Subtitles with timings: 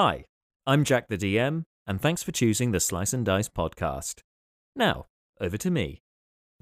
[0.00, 0.26] Hi,
[0.64, 4.20] I'm Jack the DM, and thanks for choosing the Slice and Dice podcast.
[4.76, 5.06] Now,
[5.40, 6.02] over to me.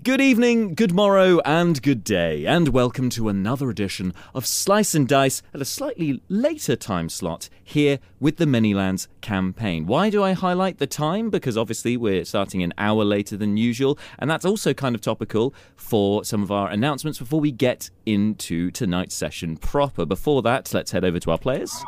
[0.03, 5.07] Good evening, good morrow, and good day, and welcome to another edition of Slice and
[5.07, 9.85] Dice at a slightly later time slot here with the Manylands campaign.
[9.85, 11.29] Why do I highlight the time?
[11.29, 15.53] Because obviously we're starting an hour later than usual, and that's also kind of topical
[15.77, 20.07] for some of our announcements before we get into tonight's session proper.
[20.07, 21.85] Before that, let's head over to our players.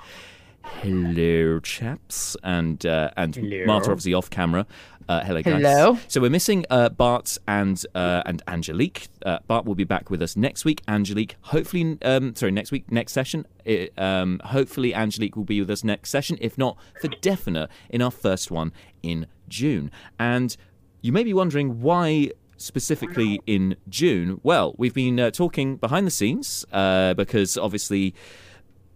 [0.81, 3.67] Hello, chaps, and uh, and Hello.
[3.67, 4.67] Marta obviously off camera.
[5.09, 5.55] Uh, hello, guys.
[5.55, 5.99] Hello.
[6.07, 9.09] So we're missing uh, Bart and uh, and Angelique.
[9.25, 10.83] Uh, Bart will be back with us next week.
[10.87, 13.47] Angelique, hopefully, um, sorry, next week, next session.
[13.65, 16.37] It, um, hopefully, Angelique will be with us next session.
[16.41, 19.91] If not, for definite in our first one in June.
[20.19, 20.57] And
[21.01, 24.41] you may be wondering why specifically in June.
[24.43, 28.15] Well, we've been uh, talking behind the scenes uh, because obviously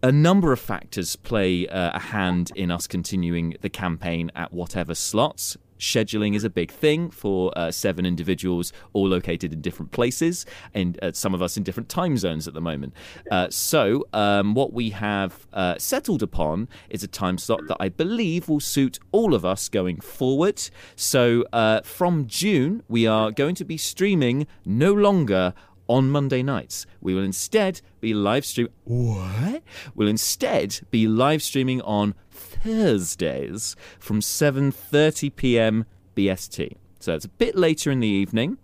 [0.02, 4.94] a number of factors play uh, a hand in us continuing the campaign at whatever
[4.94, 5.56] slots.
[5.78, 10.96] Scheduling is a big thing for uh, seven individuals, all located in different places, and
[11.02, 12.94] uh, some of us in different time zones at the moment.
[13.32, 17.88] Uh, so, um, what we have uh, settled upon is a time slot that I
[17.88, 20.62] believe will suit all of us going forward.
[20.94, 25.52] So, uh, from June, we are going to be streaming no longer
[25.88, 26.86] on Monday nights.
[27.00, 28.68] We will instead be live stream.
[28.84, 29.62] What?
[29.94, 35.84] We'll instead be live streaming on Thursdays from 7:30 p.m.
[36.16, 36.76] BST.
[37.00, 38.58] So it's a bit later in the evening.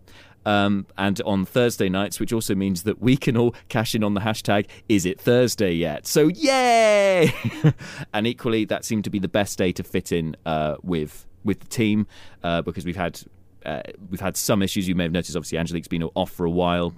[0.46, 4.14] Um, and on Thursday nights, which also means that we can all cash in on
[4.14, 7.34] the hashtag "Is it Thursday yet?" So yay!
[8.14, 11.60] and equally, that seemed to be the best day to fit in uh, with with
[11.60, 12.06] the team
[12.42, 13.20] uh, because we've had
[13.66, 14.88] uh, we've had some issues.
[14.88, 15.36] You may have noticed.
[15.36, 16.94] Obviously, Angelique's been off for a while.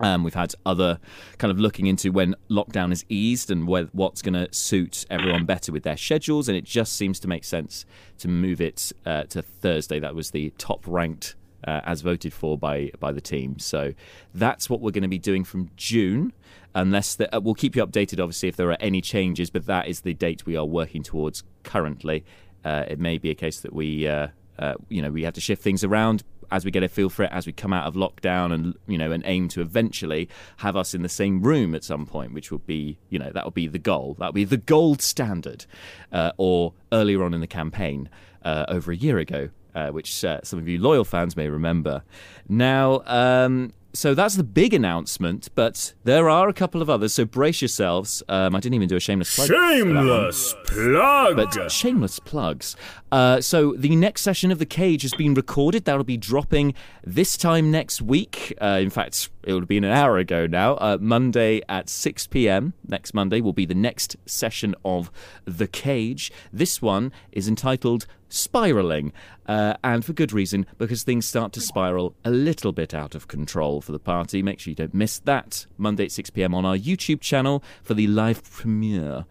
[0.00, 0.98] Um, we've had other
[1.38, 5.72] kind of looking into when lockdown is eased and what's going to suit everyone better
[5.72, 7.84] with their schedules, and it just seems to make sense
[8.18, 10.00] to move it uh, to Thursday.
[10.00, 13.58] That was the top ranked uh, as voted for by by the team.
[13.58, 13.92] So
[14.34, 16.32] that's what we're going to be doing from June.
[16.74, 19.50] Unless the, uh, we'll keep you updated, obviously, if there are any changes.
[19.50, 22.24] But that is the date we are working towards currently.
[22.64, 25.40] Uh, it may be a case that we, uh, uh, you know, we have to
[25.40, 27.94] shift things around as we get a feel for it, as we come out of
[27.94, 30.28] lockdown, and you know, and aim to eventually
[30.58, 33.44] have us in the same room at some point, which would be, you know, that
[33.44, 34.16] will be the goal.
[34.18, 35.66] That would be the gold standard.
[36.12, 38.08] Uh, or earlier on in the campaign,
[38.44, 42.02] uh, over a year ago, uh, which uh, some of you loyal fans may remember.
[42.48, 47.14] Now, um, so that's the big announcement, but there are a couple of others.
[47.14, 48.22] So brace yourselves.
[48.28, 49.48] Um, I didn't even do a shameless plug.
[49.48, 50.04] for that one.
[50.06, 51.36] Shameless plug.
[51.36, 52.76] But shameless plugs.
[53.10, 55.84] Uh, so the next session of the cage has been recorded.
[55.84, 56.74] That'll be dropping
[57.04, 58.56] this time next week.
[58.60, 60.74] Uh, in fact, it would have been an hour ago now.
[60.74, 62.74] Uh, Monday at 6 p.m.
[62.86, 65.10] Next Monday will be the next session of
[65.44, 66.32] the cage.
[66.52, 69.12] This one is entitled spiraling,
[69.46, 73.28] uh, and for good reason because things start to spiral a little bit out of
[73.28, 74.42] control for the party.
[74.42, 76.54] Make sure you don't miss that Monday at 6 p.m.
[76.54, 79.24] on our YouTube channel for the live premiere.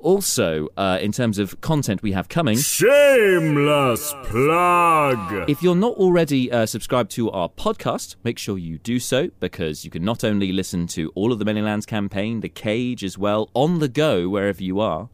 [0.00, 5.50] Also, uh, in terms of content we have coming, Shameless plug.
[5.50, 9.84] if you're not already uh, subscribed to our podcast, make sure you do so because
[9.84, 13.18] you can not only listen to all of the Many Lands campaign, The Cage as
[13.18, 15.08] well, on the go wherever you are,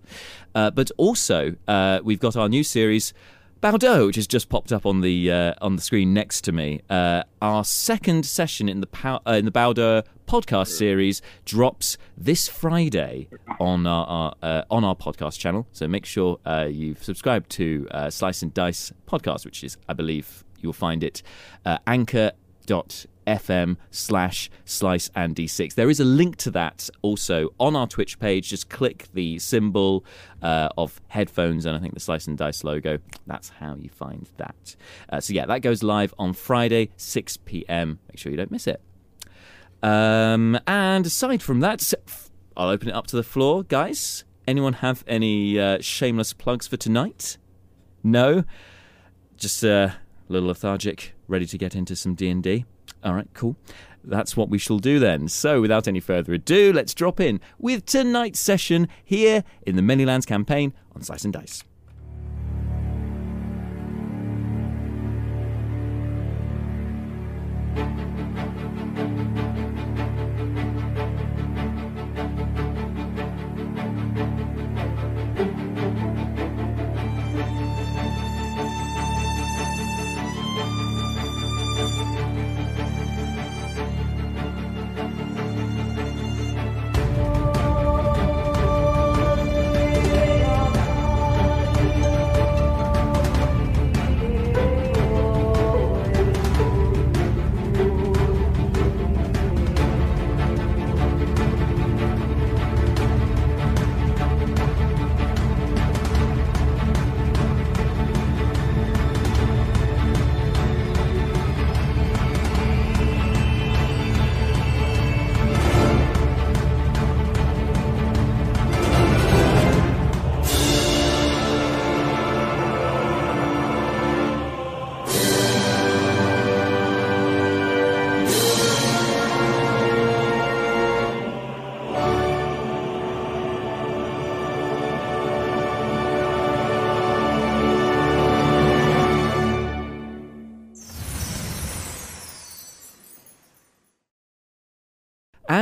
[0.54, 3.14] uh, but also uh, we've got our new series.
[3.64, 6.82] Baudo, which has just popped up on the uh, on the screen next to me,
[6.90, 12.46] uh, our second session in the Pow- uh, in the Baudo podcast series drops this
[12.46, 13.26] Friday
[13.58, 15.66] on our, our uh, on our podcast channel.
[15.72, 19.94] So make sure uh, you've subscribed to uh, Slice and Dice podcast, which is, I
[19.94, 21.22] believe, you'll find it
[21.64, 21.78] uh,
[23.26, 28.18] anchor.fm slash slice and d6 there is a link to that also on our twitch
[28.18, 28.48] page.
[28.48, 30.04] Just click the symbol
[30.42, 32.98] uh, of headphones and i think the slice and dice logo.
[33.26, 34.76] That's how you find that.
[35.08, 38.66] Uh, so yeah that goes live on friday 6 p.m make sure you don't miss
[38.66, 38.80] it.
[39.82, 41.92] Um, and aside from that,
[42.56, 44.24] I'll open it up to the floor, guys.
[44.48, 47.36] Anyone have any uh, shameless plugs for tonight?
[48.02, 48.44] No,
[49.36, 49.96] just a
[50.28, 52.64] little lethargic, ready to get into some D&D?
[53.02, 53.56] All right, cool.
[54.02, 55.28] That's what we shall do then.
[55.28, 60.26] So, without any further ado, let's drop in with tonight's session here in the Manylands
[60.26, 61.64] campaign on Slice and Dice.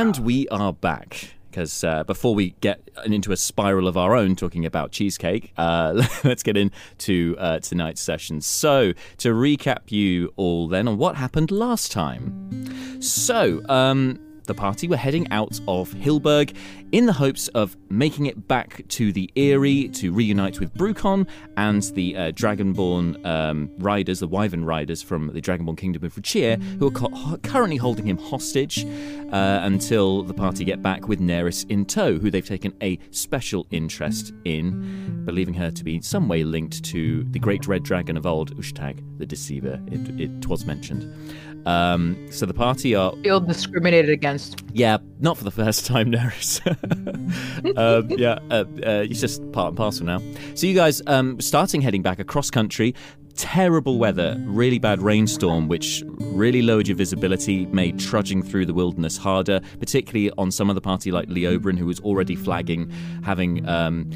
[0.03, 1.29] And we are back.
[1.49, 6.05] Because uh, before we get into a spiral of our own talking about cheesecake, uh,
[6.25, 8.41] let's get into uh, tonight's session.
[8.41, 13.01] So, to recap you all then on what happened last time.
[13.01, 16.55] So, um, the party were heading out of Hilberg
[16.91, 21.81] in the hopes of making it back to the Eyrie to reunite with Brucon and
[21.93, 26.87] the uh, Dragonborn um, riders, the Wyvern riders from the Dragonborn Kingdom of Ruchir, who
[26.87, 28.85] are co- currently holding him hostage
[29.31, 33.65] uh, until the party get back with Neris in tow, who they've taken a special
[33.71, 38.17] interest in, believing her to be in some way linked to the great red dragon
[38.17, 39.81] of old, Ushtag, the Deceiver.
[39.87, 41.11] It, it was mentioned.
[41.65, 44.63] Um, so the party are feel discriminated against.
[44.73, 46.61] Yeah, not for the first time, Neris.
[47.77, 50.21] um, yeah, uh, uh, it's just part and parcel now.
[50.55, 52.95] So you guys, um, starting heading back across country.
[53.35, 59.17] Terrible weather, really bad rainstorm, which really lowered your visibility, made trudging through the wilderness
[59.17, 62.91] harder, particularly on some of the party like Leobrin, who was already flagging,
[63.23, 64.07] having um,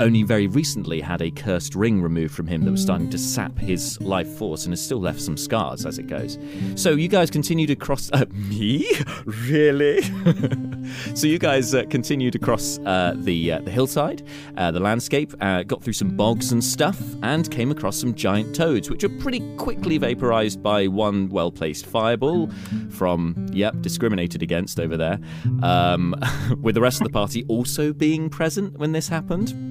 [0.00, 3.58] only very recently had a cursed ring removed from him that was starting to sap
[3.58, 6.38] his life force and has still left some scars as it goes.
[6.74, 8.10] So you guys continue to cross.
[8.12, 8.88] Uh, me?
[9.24, 10.02] Really?
[11.14, 14.22] so you guys uh, continue to cross uh, the uh, the hillside,
[14.56, 18.54] uh, the landscape, uh, got through some bogs and stuff, and came across some giant
[18.54, 22.50] toads, which are pretty quickly vaporized by one well placed fireball
[22.90, 25.18] from, yep, discriminated against over there,
[25.62, 26.14] um,
[26.60, 29.63] with the rest of the party also being present when this happened.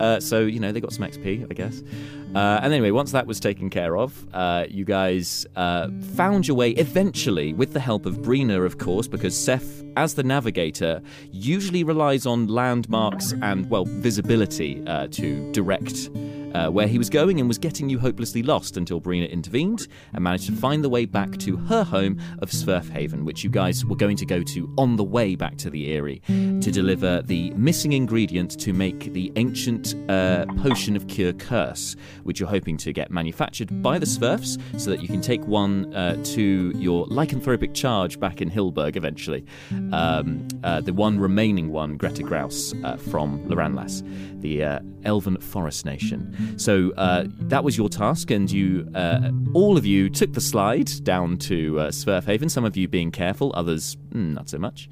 [0.00, 1.82] Uh, so, you know, they got some XP, I guess.
[2.34, 6.56] Uh, and anyway, once that was taken care of, uh, you guys uh, found your
[6.56, 11.00] way eventually, with the help of Brina, of course, because Seth, as the navigator,
[11.30, 16.10] usually relies on landmarks and, well, visibility uh, to direct
[16.56, 20.24] uh, where he was going and was getting you hopelessly lost until Brina intervened and
[20.24, 23.96] managed to find the way back to her home of Swerfhaven, which you guys were
[23.96, 27.92] going to go to on the way back to the Eyrie to deliver the missing
[27.92, 33.10] ingredient to make the ancient uh, potion of cure curse, which you're hoping to get
[33.10, 38.18] manufactured by the Swerfs so that you can take one uh, to your lycanthropic charge
[38.18, 39.44] back in Hilberg eventually.
[39.92, 44.02] Um, uh, the one remaining one, Greta Grouse uh, from Loranlas,
[44.40, 46.34] the uh, Elven Forest Nation.
[46.56, 50.90] So uh, that was your task, and you, uh, all of you, took the slide
[51.04, 52.50] down to uh, Swerfhaven.
[52.50, 54.88] Some of you being careful, others mm, not so much.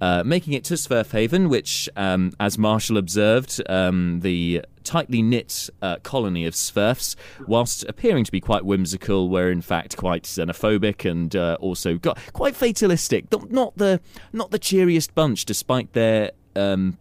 [0.00, 5.96] Uh, making it to Swerfhaven, which, um, as Marshall observed, um, the tightly knit uh,
[6.04, 7.16] colony of Swerfs,
[7.48, 12.16] whilst appearing to be quite whimsical, were in fact quite xenophobic and uh, also got
[12.32, 13.26] quite fatalistic.
[13.50, 14.00] Not the
[14.32, 16.96] not the cheeriest bunch, despite their um,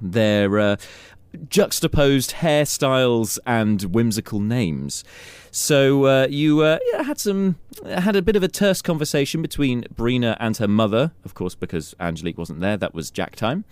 [0.00, 0.76] their uh,
[1.48, 5.04] juxtaposed hairstyles and whimsical names.
[5.50, 10.36] So uh, you uh, had some had a bit of a terse conversation between Brina
[10.38, 12.76] and her mother, of course, because Angelique wasn't there.
[12.76, 13.64] That was Jack time,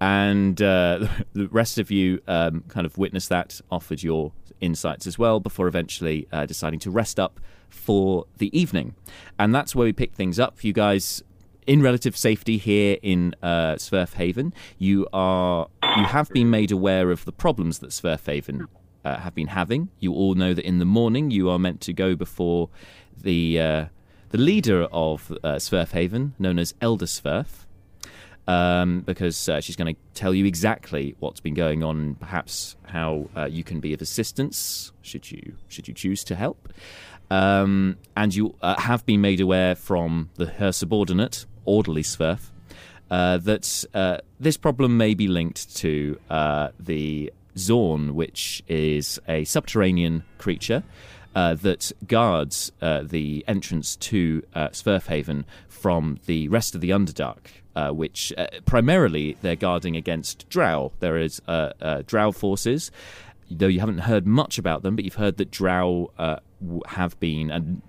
[0.00, 5.18] and uh, the rest of you um, kind of witnessed that, offered your insights as
[5.18, 8.94] well, before eventually uh, deciding to rest up for the evening.
[9.38, 10.62] And that's where we pick things up.
[10.62, 11.22] You guys
[11.66, 14.52] in relative safety here in uh, Swerfhaven.
[14.78, 18.66] You are you have been made aware of the problems that Swerfhaven
[19.04, 19.90] uh, have been having.
[19.98, 22.68] You all know that in the morning you are meant to go before
[23.20, 23.84] the uh,
[24.30, 27.64] the leader of uh, Swerfhaven, known as Elder Swerf.
[28.48, 33.28] Um, because uh, she's going to tell you exactly what's been going on, perhaps how
[33.36, 36.72] uh, you can be of assistance should you should you choose to help.
[37.28, 42.50] Um, and you uh, have been made aware from the, her subordinate, Orderly Swerf,
[43.10, 49.44] uh, that uh, this problem may be linked to uh, the Xorn, which is a
[49.44, 50.82] subterranean creature
[51.34, 57.48] uh, that guards uh, the entrance to uh, Swerfhaven from the rest of the Underdark.
[57.94, 58.32] which
[58.64, 60.92] primarily they're guarding against Drow.
[61.00, 61.40] There is
[62.06, 62.90] Drow forces,
[63.50, 66.10] though you haven't heard much about them, but you've heard that Drow
[66.86, 67.82] have been and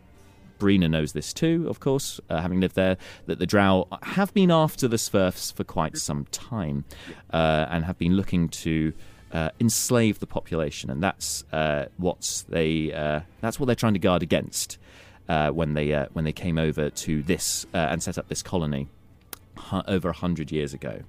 [0.58, 4.52] Brina knows this too, of course, uh, having lived there, that the Drow have been
[4.52, 6.86] after the Swerfs for quite some time
[7.32, 8.94] uh, and have been looking to
[9.32, 14.00] uh, enslave the population, and that's uh, what they uh, that's what they're trying to
[14.00, 14.78] guard against
[15.28, 18.88] uh, when they when they came over to this and set up this colony
[19.88, 21.02] over a hundred years ago.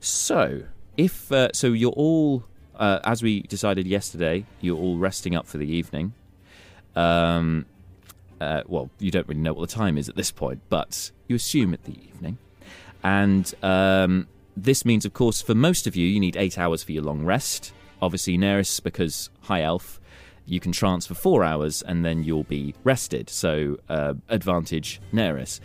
[0.00, 0.64] So,
[0.96, 2.44] if so, you're all
[2.78, 6.12] as we decided yesterday, you're all resting up for the evening.
[6.94, 7.66] Um,
[8.40, 11.36] uh, well, you don't really know what the time is at this point, but you
[11.36, 12.38] assume at the evening.
[13.02, 16.92] And um, this means, of course, for most of you, you need eight hours for
[16.92, 17.72] your long rest.
[18.00, 20.00] Obviously, Neris, because high elf,
[20.44, 23.28] you can trance for four hours and then you'll be rested.
[23.28, 25.60] So, uh, advantage Neris.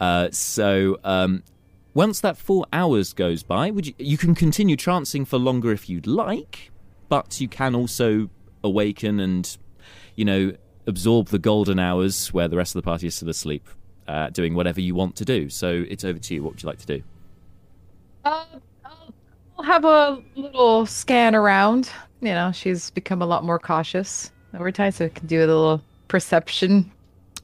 [0.00, 1.42] Uh, so, um,
[1.94, 5.88] once that four hours goes by, would you, you can continue trancing for longer if
[5.88, 6.72] you'd like,
[7.08, 8.28] but you can also
[8.64, 9.56] awaken and,
[10.16, 10.52] you know,
[10.86, 13.68] absorb the golden hours where the rest of the party is still asleep,
[14.06, 15.48] uh, doing whatever you want to do.
[15.48, 16.42] So it's over to you.
[16.42, 17.02] What would you like to do?
[18.24, 18.44] Uh,
[18.84, 21.90] I'll, have a little scan around.
[22.20, 25.46] You know, she's become a lot more cautious over time, so I can do a
[25.46, 26.90] little perception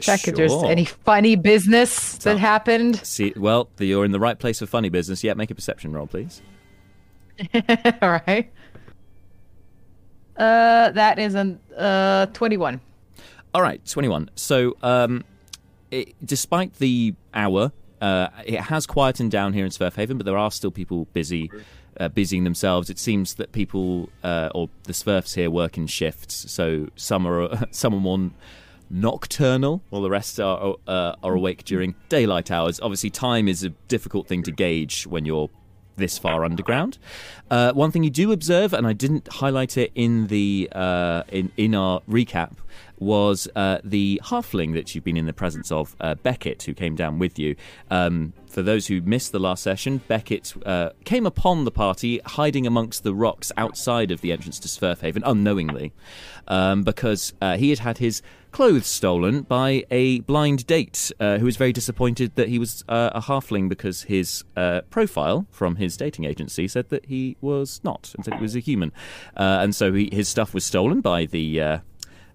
[0.00, 2.96] check if there's any funny business that happened.
[3.04, 5.22] See, well, you're in the right place for funny business.
[5.22, 6.42] Yeah, make a perception roll, please.
[7.54, 8.50] All right.
[10.36, 12.80] Uh, that is a uh 21.
[13.52, 14.30] All right, 21.
[14.36, 15.24] So, um,
[15.90, 20.52] it, despite the hour, uh, it has quietened down here in Sverfhaven, but there are
[20.52, 21.50] still people busy,
[21.98, 22.90] uh, busying themselves.
[22.90, 26.50] It seems that people, uh, or the Sverfs here, work in shifts.
[26.50, 28.30] So some are some are more
[28.88, 32.78] nocturnal, while the rest are uh, are awake during daylight hours.
[32.80, 35.50] Obviously, time is a difficult thing to gauge when you're
[35.96, 36.98] this far underground.
[37.50, 41.52] Uh, one thing you do observe, and I didn't highlight it in the uh, in
[41.56, 42.56] in our recap,
[43.00, 46.94] was uh, the halfling that you've been in the presence of, uh, Beckett, who came
[46.94, 47.56] down with you.
[47.90, 52.66] Um, for those who missed the last session, Beckett uh, came upon the party hiding
[52.66, 55.92] amongst the rocks outside of the entrance to Sverfhaven unknowingly,
[56.46, 61.44] um, because uh, he had had his clothes stolen by a blind date uh, who
[61.44, 64.44] was very disappointed that he was uh, a halfling because his
[64.90, 68.60] profile from his dating agency said that he was not and said he was a
[68.60, 68.92] human.
[69.36, 71.80] And so he, his stuff was stolen by the.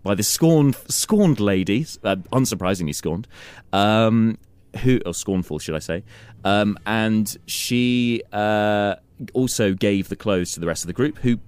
[0.05, 3.27] By the scorned, scorned lady, uh, unsurprisingly scorned,
[3.73, 4.37] um,
[4.83, 6.03] who, or scornful, should I say?
[6.43, 8.97] Um, and she uh,
[9.33, 11.39] also gave the clothes to the rest of the group, who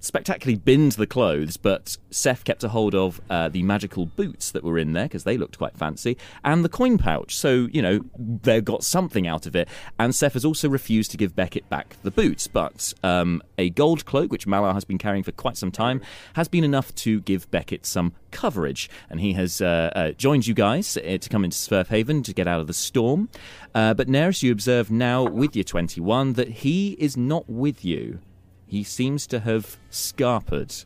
[0.00, 4.62] spectacularly binned the clothes, but Seth kept a hold of uh, the magical boots that
[4.62, 7.36] were in there because they looked quite fancy, and the coin pouch.
[7.36, 9.68] So, you know, they got something out of it.
[9.98, 14.04] And Seth has also refused to give Beckett back the boots, but um, a gold
[14.04, 16.00] cloak, which Malar has been carrying for quite some time,
[16.34, 18.88] has been enough to give Beckett some coverage.
[19.10, 22.46] And he has uh, uh, joined you guys uh, to come into Sverfhaven to get
[22.46, 23.28] out of the storm.
[23.74, 28.20] Uh, but Neris, you observe now with your 21 that he is not with you
[28.68, 30.84] he seems to have scarpered.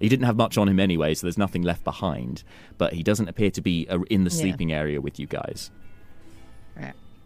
[0.00, 2.42] He didn't have much on him anyway, so there's nothing left behind.
[2.78, 4.36] But he doesn't appear to be in the Yeah.
[4.40, 5.70] sleeping area with you guys.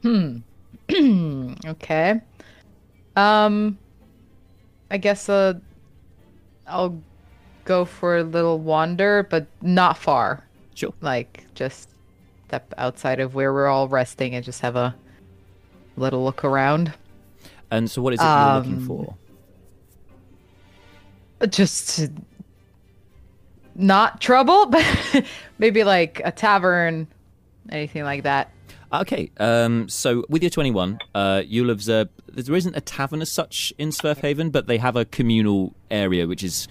[0.03, 0.39] Hmm.
[1.67, 2.21] Okay.
[3.17, 3.79] Um
[4.91, 5.55] I guess uh
[6.67, 7.01] I'll
[7.65, 10.45] go for a little wander, but not far.
[10.75, 10.93] Sure.
[11.01, 11.89] Like just
[12.47, 14.95] step outside of where we're all resting and just have a
[15.97, 16.93] little look around.
[17.71, 19.17] And so, what is it you're looking Um, for?
[21.49, 22.09] Just
[23.75, 25.25] not trouble, but
[25.59, 27.07] maybe like a tavern,
[27.71, 28.53] anything like that.
[28.93, 33.73] Okay, um, so with your 21, uh, you'll observe there isn't a tavern as such
[33.79, 36.69] in Sverfhaven, but they have a communal area which is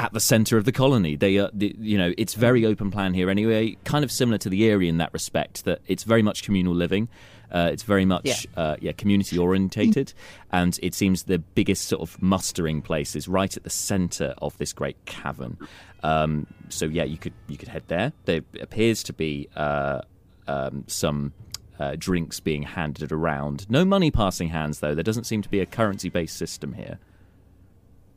[0.00, 1.16] at the centre of the colony.
[1.16, 4.48] They, are, the, you know, it's very open plan here anyway, kind of similar to
[4.48, 5.66] the Eyrie in that respect.
[5.66, 7.08] That it's very much communal living.
[7.52, 8.36] Uh, it's very much Yeah.
[8.62, 10.12] uh, yeah community orientated,
[10.52, 14.56] and it seems the biggest sort of mustering place is right at the centre of
[14.58, 15.56] this great cavern.
[16.02, 18.12] Um, so yeah, you could you could head there.
[18.24, 20.00] There appears to be uh,
[20.48, 21.32] um, some
[21.78, 23.68] uh, drinks being handed around.
[23.70, 24.94] No money passing hands though.
[24.94, 26.98] There doesn't seem to be a currency based system here.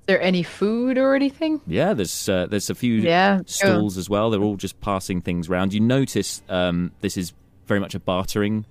[0.01, 1.61] Is there any food or anything?
[1.65, 4.29] Yeah, there's uh, there's a few Yeah, stalls as well.
[4.29, 5.73] They're all just passing things around.
[5.73, 7.33] You notice um, this is
[7.67, 8.65] very much a bartering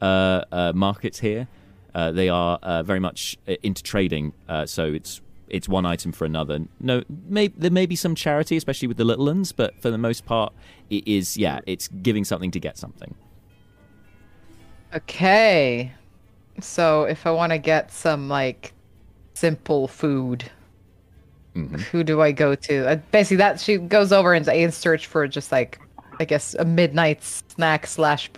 [0.00, 1.48] uh, uh, market here.
[1.94, 6.24] Uh, they are uh, very much into trading, uh, so it's it's one item for
[6.24, 6.58] another.
[6.80, 9.98] No, may, there may be some charity, especially with the little ones, but for the
[9.98, 10.52] most part,
[10.90, 13.14] it is yeah, it's giving something to get something.
[14.94, 15.92] Okay.
[16.60, 18.72] So if I want to get some like
[19.34, 20.50] simple food,
[21.54, 21.80] Mhm.
[21.80, 23.00] who do I go to?
[23.10, 25.80] Basically, that she goes over and in search for just like
[26.20, 28.30] I guess a midnight snack slash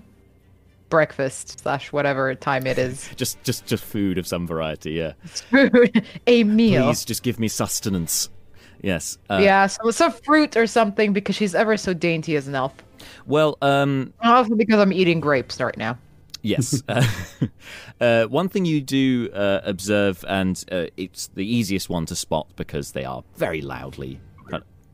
[0.89, 3.09] breakfast slash whatever time it is.
[3.17, 4.93] Just just just food of some variety.
[4.93, 6.85] Yeah, Food, a meal.
[6.87, 8.31] please just give me sustenance.
[8.83, 9.19] Yes.
[9.29, 12.73] Uh, yeah, so some fruit or something because she's ever so dainty as an elf.
[13.27, 15.99] Well, um, Also because I'm eating grapes right now.
[16.43, 16.83] Yes.
[16.89, 17.05] Uh,
[18.01, 22.47] uh, one thing you do uh, observe, and uh, it's the easiest one to spot
[22.57, 24.21] because they are very loudly,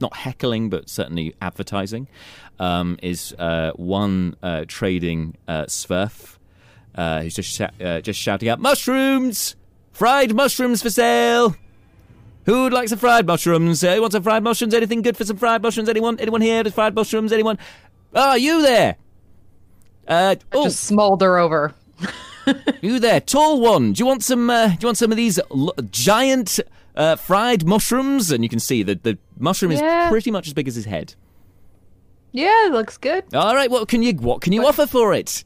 [0.05, 2.07] not heckling, but certainly advertising,
[2.59, 6.37] um, is uh, one uh, trading uh, Sverf
[6.95, 9.57] uh, who's just, shou- uh, just shouting out, Mushrooms!
[9.93, 11.55] Fried mushrooms for sale!
[12.47, 13.83] Who'd like some fried mushrooms?
[13.83, 14.75] Uh, who wants some fried mushrooms?
[14.75, 15.89] Anything good for some fried mushrooms?
[15.89, 16.19] Anyone?
[16.21, 16.63] Anyone here?
[16.63, 17.33] Does fried mushrooms?
[17.33, 17.59] Anyone?
[18.15, 18.97] Ah, you there?
[20.07, 21.75] Uh, oh, Just smolder over.
[22.83, 23.93] you there, tall one?
[23.95, 24.51] Do you want some?
[24.51, 26.61] Uh, do you want some of these l- giant
[26.97, 28.31] uh, fried mushrooms?
[28.31, 30.07] And you can see that the mushroom Yeah.
[30.07, 31.15] is pretty much as big as his head.
[32.33, 33.25] Yeah, it looks good.
[33.35, 35.45] All right, what can you what can you offer for it?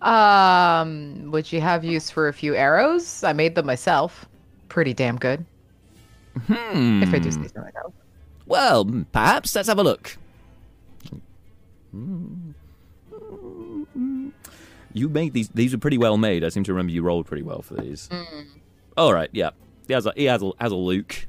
[0.00, 3.24] Um, would you have use for a few arrows?
[3.24, 4.26] I made them myself.
[4.68, 5.44] Pretty damn good.
[6.46, 7.02] Hmm.
[7.02, 7.92] If I do say so myself.
[8.46, 10.16] Well, mm, perhaps let's have a look.
[14.94, 15.48] You made these.
[15.50, 16.44] These are pretty well made.
[16.44, 18.08] I seem to remember you rolled pretty well for these.
[18.96, 19.50] All right, yeah.
[19.86, 21.26] He has a he has a, has a Luke.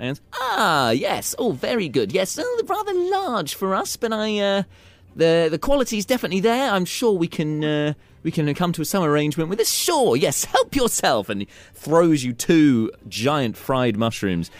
[0.00, 1.34] And ah, yes.
[1.38, 2.10] Oh, very good.
[2.12, 4.62] Yes, oh, rather large for us, but I uh,
[5.14, 6.70] the the quality's definitely there.
[6.70, 7.92] I'm sure we can uh,
[8.22, 9.70] we can come to some arrangement with this.
[9.70, 10.44] Sure, yes.
[10.44, 14.50] Help yourself, and throws you two giant fried mushrooms.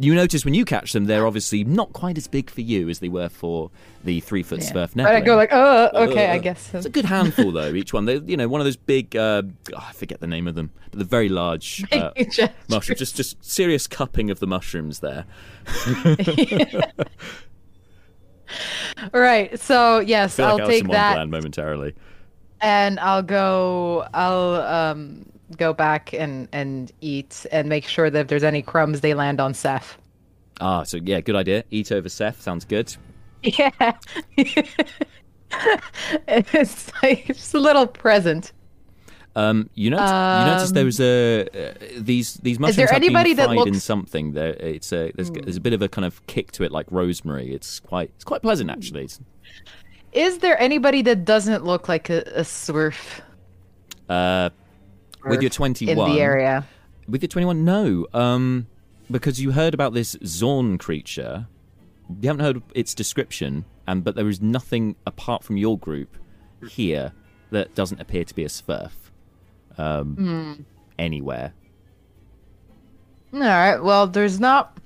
[0.00, 3.00] You notice when you catch them, they're obviously not quite as big for you as
[3.00, 3.70] they were for
[4.04, 4.70] the three foot Yeah.
[4.72, 6.72] Smurf But I go like, oh, okay, I Uh, guess.
[6.72, 7.72] It's a good handful though.
[7.74, 9.16] Each one, they you know one of those big.
[9.16, 9.42] Uh,
[9.74, 12.10] oh, I forget the name of them, but the very large uh,
[12.68, 12.96] mushroom.
[12.96, 15.24] Just just serious cupping of the mushrooms there.
[19.12, 19.58] Right.
[19.60, 21.94] So yes, I feel I'll like take that, momentarily.
[22.60, 24.06] and I'll go.
[24.14, 29.00] I'll um go back and and eat and make sure that if there's any crumbs,
[29.00, 29.98] they land on Seth.
[30.60, 31.64] Ah, so yeah, good idea.
[31.70, 32.94] Eat over Seth sounds good.
[33.40, 33.92] Yeah.
[36.26, 38.52] it's like just a little present.
[39.36, 43.30] Um, you notice, you notice there was a uh, these these mushrooms there have anybody
[43.34, 44.32] been that fried in something.
[44.32, 46.86] There, it's a there's, there's a bit of a kind of kick to it, like
[46.90, 47.54] rosemary.
[47.54, 49.04] It's quite it's quite pleasant actually.
[49.04, 49.20] It's,
[50.12, 53.20] Is there anybody that doesn't look like a, a swerf
[54.08, 54.50] uh,
[55.28, 56.66] with your 21 in the area?
[57.08, 58.06] With your 21, no.
[58.12, 58.66] Um,
[59.10, 61.46] because you heard about this Xorn creature.
[62.20, 66.16] You haven't heard its description, and but there is nothing apart from your group
[66.68, 67.12] here
[67.50, 68.92] that doesn't appear to be a Swerf.
[69.76, 70.66] Um,
[70.98, 71.52] Anywhere.
[73.32, 73.78] All right.
[73.78, 74.78] Well, there's not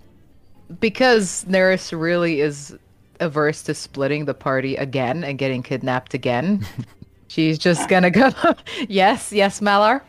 [0.81, 2.77] because Neris really is
[3.21, 6.67] averse to splitting the party again and getting kidnapped again.
[7.29, 8.31] she's just gonna go.
[8.89, 10.03] yes, yes, Malar.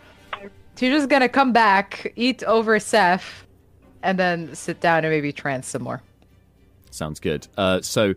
[0.75, 3.45] Just gonna come back, eat over Seth,
[4.01, 6.01] and then sit down and maybe trance some more.
[6.89, 7.47] Sounds good.
[7.57, 8.15] Uh, so,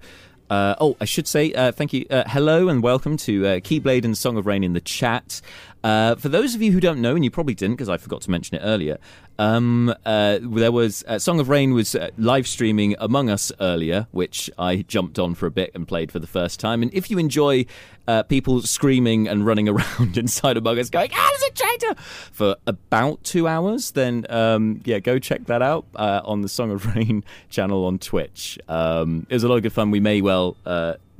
[0.50, 2.06] uh, oh, I should say uh, thank you.
[2.10, 5.40] Uh, hello and welcome to uh, Keyblade and Song of Rain in the chat.
[5.86, 8.20] Uh, for those of you who don't know, and you probably didn't because I forgot
[8.22, 8.98] to mention it earlier,
[9.38, 14.08] um, uh, there was uh, Song of Rain was uh, live streaming Among Us earlier,
[14.10, 16.82] which I jumped on for a bit and played for the first time.
[16.82, 17.66] And if you enjoy
[18.08, 22.00] uh, people screaming and running around inside Among Us, going "Ah, there's a traitor!"
[22.32, 26.72] for about two hours, then um, yeah, go check that out uh, on the Song
[26.72, 28.58] of Rain channel on Twitch.
[28.66, 29.92] Um, it was a lot of good fun.
[29.92, 30.56] We may well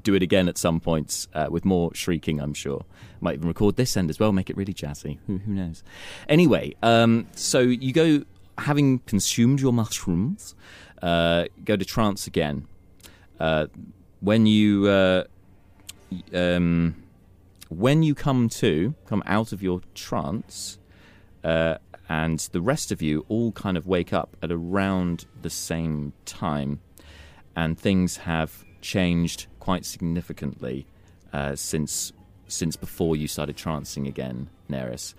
[0.03, 2.85] do it again at some points with more shrieking, I'm sure.
[3.21, 5.19] Might even record this end as well, make it really jazzy.
[5.27, 5.83] Who, who knows?
[6.29, 8.25] Anyway, um, so you go,
[8.59, 10.55] having consumed your mushrooms,
[11.03, 12.67] uh, go to trance again.
[13.39, 13.67] Uh,
[14.21, 15.25] when you uh,
[16.33, 16.95] um,
[17.69, 20.79] when you come to come out of your trance,
[21.45, 21.77] uh,
[22.09, 26.81] and the rest of you all kind of wake up at around the same time,
[27.55, 30.87] and things have changed quite significantly
[31.33, 32.13] uh, since
[32.49, 35.15] since before you started trancing again, Neris.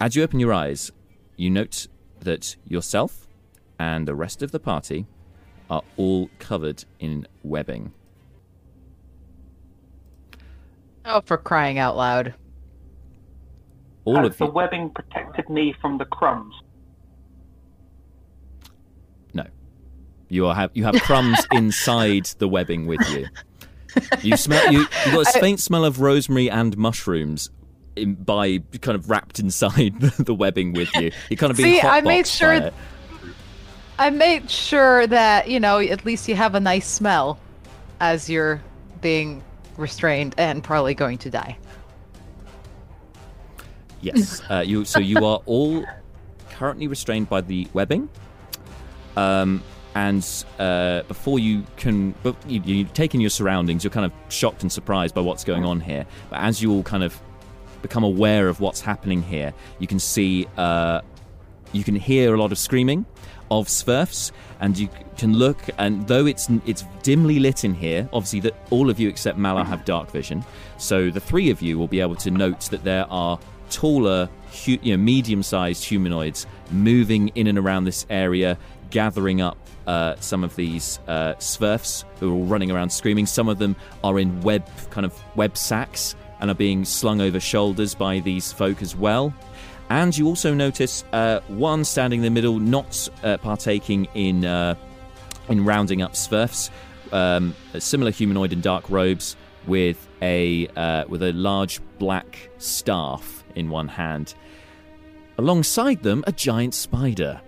[0.00, 0.92] As you open your eyes,
[1.36, 1.86] you note
[2.20, 3.26] that yourself
[3.78, 5.06] and the rest of the party
[5.68, 7.92] are all covered in webbing.
[11.04, 12.34] Oh, for crying out loud!
[14.04, 14.52] All Has of the you.
[14.52, 16.54] webbing protected me from the crumbs?
[19.34, 19.44] No.
[20.28, 23.26] You are have you have crumbs inside the webbing with you.
[24.22, 27.50] You smell you you got a faint smell of rosemary and mushrooms
[27.96, 31.12] in, by kind of wrapped inside the, the webbing with you.
[31.30, 32.70] You kind of being See, I made sure-
[33.98, 37.38] I made sure that you know at least you have a nice smell
[38.00, 38.62] as you're
[39.00, 39.42] being
[39.76, 41.58] restrained and probably going to die.
[44.00, 44.42] Yes.
[44.50, 45.84] Uh, you so you are all
[46.50, 48.08] currently restrained by the webbing.
[49.16, 49.62] Um,
[49.96, 54.12] and uh, before you can, but you, you take in your surroundings, you're kind of
[54.28, 56.04] shocked and surprised by what's going on here.
[56.28, 57.18] But as you all kind of
[57.80, 61.00] become aware of what's happening here, you can see, uh,
[61.72, 63.06] you can hear a lot of screaming
[63.50, 65.62] of Swerfs, and you can look.
[65.78, 69.64] And though it's it's dimly lit in here, obviously that all of you except Malar
[69.64, 70.44] have dark vision,
[70.76, 73.38] so the three of you will be able to note that there are
[73.70, 74.28] taller,
[74.66, 78.58] you know, medium-sized humanoids moving in and around this area,
[78.90, 83.26] gathering up uh, some of these uh, Swerfs who are all running around screaming.
[83.26, 87.40] Some of them are in web kind of web sacks and are being slung over
[87.40, 89.32] shoulders by these folk as well.
[89.88, 94.74] And you also notice uh, one standing in the middle, not uh, partaking in uh,
[95.48, 96.70] in rounding up Sverfs,
[97.12, 103.44] um, a similar humanoid in dark robes with a uh, with a large black staff
[103.54, 104.34] in one hand.
[105.38, 107.40] Alongside them, a giant spider.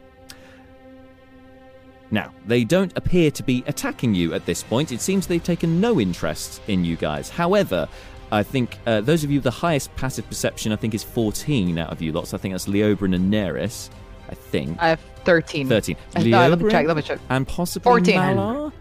[2.11, 4.93] Now, they don't appear to be attacking you at this point.
[4.93, 7.29] It seems they've taken no interest in you guys.
[7.29, 7.89] However,
[8.33, 11.79] I think uh, those of you with the highest passive perception, I think, is 14
[11.79, 12.35] out of you lots.
[12.35, 13.91] I think that's Leobrin and Neris.
[14.31, 14.77] I think.
[14.81, 15.69] I have 13.
[15.69, 15.97] 13.
[16.17, 17.19] Uh, no, let me check, let me check.
[17.31, 18.15] And possibly 14.
[18.17, 18.73] Malar?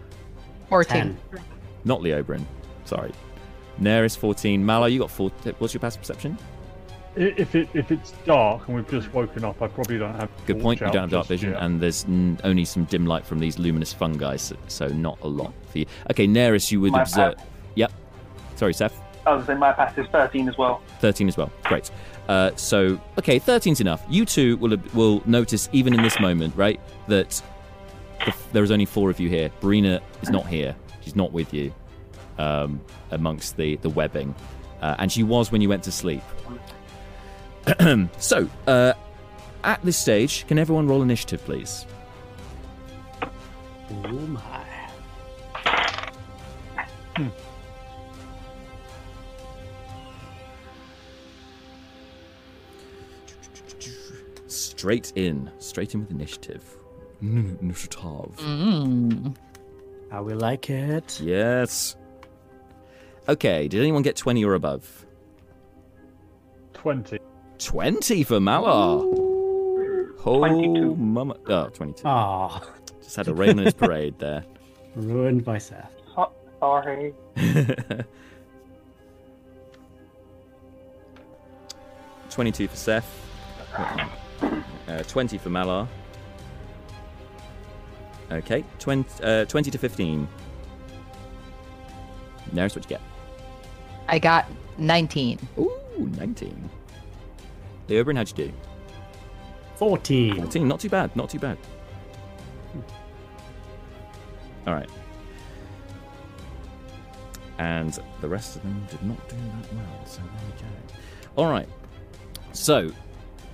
[0.68, 0.92] 14.
[0.92, 1.18] Ten.
[1.84, 2.44] Not Leobrin.
[2.84, 3.12] Sorry.
[3.80, 4.64] Neris 14.
[4.64, 5.30] Malar, you got 4.
[5.58, 6.36] What's your passive perception?
[7.16, 10.28] I- If it if it's dark and we've just woken up, I probably don't have.
[10.46, 10.80] Good point.
[10.80, 11.62] You don't have dark vision, yet.
[11.62, 15.28] and there's n- only some dim light from these luminous fungi, so, so not a
[15.28, 15.86] lot for you.
[16.10, 17.36] Okay, Neris, you would My observe.
[17.36, 17.92] pass- Yep.
[18.56, 19.00] Sorry, Seth.
[19.26, 20.80] I was saying my pass is 13 as well.
[21.00, 21.50] 13 as well.
[21.64, 21.90] Great.
[22.28, 24.04] Uh, so, okay, 13's enough.
[24.08, 27.42] You two will will notice, even in this moment, right, that
[28.24, 29.50] the, there is only four of you here.
[29.60, 30.74] Brina is not here.
[31.02, 31.72] She's not with you
[32.38, 34.34] um, amongst the, the webbing.
[34.82, 36.22] Uh, and she was when you went to sleep.
[38.18, 38.92] so, uh,
[39.64, 41.86] at this stage, can everyone roll initiative, please?
[43.90, 44.64] Oh my.
[54.46, 55.50] Straight in.
[55.58, 56.64] Straight in with initiative.
[57.20, 58.38] Initiative.
[60.10, 61.20] How we like it.
[61.20, 61.96] Yes.
[63.28, 65.04] Okay, did anyone get 20 or above?
[66.72, 67.18] twenty.
[67.58, 69.02] 20 for Malar.
[70.26, 70.94] Oh, 22.
[70.96, 71.36] mama.
[71.46, 72.02] Oh, 22.
[72.04, 72.62] Ah,
[73.02, 74.44] Just had a rain on his parade there.
[74.94, 75.92] ruined by Seth.
[76.14, 77.14] So- sorry.
[82.30, 83.24] Twenty-two for Seth.
[84.86, 85.88] Uh, Twenty for Malar.
[88.30, 90.28] Okay, 20, uh, 20 to fifteen.
[92.52, 93.00] There's what you get.
[94.06, 94.46] I got
[94.78, 95.38] 19.
[95.58, 95.70] Ooh,
[96.16, 96.70] 19.
[97.88, 98.52] Leobrin, how'd you do?
[99.76, 100.36] 14.
[100.36, 101.56] 14, not too bad, not too bad.
[104.66, 104.90] All right.
[107.58, 110.68] And the rest of them did not do that well, so there we go.
[111.36, 111.68] All right.
[112.52, 112.90] So,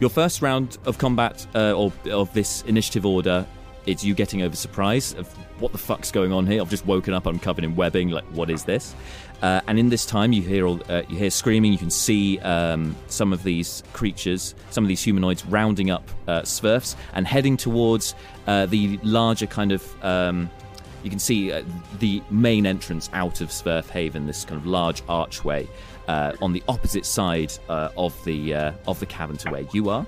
[0.00, 3.46] your first round of combat, uh, or of this initiative order,
[3.86, 5.28] it's you getting over surprise of
[5.60, 6.60] what the fuck's going on here.
[6.60, 8.10] I've just woken up, I'm covered in webbing.
[8.10, 8.94] Like, what is this?
[9.42, 11.72] Uh, and in this time, you hear all, uh, you hear screaming.
[11.72, 16.42] You can see um, some of these creatures, some of these humanoids, rounding up uh,
[16.42, 18.14] Sverfs and heading towards
[18.46, 20.04] uh, the larger kind of.
[20.04, 20.50] Um,
[21.02, 21.62] you can see uh,
[21.98, 25.68] the main entrance out of Sverf Haven, this kind of large archway
[26.08, 28.54] uh, on the opposite side uh, of the
[28.86, 30.06] of the cavern to where you are.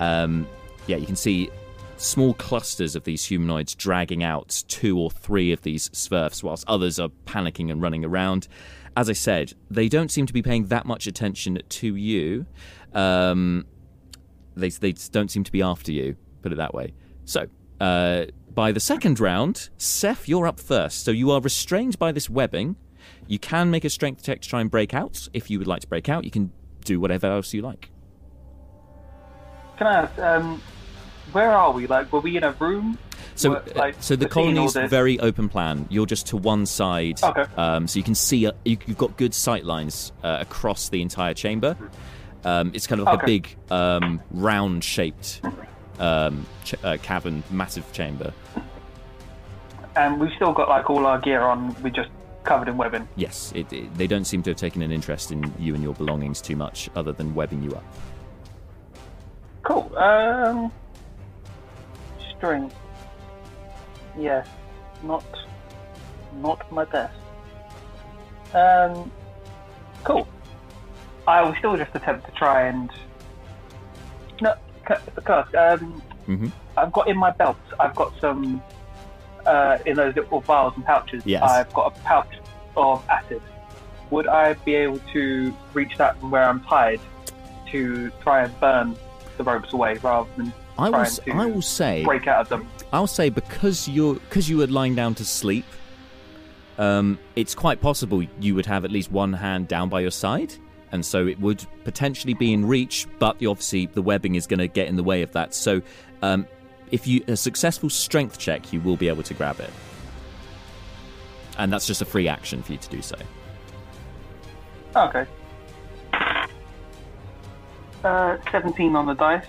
[0.00, 0.48] Um,
[0.86, 1.50] yeah, you can see
[1.98, 6.98] small clusters of these humanoids dragging out two or three of these Sverfs, whilst others
[6.98, 8.48] are panicking and running around.
[8.96, 12.46] As I said, they don't seem to be paying that much attention to you.
[12.94, 13.66] Um,
[14.56, 16.16] they they don't seem to be after you.
[16.42, 16.94] Put it that way.
[17.24, 17.46] So,
[17.80, 21.04] uh, by the second round, Seth, you're up first.
[21.04, 22.76] So you are restrained by this webbing.
[23.26, 25.28] You can make a strength check to try and break out.
[25.32, 26.50] If you would like to break out, you can
[26.84, 27.90] do whatever else you like.
[29.76, 30.60] Can I ask, um,
[31.32, 31.86] where are we?
[31.86, 32.98] Like, were we in a room?
[33.34, 35.86] So, What, like, uh, so the colony is very open plan.
[35.90, 37.44] You're just to one side, Okay.
[37.56, 38.46] um, so you can see.
[38.46, 41.76] Uh, you, you've got good sight lines uh, across the entire chamber.
[42.44, 45.40] Um, it's kind of like a big um, round-shaped
[45.98, 48.32] um, ch- uh, cavern, massive chamber.
[49.96, 51.74] And we've still got like all our gear on.
[51.82, 52.10] We're just
[52.44, 53.08] covered in webbing.
[53.16, 55.94] Yes, it, it, they don't seem to have taken an interest in you and your
[55.94, 57.84] belongings too much, other than webbing you up.
[59.64, 59.92] Cool.
[59.96, 60.72] Um,
[62.38, 62.74] strength.
[64.16, 64.46] Yes,
[65.02, 65.24] not
[66.40, 67.14] not my best.
[68.54, 69.10] Um,
[70.04, 70.26] cool.
[71.26, 72.90] I will still just attempt to try and
[74.40, 74.54] no,
[75.14, 76.50] because um, Mhm.
[76.76, 77.56] I've got in my belt.
[77.78, 78.62] I've got some
[79.46, 81.24] uh, in those little vials and pouches.
[81.26, 81.42] Yes.
[81.42, 82.34] I've got a pouch
[82.76, 83.42] of acid.
[84.10, 87.00] Would I be able to reach that from where I'm tied
[87.72, 88.96] to try and burn
[89.36, 91.06] the ropes away rather than I will.
[91.32, 92.04] I will say.
[92.04, 92.68] break out of them?
[92.92, 95.64] I'll say because you're because you were lying down to sleep,
[96.78, 100.54] um, it's quite possible you would have at least one hand down by your side,
[100.92, 103.06] and so it would potentially be in reach.
[103.18, 105.52] But obviously, the webbing is going to get in the way of that.
[105.52, 105.82] So,
[106.22, 106.46] um,
[106.92, 109.70] if you a successful strength check, you will be able to grab it,
[111.58, 113.16] and that's just a free action for you to do so.
[114.94, 115.26] Okay.
[118.04, 119.44] Uh, 17 on the dice,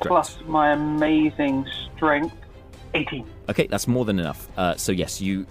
[0.00, 2.36] Plus my amazing strength,
[2.94, 3.26] 18.
[3.48, 4.48] Okay, that's more than enough.
[4.56, 5.46] Uh, so yes, you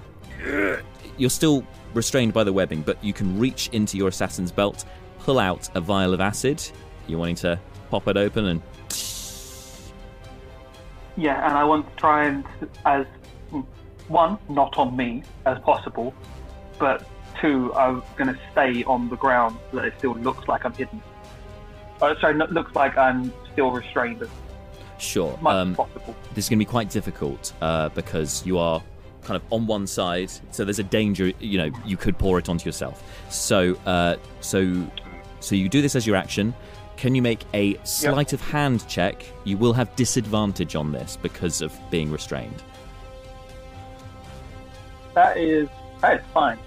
[1.18, 4.86] you're still restrained by the webbing, but you can reach into your assassin's belt,
[5.20, 6.64] pull out a vial of acid.
[7.08, 8.62] You're wanting to pop it open and
[11.16, 12.46] Yeah, and I want to try and,
[12.86, 13.06] as
[14.08, 16.14] one, not on me as possible,
[16.78, 17.08] but
[17.42, 20.74] two, I'm going to stay on the ground so that it still looks like I'm
[20.74, 21.02] hidden.
[22.02, 24.30] Oh, sorry, looks like I'm still restrained as
[25.00, 25.39] sure.
[25.43, 25.76] Um,
[26.36, 28.84] this is going to be quite difficult uh, because you are
[29.24, 31.32] kind of on one side, so there's a danger.
[31.39, 33.04] You know, you could pour it onto yourself.
[33.32, 34.86] So, uh, so,
[35.39, 36.54] so you do this as your action.
[36.98, 39.26] Can you make a sleight of hand check?
[39.43, 42.63] You will have disadvantage on this because of being restrained.
[45.15, 45.67] That is
[46.02, 46.60] that is fine.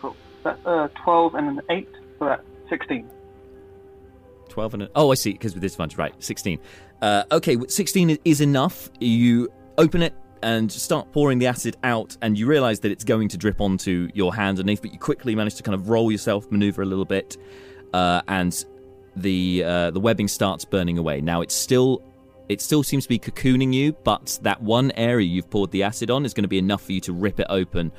[0.00, 0.16] Cool.
[0.42, 1.88] That's uh, 12 and an 8,
[2.18, 3.08] so that's 16.
[4.48, 6.58] 12 and a, oh i see because with disadvantage right 16
[7.02, 8.90] uh, okay 16 is enough.
[9.00, 13.28] You open it and start pouring the acid out and you realize that it's going
[13.28, 16.48] to drip onto your hand underneath but you quickly manage to kind of roll yourself
[16.50, 17.36] maneuver a little bit
[17.92, 18.64] uh, and
[19.16, 21.20] the uh, the webbing starts burning away.
[21.20, 22.02] Now it's still
[22.48, 26.10] it still seems to be cocooning you but that one area you've poured the acid
[26.10, 27.92] on is going to be enough for you to rip it open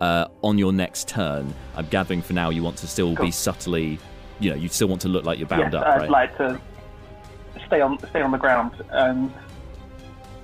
[0.00, 1.54] uh, on your next turn.
[1.76, 3.98] I'm gathering for now you want to still be subtly
[4.42, 6.36] you know you still want to look like you're bound yes, up I'd right like
[6.38, 6.60] to
[7.66, 9.32] stay on stay on the ground, and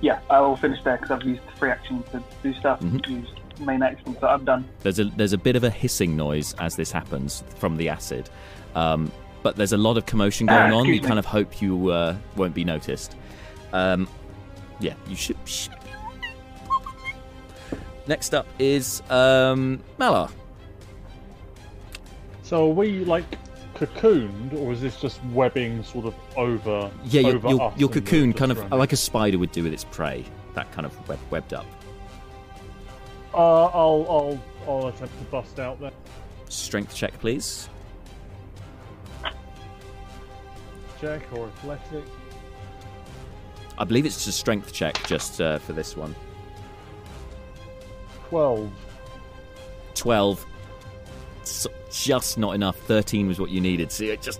[0.01, 2.79] yeah, I will finish there because I've used free action to do stuff.
[2.79, 3.07] Mhm.
[3.09, 4.65] Used main action, so I'm done.
[4.81, 8.29] There's a there's a bit of a hissing noise as this happens from the acid,
[8.75, 9.11] um,
[9.43, 10.85] but there's a lot of commotion Ah, going on.
[10.85, 10.99] You me.
[10.99, 13.15] kind of hope you uh, won't be noticed.
[13.73, 14.07] Um,
[14.79, 15.35] yeah, you should.
[15.45, 15.73] should-
[18.07, 20.31] Next up is um, Malar.
[22.41, 23.25] So are we like
[23.79, 26.91] cocooned, or is this just webbing sort of over?
[27.05, 29.51] Yeah, your, over your, us your and the- cocoon, kind of like a spider would
[29.51, 30.25] do with its prey.
[30.55, 31.65] That kind of web, webbed up.
[33.33, 35.91] Uh, I'll I'll I'll attempt to bust out there.
[36.49, 37.69] Strength check, please.
[40.99, 42.03] Check or athletic.
[43.77, 46.13] I believe it's just a strength check just uh, for this one.
[48.27, 48.71] Twelve.
[49.95, 50.45] 12
[51.49, 52.77] s- just not enough.
[52.81, 53.91] 13 was what you needed.
[53.91, 54.39] So you're just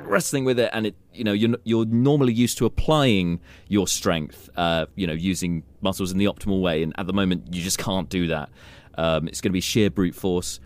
[0.00, 4.50] wrestling with it and it you know you're, you're normally used to applying your strength
[4.56, 7.78] uh, you know using muscles in the optimal way and at the moment you just
[7.78, 8.48] can't do that.
[8.96, 10.60] Um, it's going to be sheer brute force.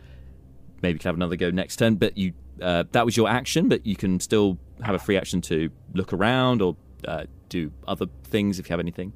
[0.82, 3.68] Maybe you can have another go next turn but you uh, that was your action
[3.68, 8.06] but you can still have a free action to look around or uh, do other
[8.24, 9.12] things if you have anything.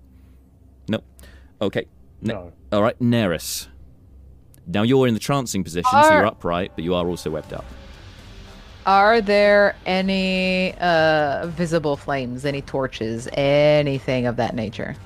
[0.89, 1.01] No
[1.61, 1.87] okay.
[2.21, 2.53] Ne- No.
[2.73, 2.99] all right.
[3.01, 3.69] Neris
[4.67, 7.65] now you're in the trancing position, so you're upright, but you are also webbed up.
[8.85, 14.97] Are there any uh, visible flames, any torches, anything of that nature?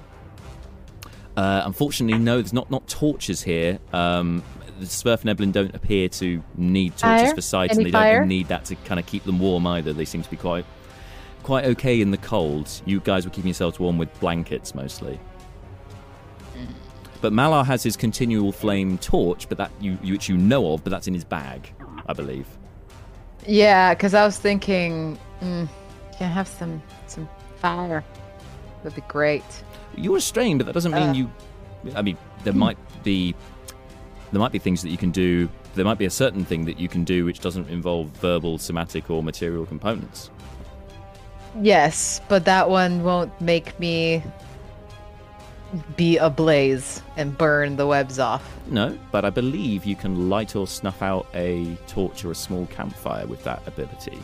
[1.37, 3.79] Uh, unfortunately, no, there's not not torches here.
[3.93, 4.43] Um,
[4.81, 7.35] the and Evelyn don't appear to need torches Fire?
[7.35, 8.19] for sight, Any and they fire?
[8.21, 9.93] don't need that to kind of keep them warm either.
[9.93, 10.65] They seem to be quite
[11.43, 12.69] quite okay in the cold.
[12.87, 15.21] You guys were keeping yourselves warm with blankets mostly.
[17.21, 20.85] But Malar has his continual flame torch, but that you, you which you know of,
[20.85, 21.73] but that's in his bag,
[22.07, 22.47] I believe.
[23.47, 25.69] Yeah, because I was thinking, mm,
[26.17, 28.05] can I have some some fire?
[28.83, 29.45] That'd be great.
[29.97, 31.13] You're restrained, but that doesn't mean Uh.
[31.13, 31.31] you.
[31.95, 33.35] I mean, there might be
[34.33, 35.49] there might be things that you can do.
[35.75, 39.11] There might be a certain thing that you can do which doesn't involve verbal, somatic,
[39.11, 40.31] or material components.
[41.63, 44.23] Yes, but that one won't make me
[45.97, 48.45] be ablaze and burn the webs off.
[48.67, 52.67] No, but I believe you can light or snuff out a torch or a small
[52.67, 54.19] campfire with that ability.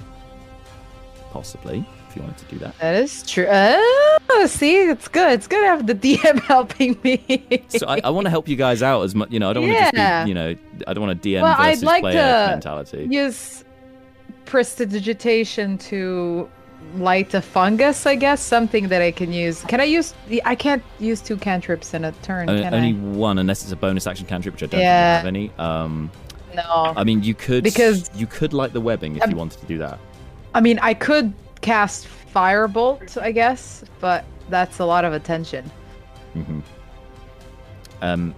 [1.32, 2.78] Possibly, if you wanted to do that.
[2.78, 3.46] That is true.
[3.48, 5.32] Oh, see, it's good.
[5.32, 7.64] It's good to have the DM helping me.
[7.68, 9.30] So I, I want to help you guys out as much.
[9.30, 10.28] You know, I don't want to just be.
[10.28, 10.54] You know,
[10.86, 12.14] I don't want a DM Well, I'd versus like player
[12.46, 13.08] to mentality.
[13.10, 13.64] use
[14.44, 16.48] prestidigitation to
[16.96, 18.40] light a fungus, I guess.
[18.42, 19.62] Something that I can use.
[19.62, 20.14] Can I use?
[20.28, 23.16] the- I can't use two cantrips in a turn, can only I?
[23.16, 25.16] one, unless it's a bonus action cantrip, which I don't Yeah.
[25.16, 25.50] have any.
[25.58, 26.10] Um,
[26.54, 26.92] No.
[26.96, 29.66] I mean, you could Because- you could light the webbing if Um, you wanted to
[29.66, 29.98] do that.
[30.54, 35.70] I mean, I could cast firebolt, I guess, but that's a lot of attention.
[36.34, 36.60] hmm
[38.02, 38.34] Um,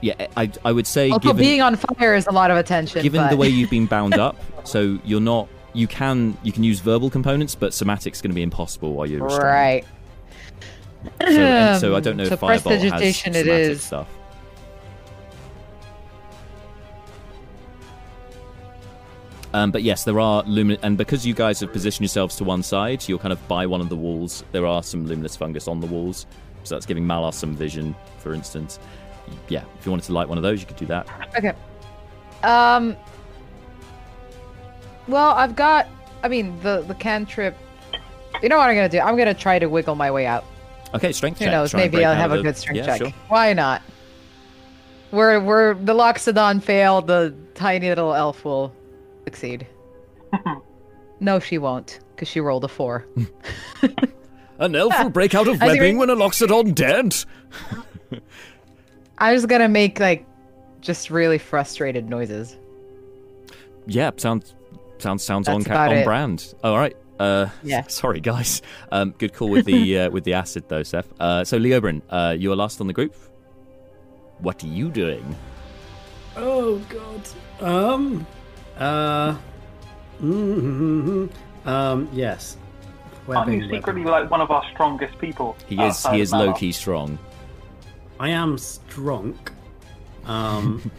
[0.00, 3.02] yeah, I I would say Also, given being on fire is a lot of attention.
[3.02, 3.30] given but...
[3.30, 7.10] the way you've been bound up, so you're not you can you can use verbal
[7.10, 9.44] components, but somatic's going to be impossible while you're restrained.
[9.44, 9.84] right.
[11.20, 13.92] So, so I don't know So if Firebolt has prestidigitation it somatic is.
[19.54, 22.62] Um, but yes, there are luminous, and because you guys have positioned yourselves to one
[22.62, 24.44] side, you're kind of by one of the walls.
[24.52, 26.26] There are some luminous fungus on the walls,
[26.64, 28.78] so that's giving Malar some vision, for instance.
[29.48, 31.08] Yeah, if you wanted to light one of those, you could do that.
[31.36, 31.52] Okay.
[32.42, 32.96] Um.
[35.08, 35.88] Well, I've got.
[36.22, 37.56] I mean, the the cantrip.
[38.42, 39.00] You know what I'm gonna do?
[39.00, 40.44] I'm gonna try to wiggle my way out.
[40.94, 41.52] Okay, strength Who check.
[41.52, 41.70] knows?
[41.72, 42.98] Try Maybe I'll have a the- good strength yeah, check.
[42.98, 43.10] Sure.
[43.28, 43.82] Why not?
[45.10, 47.06] We're we're the Loxodon failed.
[47.06, 48.72] The tiny little elf will
[49.24, 49.66] succeed.
[51.20, 53.06] no, she won't, because she rolled a four.
[54.58, 57.14] An elf will break out of webbing when a Loxodon dead.
[59.18, 60.26] I was gonna make like
[60.80, 62.56] just really frustrated noises.
[63.86, 64.54] Yeah, sounds
[65.02, 66.04] sounds sounds That's on ca- on it.
[66.04, 66.54] brand.
[66.64, 66.96] All right.
[67.18, 67.82] Uh, Yeah.
[67.88, 68.62] Sorry, guys.
[68.92, 71.08] Um, good call with the uh, with the acid though, Seth.
[71.20, 73.14] Uh, so Leobrin, uh, you're last on the group.
[74.38, 75.34] What are you doing?
[76.36, 77.28] Oh god.
[77.60, 78.26] Um.
[78.78, 79.36] Uh.
[80.22, 81.28] mm,
[81.64, 82.08] um.
[82.12, 82.56] Yes.
[83.28, 84.06] Aren't you secretly webbing.
[84.06, 85.56] like one of our strongest people?
[85.66, 86.46] He is he is Malar?
[86.46, 87.18] low key strong.
[88.20, 89.36] I am strong.
[90.24, 90.90] Um.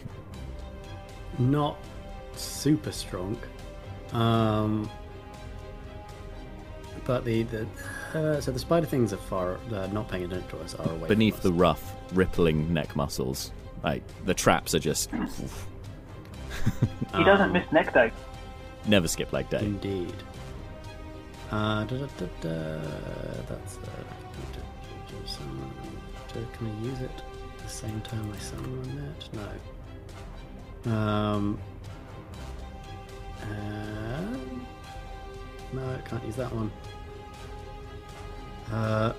[1.38, 1.78] not
[2.36, 3.36] super strong.
[4.12, 4.90] Um.
[7.04, 7.66] But the the
[8.14, 10.98] uh, so the spider things are far uh, not paying attention to us are away
[11.00, 11.42] from Beneath us.
[11.42, 15.16] the rough, rippling neck muscles, like the traps are just He
[17.24, 18.12] doesn't Um, miss neck day.
[18.86, 19.64] never skip leg day.
[19.64, 20.14] Indeed.
[21.50, 22.78] Uh, da, da, da, da,
[23.48, 23.90] that's uh,
[26.52, 29.28] can I use it at the same time I summon it?
[30.86, 30.92] No.
[30.92, 31.58] Um.
[35.72, 36.70] No, I can't use that one.
[38.72, 39.12] Uh,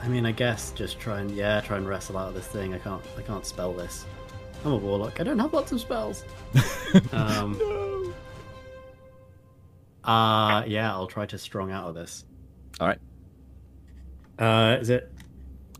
[0.00, 2.74] I mean, I guess just try and yeah, try and wrestle out of this thing.
[2.74, 4.04] I can't, I can't spell this.
[4.64, 5.20] I'm a warlock.
[5.20, 6.24] I don't have lots of spells.
[7.12, 8.12] um, no.
[10.04, 12.24] Uh, yeah, I'll try to strong out of this.
[12.80, 12.98] All right,
[14.38, 15.12] Uh, is it?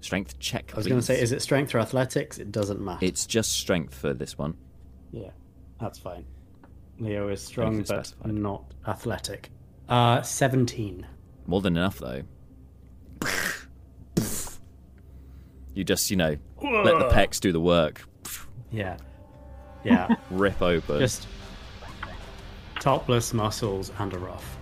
[0.02, 0.70] strength check.
[0.72, 2.38] I was going to say, is it strength or athletics?
[2.38, 3.04] It doesn't matter.
[3.04, 4.56] It's just strength for this one.
[5.12, 5.30] Yeah,
[5.78, 6.24] that's fine.
[6.98, 8.32] Leo is strong, but specified.
[8.34, 9.50] not athletic.
[9.90, 11.06] Uh, seventeen.
[11.46, 12.22] More than enough, though.
[15.74, 18.02] You just, you know, let the pecs do the work.
[18.70, 18.96] Yeah,
[19.84, 20.14] yeah.
[20.30, 20.98] Rip open.
[20.98, 21.26] Just
[22.78, 24.58] topless muscles and a rough.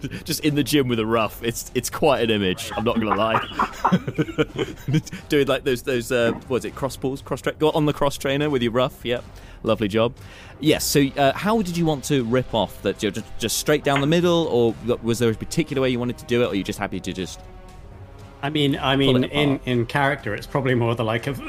[0.24, 1.42] just in the gym with a rough.
[1.42, 2.70] It's it's quite an image.
[2.76, 3.40] I'm not gonna lie.
[5.28, 8.16] Doing like those those uh, was it cross pulls, cross tra- go on the cross
[8.16, 9.04] trainer with your rough.
[9.04, 9.24] Yep,
[9.62, 10.14] lovely job.
[10.60, 10.84] Yes.
[10.84, 12.98] So uh, how did you want to rip off that?
[12.98, 16.24] Just just straight down the middle, or was there a particular way you wanted to
[16.26, 17.40] do it, or are you just happy to just?
[18.40, 21.40] I mean, I mean, in in character, it's probably more the like of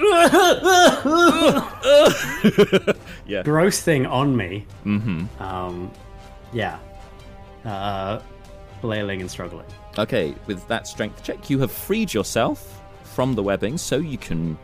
[3.28, 3.44] Yeah.
[3.44, 4.66] gross thing on me.
[4.86, 5.44] Mm-hmm.
[5.44, 5.92] Um,
[6.54, 6.80] yeah.
[7.66, 8.22] Uh,
[8.82, 9.66] flailing and struggling.
[9.98, 10.34] Okay.
[10.48, 14.58] With that strength check, you have freed yourself from the webbing, so you can.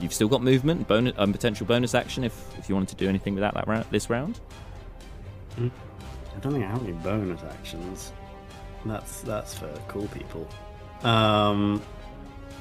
[0.00, 3.08] You've still got movement, bonus, um, potential bonus action if if you wanted to do
[3.08, 4.40] anything with that, that round, this round.
[5.58, 8.12] I don't think I have any bonus actions.
[8.86, 10.48] That's that's for cool people.
[11.02, 11.82] Um,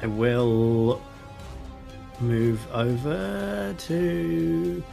[0.02, 1.02] I will
[2.20, 4.84] move over to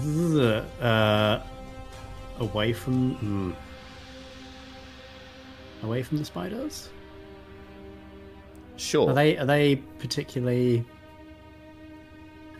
[0.00, 1.42] the uh,
[2.38, 3.52] away from hmm.
[5.84, 6.88] away from the spiders.
[8.76, 9.10] Sure.
[9.10, 10.84] Are they are they particularly?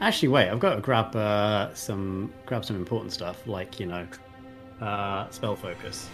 [0.02, 0.48] Actually, wait.
[0.50, 4.06] I've got to grab uh, some grab some important stuff, like you know,
[4.80, 6.08] uh, spell focus.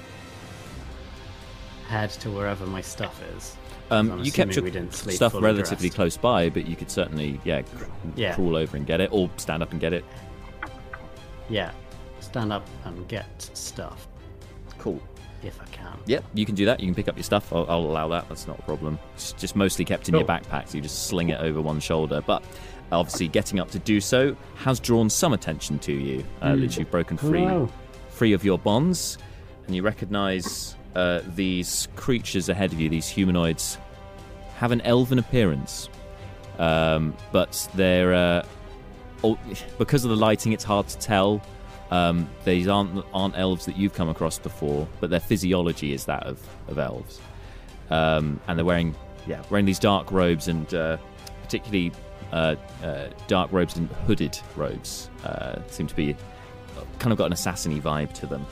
[1.89, 3.57] Head to wherever my stuff is.
[3.91, 5.97] Um, you kept your we didn't sleep stuff relatively dressed.
[5.97, 7.85] close by, but you could certainly, yeah, cr-
[8.15, 8.35] Yeah.
[8.35, 10.05] crawl over and get it, or stand up and get it.
[11.49, 11.71] Yeah,
[12.21, 14.07] stand up and get stuff
[14.77, 15.01] Cool.
[15.43, 15.97] if I can.
[16.05, 16.81] Yep, you can do that.
[16.81, 17.51] You can pick up your stuff.
[17.55, 18.29] I'll, I'll allow that.
[18.29, 18.99] That's not a problem.
[19.15, 22.21] It's just mostly kept in your backpack, so you just sling it over one shoulder.
[22.27, 22.45] But
[22.93, 26.25] obviously, getting up to do so has drawn some attention to you.
[26.41, 26.61] Uh, Hmm.
[26.63, 27.69] That you've broken free, Hello.
[28.11, 29.19] free of your bonds,
[29.67, 32.89] and you recognise uh, these creatures ahead of you.
[32.89, 33.79] These humanoids
[34.57, 35.89] have an elven appearance,
[36.59, 38.47] um, but they're uh,
[39.23, 39.39] all,
[39.79, 40.53] because of the lighting.
[40.53, 41.43] It's hard to tell.
[41.91, 46.25] Um, these aren't aren't elves that you've come across before, but their physiology is that
[46.25, 47.21] of, of elves,
[47.91, 48.95] um, and they're wearing
[49.27, 50.97] yeah wearing these dark robes and uh,
[51.43, 51.93] particularly
[52.33, 55.11] uh, uh, dark robes and hooded robes.
[55.25, 56.17] Uh, seem to be
[56.99, 58.45] kind of got an assassiny vibe to them.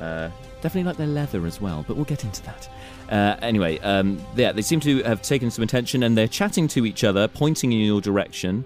[0.00, 2.68] Uh, definitely like their leather as well, but we'll get into that.
[3.10, 6.86] Uh, anyway, um, yeah, they seem to have taken some attention and they're chatting to
[6.86, 8.64] each other, pointing in your direction.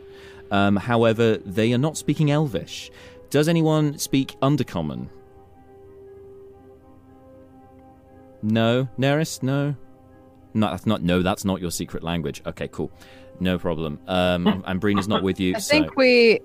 [0.50, 2.90] Um, however, they are not speaking Elvish.
[3.30, 5.08] does anyone speak Undercommon?
[8.42, 9.76] No, Neris, no.
[10.54, 11.02] No, that's not.
[11.02, 12.42] No, that's not your secret language.
[12.44, 12.90] Okay, cool,
[13.41, 13.99] no problem.
[14.07, 15.55] Um, and Brina's not with you.
[15.57, 16.41] I so think we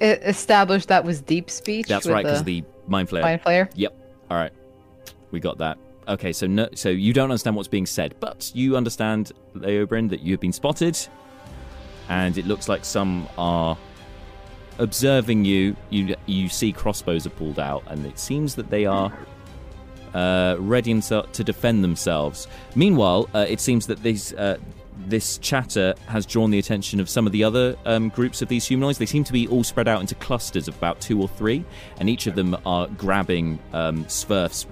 [0.00, 1.88] established that was deep speech.
[1.88, 3.22] that's right because the mind flayer.
[3.22, 3.70] mind flayer.
[3.74, 3.96] Yep.
[4.30, 4.52] All right.
[5.30, 5.78] We got that.
[6.08, 10.20] Okay, so no, so you don't understand what's being said, but you understand, Leobrin, that
[10.20, 10.96] you have been spotted,
[12.08, 13.76] and it looks like some are
[14.78, 15.74] observing you.
[15.90, 19.12] You you see crossbows are pulled out, and it seems that they are
[20.14, 22.46] uh, ready to defend themselves.
[22.76, 24.32] Meanwhile, uh, it seems that these.
[24.32, 24.58] Uh,
[25.06, 28.66] this chatter has drawn the attention of some of the other um, groups of these
[28.66, 28.98] humanoids.
[28.98, 31.64] They seem to be all spread out into clusters of about two or three,
[31.98, 34.06] and each of them are grabbing um,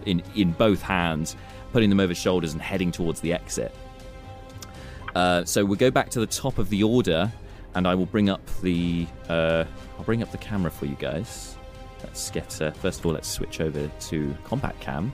[0.06, 1.36] in, in both hands,
[1.72, 3.74] putting them over shoulders, and heading towards the exit.
[5.14, 7.32] Uh, so we'll go back to the top of the order,
[7.74, 9.64] and I will bring up the uh,
[9.98, 11.56] I'll bring up the camera for you guys.
[12.02, 15.12] Let's get uh, first of all let's switch over to combat cam,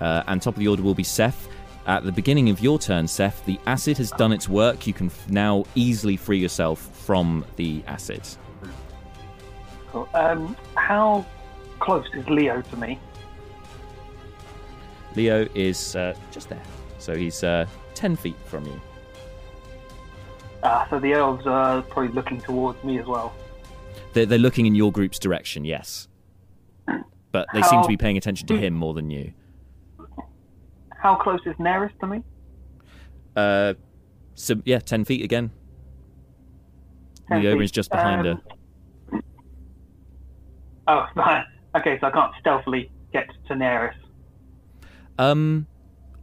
[0.00, 1.48] uh, and top of the order will be Seth.
[1.86, 4.86] At the beginning of your turn, Seth, the acid has done its work.
[4.86, 8.22] You can now easily free yourself from the acid.
[9.90, 10.08] Cool.
[10.14, 11.26] Um, how
[11.80, 12.98] close is Leo to me?
[15.14, 16.62] Leo is uh, just there,
[16.98, 18.80] so he's uh, ten feet from you.
[20.62, 23.34] Ah, so the elves are probably looking towards me as well.
[24.14, 26.08] They're, they're looking in your group's direction, yes,
[27.30, 29.34] but they seem to be paying attention to him more than you.
[31.04, 32.22] How close is Neris to me?
[33.36, 33.74] Uh,
[34.34, 35.50] so yeah, ten feet again.
[37.28, 37.64] 10 Leo feet.
[37.64, 38.32] is just behind her.
[39.12, 39.22] Um,
[40.88, 41.44] Oh, right.
[41.76, 43.94] Okay, so I can't stealthily get to Neris.
[45.18, 45.66] Um,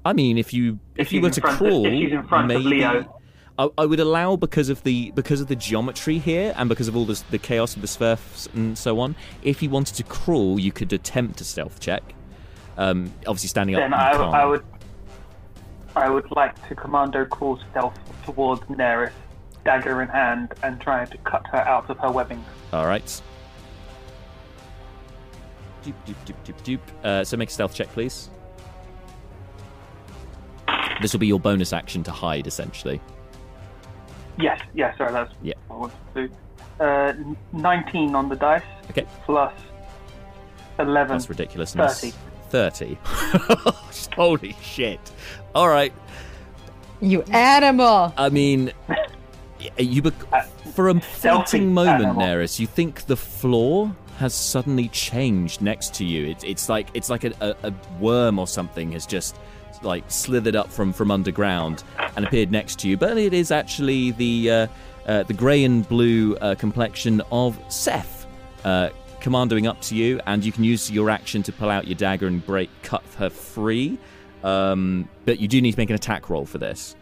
[0.05, 2.25] I mean, if you if, If you were to front of- crawl, if she's in
[2.25, 3.19] front of maybe Leo.
[3.59, 6.95] I, I would allow because of the because of the geometry here and because of
[6.95, 9.15] all this, the chaos of the Swerfs and so on.
[9.43, 12.01] If you wanted to crawl, you could attempt a stealth check.
[12.77, 13.81] Um, obviously standing up.
[13.81, 14.11] Then I.
[14.11, 14.63] I would,
[15.95, 19.11] I would like to commando crawl stealth towards Neris,
[19.65, 22.43] dagger in hand, and try to cut her out of her webbing.
[22.71, 23.05] All right.
[25.83, 27.05] Doop, doop, doop, doop, doop.
[27.05, 28.29] Uh, so make a stealth check, please.
[31.01, 33.01] This will be your bonus action to hide, essentially.
[34.39, 35.53] Yes, yes, sorry, that's Yeah.
[35.67, 36.83] what I wanted to do.
[36.83, 37.13] Uh,
[37.51, 39.05] 19 on the dice, Okay.
[39.25, 39.53] plus
[40.79, 41.17] 11.
[41.17, 42.01] That's ridiculousness.
[42.01, 42.13] 30.
[42.51, 42.97] 30.
[44.15, 44.99] Holy shit.
[45.55, 45.93] All right.
[46.99, 48.13] You animal!
[48.15, 48.71] I mean,
[49.77, 50.45] you bec-
[50.75, 52.21] for a fleeting moment, animal.
[52.21, 56.27] Neris, you think the floor has suddenly changed next to you.
[56.27, 59.35] It's it's like it's like a, a, a worm or something has just
[59.81, 61.83] like slithered up from from underground
[62.15, 62.97] and appeared next to you.
[62.97, 64.67] But it is actually the uh,
[65.07, 68.27] uh, the grey and blue uh, complexion of Seth.
[69.21, 71.95] Uh, commandoing up to you, and you can use your action to pull out your
[71.95, 73.97] dagger and break, cut her free.
[74.43, 76.95] Um, but you do need to make an attack roll for this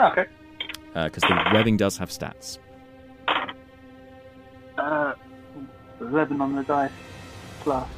[0.00, 0.24] Okay.
[0.94, 2.58] because the webbing does have stats.
[4.76, 5.14] Uh,
[6.00, 6.90] 11 on the dice,
[7.60, 7.88] plus.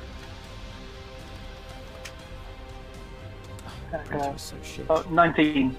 [3.91, 4.85] That Uh, so shit.
[4.91, 5.75] oh, 19.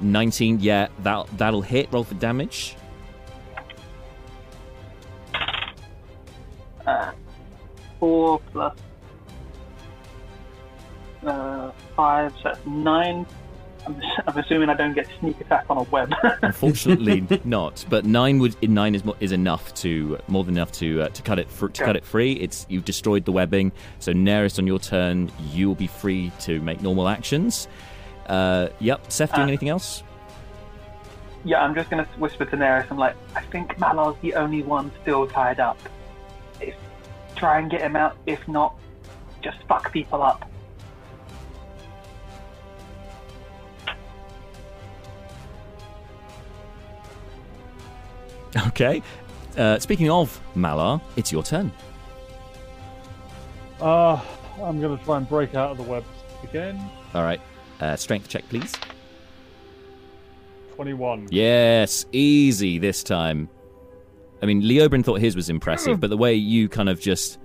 [0.00, 1.92] 19, yeah, that that'll hit.
[1.92, 2.74] Roll for damage.
[6.86, 7.12] Uh,
[8.00, 8.76] 4 plus.
[11.24, 13.26] Uh, 5, so that's 9.
[13.86, 16.12] I'm, I'm assuming I don't get sneak attack on a web.
[16.42, 17.84] Unfortunately, not.
[17.90, 21.38] But nine would nine is is enough to more than enough to uh, to cut
[21.40, 21.84] it fr- to Okay.
[21.86, 22.32] cut it free.
[22.34, 23.72] It's you've destroyed the webbing.
[23.98, 27.66] So Neris, on your turn, you will be free to make normal actions.
[28.26, 29.10] Uh, yep.
[29.10, 30.04] Seth, doing Uh, anything else?
[31.44, 32.86] yeah, I'm just going to whisper to Neris.
[32.88, 35.76] I'm like, I think Malar's the only one still tied up.
[36.62, 36.74] If,
[37.36, 38.16] try and get him out.
[38.26, 38.78] If not,
[39.42, 40.48] just fuck people up.
[48.68, 49.02] Okay.
[49.56, 51.72] Uh, speaking of Malar, it's your turn.
[53.80, 54.20] Uh,
[54.62, 56.04] I'm going to try and break out of the web
[56.42, 56.80] again.
[57.14, 57.40] All right.
[57.80, 58.72] Uh, strength check, please.
[60.76, 61.28] 21.
[61.30, 63.48] Yes, easy this time.
[64.42, 67.38] I mean, Leobrin thought his was impressive, but the way you kind of just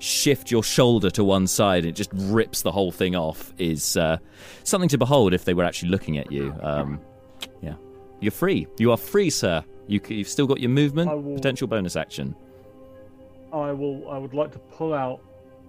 [0.00, 3.96] shift your shoulder to one side and it just rips the whole thing off is
[3.96, 4.16] uh,
[4.64, 6.54] something to behold if they were actually looking at you.
[6.62, 7.00] Um,
[7.62, 7.74] yeah.
[8.20, 8.66] You're free.
[8.78, 9.62] You are free, sir.
[9.86, 12.34] You, you've still got your movement, will- potential bonus action.
[13.52, 14.08] I will.
[14.10, 15.20] I would like to pull out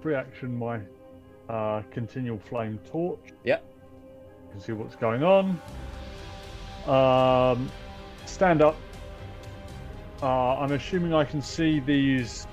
[0.02, 0.80] free action my
[1.50, 3.20] uh, continual flame torch.
[3.44, 3.66] Yep.
[4.46, 5.60] You can see what's going on.
[6.88, 7.72] Um,
[8.26, 8.76] stand up.
[10.22, 12.48] Uh, I'm assuming I can see these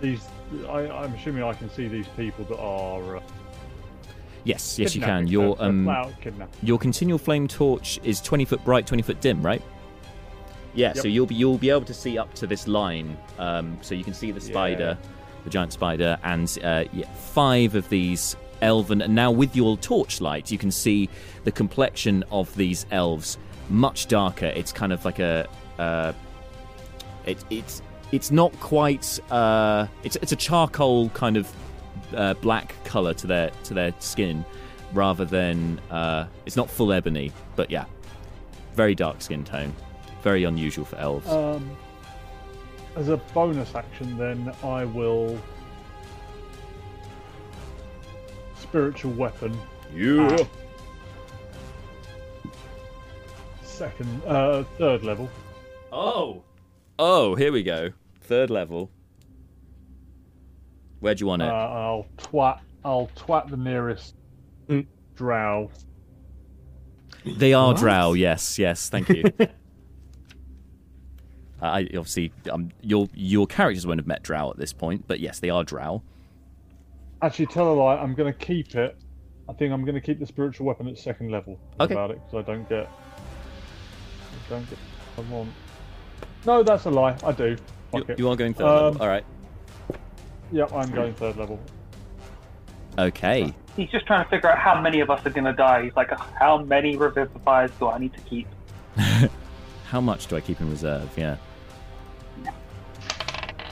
[0.00, 0.24] these.
[0.68, 3.16] I, I'm assuming I can see these people that are.
[3.16, 3.20] Uh,
[4.44, 5.26] Yes, yes, you can.
[5.26, 6.54] Your they're um, flat out kidnapping.
[6.62, 9.60] your continual flame torch is 20 foot bright, 20 foot dim, right?
[10.72, 13.18] Yeah, so you'll be you'll be able to see up to this line.
[13.40, 14.96] Um, so you can see the spider,
[15.42, 19.02] the giant spider, and uh, yeah, five of these elven.
[19.02, 21.08] And now with your torchlight, you can see
[21.42, 23.38] the complexion of these elves
[23.68, 24.46] much darker.
[24.46, 25.48] It's kind of like a
[25.78, 26.12] uh,
[27.24, 31.52] it, it's it's not quite uh, it's it's a charcoal kind of
[32.14, 34.44] uh, black color to their to their skin
[34.92, 37.84] rather than uh, it's not full ebony but yeah
[38.74, 39.72] very dark skin tone
[40.22, 41.76] very unusual for elves Um,
[42.96, 45.38] as a bonus action, then I will
[48.58, 49.56] spiritual weapon.
[49.94, 50.36] yeah
[53.62, 55.28] Second, uh, third level.
[55.98, 56.42] Oh
[56.98, 57.90] oh here we go
[58.20, 58.90] third level
[61.00, 62.60] where do you want Uh, it I'll twat.
[62.84, 64.14] I'll twat the nearest
[65.14, 65.70] drow.
[67.24, 67.78] they are What?
[67.78, 69.24] drow yes yes thank you
[71.62, 75.40] I obviously um, your your characters won't have met drow at this point, but yes,
[75.40, 76.02] they are drow.
[77.22, 77.96] Actually, tell a lie.
[77.96, 78.94] I'm going to keep it.
[79.48, 81.94] I think I'm going to keep the spiritual weapon at second level Okay.
[81.94, 82.86] about it because I don't get.
[82.86, 84.78] I don't get.
[85.16, 85.48] I want.
[86.46, 87.16] No, that's a lie.
[87.24, 87.56] I do.
[87.92, 89.02] You, you are going third Um, level.
[89.02, 89.24] All right.
[90.52, 91.58] Yep, I'm going third level.
[92.98, 93.52] Okay.
[93.76, 95.82] He's just trying to figure out how many of us are going to die.
[95.82, 98.46] He's like, how many revivifiers do I need to keep?
[99.86, 101.08] How much do I keep in reserve?
[101.16, 101.36] Yeah.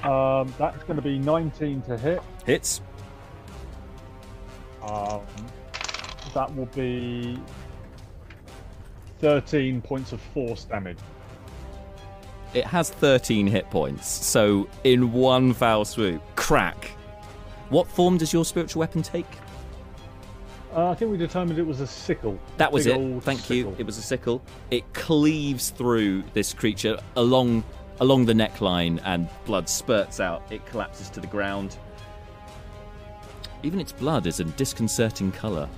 [0.05, 2.22] Um, that's going to be 19 to hit.
[2.47, 2.81] Hits.
[4.83, 5.22] Um,
[6.35, 7.39] that will be
[9.20, 10.99] 13 points of force damage.
[12.55, 16.93] It has 13 hit points, so in one foul swoop, crack.
[17.69, 19.27] What form does your spiritual weapon take?
[20.75, 22.39] Uh, I think we determined it was a sickle.
[22.57, 22.99] That was Big it.
[22.99, 23.75] old Thank you.
[23.79, 24.43] It was a sickle.
[24.71, 27.65] It cleaves through this creature along
[28.01, 30.43] along the neckline, and blood spurts out.
[30.51, 31.77] It collapses to the ground.
[33.63, 35.69] Even its blood is a disconcerting color.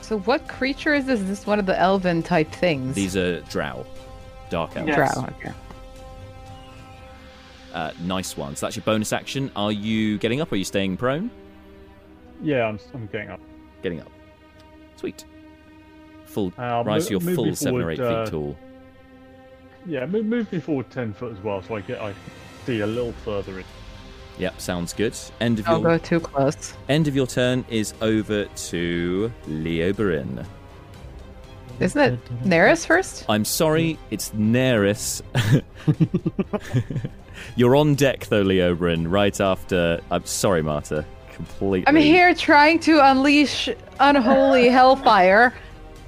[0.00, 1.20] So what creature is this?
[1.20, 2.94] Is this one of the elven type things?
[2.94, 3.84] These are drow,
[4.50, 4.88] dark elves.
[4.88, 4.96] Yeah.
[4.96, 5.26] Drow.
[5.40, 5.52] Okay.
[7.72, 8.60] Uh, nice ones.
[8.60, 9.50] That's your bonus action.
[9.56, 10.52] Are you getting up?
[10.52, 11.30] Or are you staying prone?
[12.42, 13.40] Yeah, I'm, I'm getting up.
[13.82, 14.10] Getting up.
[14.96, 15.24] Sweet.
[16.26, 18.56] Full Uh, rise mo- to your full me seven or eight uh, feet tall.
[19.86, 22.14] Yeah, move, move me forward 10 foot as well so I get I
[22.66, 23.64] see a little further in.
[24.38, 25.14] Yep, sounds good.
[25.40, 26.74] End of Don't your go too close.
[26.88, 30.44] end of your turn is over to Leobrin.
[31.80, 33.24] Isn't it Neris first?
[33.28, 35.22] I'm sorry, it's Neris.
[37.56, 40.00] You're on deck though, Leobrin, right after.
[40.10, 41.04] I'm sorry, Marta.
[41.32, 41.84] Completely.
[41.88, 43.68] I'm here trying to unleash
[43.98, 45.52] unholy hellfire.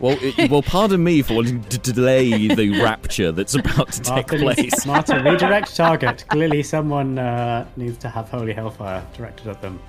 [0.00, 4.30] Well, it, well, pardon me for wanting to delay the rapture that's about to take
[4.30, 4.56] Martha, place.
[4.58, 6.24] needs- Martha, redirect target.
[6.28, 9.80] Clearly, someone uh, needs to have holy hellfire directed at them.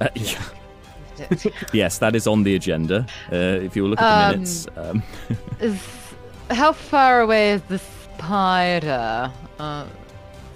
[0.00, 0.42] Uh, yeah.
[1.72, 3.06] yes, that is on the agenda.
[3.32, 5.02] Uh, if you look at the Um, minutes, um,
[5.60, 5.80] Is
[6.50, 9.30] how far away is the spider?
[9.58, 9.86] Uh,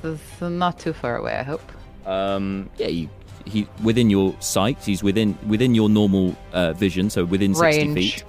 [0.02, 1.62] this is not too far away, I hope.
[2.06, 3.08] um, yeah, you,
[3.46, 4.78] he within your sight.
[4.84, 7.94] He's within within your normal uh, vision, so within sixty Range.
[7.94, 8.24] feet.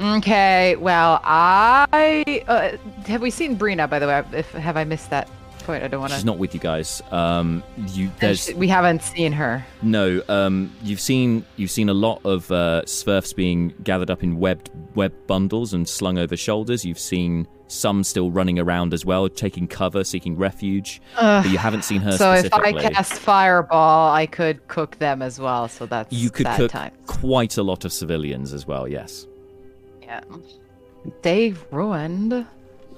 [0.00, 2.76] Okay, well, I uh,
[3.06, 4.22] have we seen Brina by the way?
[4.32, 5.28] If have I missed that
[5.68, 5.84] point?
[5.84, 6.26] I don't want She's to.
[6.26, 7.02] not with you guys.
[7.12, 7.62] Um,
[7.92, 9.64] you there's We haven't seen her.
[9.82, 10.22] no.
[10.28, 14.70] Um, you've seen you've seen a lot of uh, Swerfs being gathered up in webbed
[14.94, 16.84] web bundles and slung over shoulders.
[16.84, 21.02] You've seen some still running around as well, taking cover, seeking refuge.
[21.16, 25.38] but you haven't seen her So if I cast fireball, I could cook them as
[25.38, 25.68] well.
[25.68, 26.92] So that's you could that cook time.
[27.06, 28.88] quite a lot of civilians as well.
[28.88, 29.26] Yes.
[30.00, 30.22] Yeah.
[31.22, 32.46] They ruined.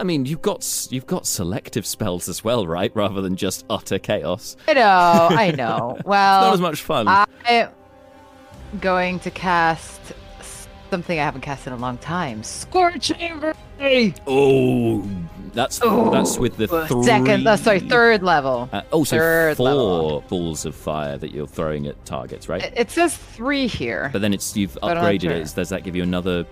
[0.00, 2.90] I mean, you've got you've got selective spells as well, right?
[2.96, 4.56] Rather than just utter chaos.
[4.66, 4.82] I know.
[5.30, 5.98] I know.
[6.06, 7.06] Well, Not as much fun.
[7.06, 7.68] I'm
[8.80, 10.00] going to cast
[10.90, 12.42] something I haven't cast in a long time.
[12.42, 13.40] Scorching
[13.78, 14.14] Ray.
[14.26, 15.06] oh,
[15.52, 17.02] that's that's with the three.
[17.02, 18.70] Second, uh, sorry, third level.
[18.72, 20.24] Uh, oh, so third four level.
[20.28, 22.62] balls of fire that you're throwing at targets, right?
[22.62, 24.08] It, it says three here.
[24.14, 25.32] but then it's you've but upgraded sure.
[25.32, 25.52] it.
[25.54, 26.46] Does that give you another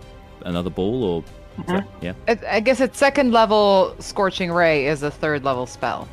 [0.44, 1.24] another ball or?
[1.60, 2.12] Is that- yeah.
[2.28, 3.94] I, I guess it's second level.
[3.98, 6.08] Scorching Ray is a third level spell.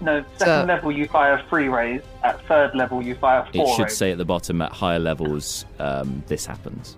[0.00, 2.02] No, second So- level you fire three rays.
[2.24, 3.64] At third level you fire four.
[3.68, 3.96] It should rays.
[3.96, 6.96] say at the bottom at higher levels um, this happens.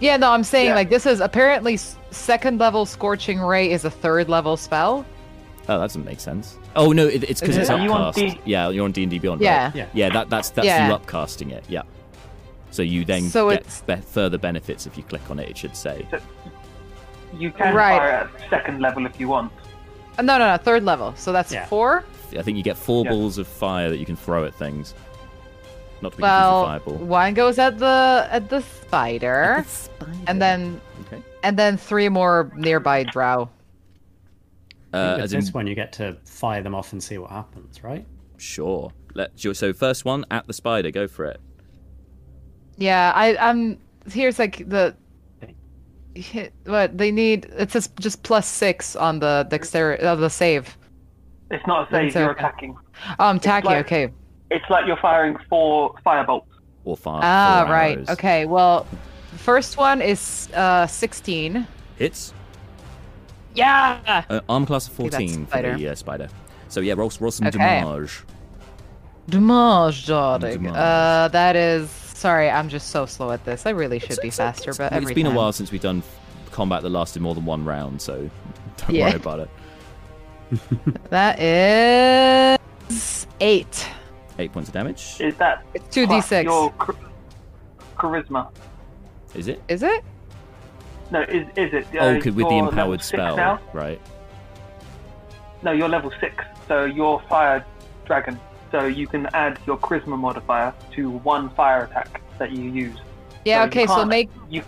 [0.00, 0.74] Yeah, no, I'm saying Yeah.
[0.74, 1.76] like this is apparently
[2.10, 5.04] second level Scorching Ray is a third level spell.
[5.68, 6.58] Oh, that doesn't make sense.
[6.74, 8.16] Oh no, it, it's because it's it- Are you upcast.
[8.36, 9.40] D- Yeah, you're on D and D Beyond.
[9.40, 9.66] Yeah.
[9.66, 9.74] right?
[9.76, 9.86] Yeah.
[9.92, 10.08] yeah.
[10.10, 10.88] That that's that's Yeah.
[10.88, 11.64] you upcasting it.
[11.68, 11.82] Yeah.
[12.72, 15.48] So you then So get be- further benefits if you click on it.
[15.48, 16.06] It should say.
[17.36, 17.98] You can Right.
[17.98, 19.52] fire at second level if you want.
[20.18, 21.14] Uh, No, no, no, third level.
[21.16, 21.66] So that's Yeah.
[21.66, 22.04] four.
[22.38, 23.10] I think you get four Yeah.
[23.10, 24.94] balls of fire that you can throw at things.
[26.02, 27.06] Not to be Well, confused with fireball.
[27.08, 29.64] one goes at the at the spider,
[30.26, 31.22] and then Okay.
[31.42, 33.48] and then three more nearby drow.
[34.92, 37.18] I Uh, as with in, this one, you get to fire them off and see
[37.18, 38.06] what happens, right?
[38.38, 38.90] sure.
[39.14, 40.90] Let so first one at the spider.
[40.90, 41.40] Go for it.
[42.76, 43.78] Yeah, I I'm
[44.10, 44.94] here's like the
[46.20, 47.46] hit- what they need.
[47.58, 50.76] It says just plus six on the dexterity of the save.
[51.50, 52.40] It's not a save, That's you're okay.
[52.40, 52.76] attacking.
[53.18, 53.70] Oh, I'm tacking.
[53.70, 54.12] like- okay.
[54.50, 56.44] It's like you're firing four firebolts.
[56.84, 57.20] Or fire.
[57.22, 57.96] Ah, four right.
[57.98, 58.10] arrows.
[58.10, 58.46] Okay.
[58.46, 58.86] Well,
[59.32, 61.66] the first one is uh 16.
[61.96, 62.32] Hits.
[63.54, 64.24] Yeah.
[64.30, 66.28] Uh, arm class of Okay, 14 for the uh, spider.
[66.68, 67.58] So yeah, roll, roll some Okay.
[67.58, 68.22] damage.
[69.28, 70.62] Damage, darling.
[70.62, 70.72] Damage.
[70.74, 71.99] Uh, that is.
[72.20, 73.64] Sorry, I'm just so slow at this.
[73.64, 75.34] I really should be faster, but every it's been time.
[75.34, 76.02] a while since we've done
[76.50, 78.28] combat that lasted more than one round, so
[78.76, 79.06] don't Yeah.
[79.06, 79.50] worry about it.
[81.08, 83.88] That is eight.
[84.38, 85.16] Eight points of damage.
[85.18, 86.44] Is that It's two d plus six.
[86.44, 86.94] your char-
[87.96, 88.48] charisma?
[89.34, 89.62] Is it?
[89.68, 90.04] Is it?
[91.10, 91.86] No, is is it?
[91.98, 93.60] oh, Uh, could with the empowered spell, Now?
[93.72, 93.98] right?
[95.62, 97.64] No, you're level six, so you're fire
[98.04, 98.38] dragon.
[98.70, 102.96] So you can add your charisma modifier to one fire attack that you use.
[103.44, 103.64] Yeah.
[103.64, 103.86] So okay.
[103.86, 104.30] So make.
[104.48, 104.62] you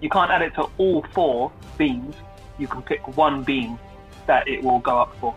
[0.00, 2.16] you can't add it to all four beams.
[2.58, 3.78] You can pick one beam
[4.26, 5.34] that it will go up for.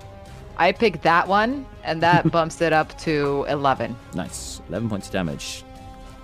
[0.57, 3.95] I picked that one, and that bumps it up to eleven.
[4.13, 4.61] Nice.
[4.70, 5.63] 11 points of damage.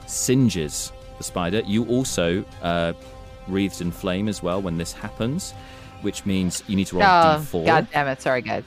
[0.07, 1.61] Singes the spider.
[1.65, 2.93] You also uh,
[3.47, 5.51] wreathed in flame as well when this happens,
[6.01, 8.21] which means you need to roll Oh, d4 God damn it!
[8.21, 8.63] Sorry, guys.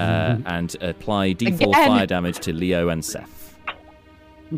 [0.00, 1.72] Uh, and apply d4 Again.
[1.72, 3.56] fire damage to Leo and Seth.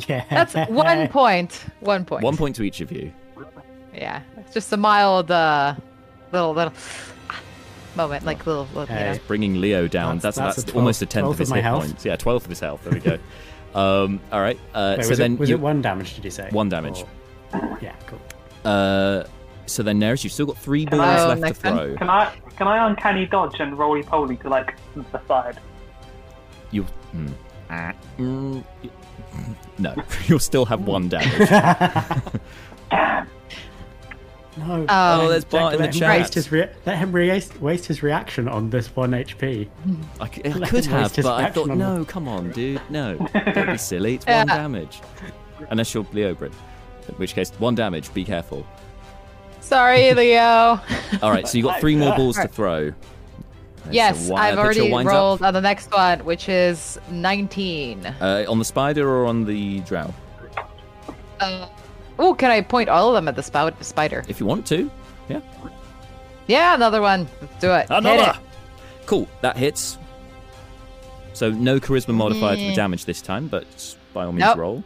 [0.08, 0.24] Yeah.
[0.30, 1.64] That's one point.
[1.80, 2.22] One point.
[2.24, 3.12] One point to each of you.
[3.94, 4.22] Yeah.
[4.38, 5.74] It's just a mild, uh,
[6.32, 6.72] little little
[7.94, 9.18] moment, like little, little you know.
[9.26, 10.18] Bringing Leo down.
[10.18, 11.84] That's That's- that's, that's a almost a tenth of of his my hit health.
[11.84, 12.04] points.
[12.04, 12.84] Yeah, twelfth of his health.
[12.84, 13.18] There we go.
[13.78, 14.58] um, all right.
[14.74, 16.14] Uh, Wait, so was then it, was you, it one damage?
[16.14, 16.48] Did you say?
[16.52, 17.04] One damage.
[17.52, 18.20] Or- Yeah, cool.
[18.64, 19.24] uh,
[19.66, 21.96] so then Neris, you've still got three Can balls left to throw.
[21.96, 22.32] Can I
[22.62, 25.58] can I uncanny dodge and roly poly to like the side?
[26.70, 26.84] You.
[27.10, 27.26] Hmm.
[27.68, 28.62] Ah, mm,
[29.78, 29.94] no,
[30.26, 31.48] you'll still have one damage.
[31.48, 33.26] Damn.
[34.54, 34.84] No.
[34.86, 36.18] Oh, there's Bart in the let him chat.
[36.18, 39.66] Waste his rea- let him re- waste his reaction on this one HP.
[40.20, 43.16] I, c- I could have, but I action thought, on no, come on, dude, no,
[43.54, 44.16] don't be silly.
[44.16, 44.44] It's one Yeah.
[44.44, 45.00] damage,
[45.70, 46.52] unless you're Leobrin,
[47.08, 48.12] in which case one damage.
[48.12, 48.66] Be careful.
[49.72, 50.78] Sorry, Leo.
[51.22, 52.92] All right, so you got three more balls to throw.
[53.84, 55.16] There's yes, a wi- I've already winds up.
[55.16, 58.04] rolled on the next one, which is 19.
[58.04, 60.12] Uh, on the spider or on the drow?
[61.40, 61.66] Uh,
[62.18, 64.24] oh, can I point all of them at the spout spider?
[64.28, 64.90] If you want to.
[65.30, 65.40] Yeah.
[66.48, 67.26] Yeah, another one.
[67.40, 67.88] Let's do it.
[67.88, 68.38] Hit Another.
[68.38, 69.06] it.
[69.06, 69.26] Cool.
[69.40, 69.96] That hits.
[71.32, 74.58] So no charisma modifier to the damage this time, but by all means Nope.
[74.58, 74.84] roll.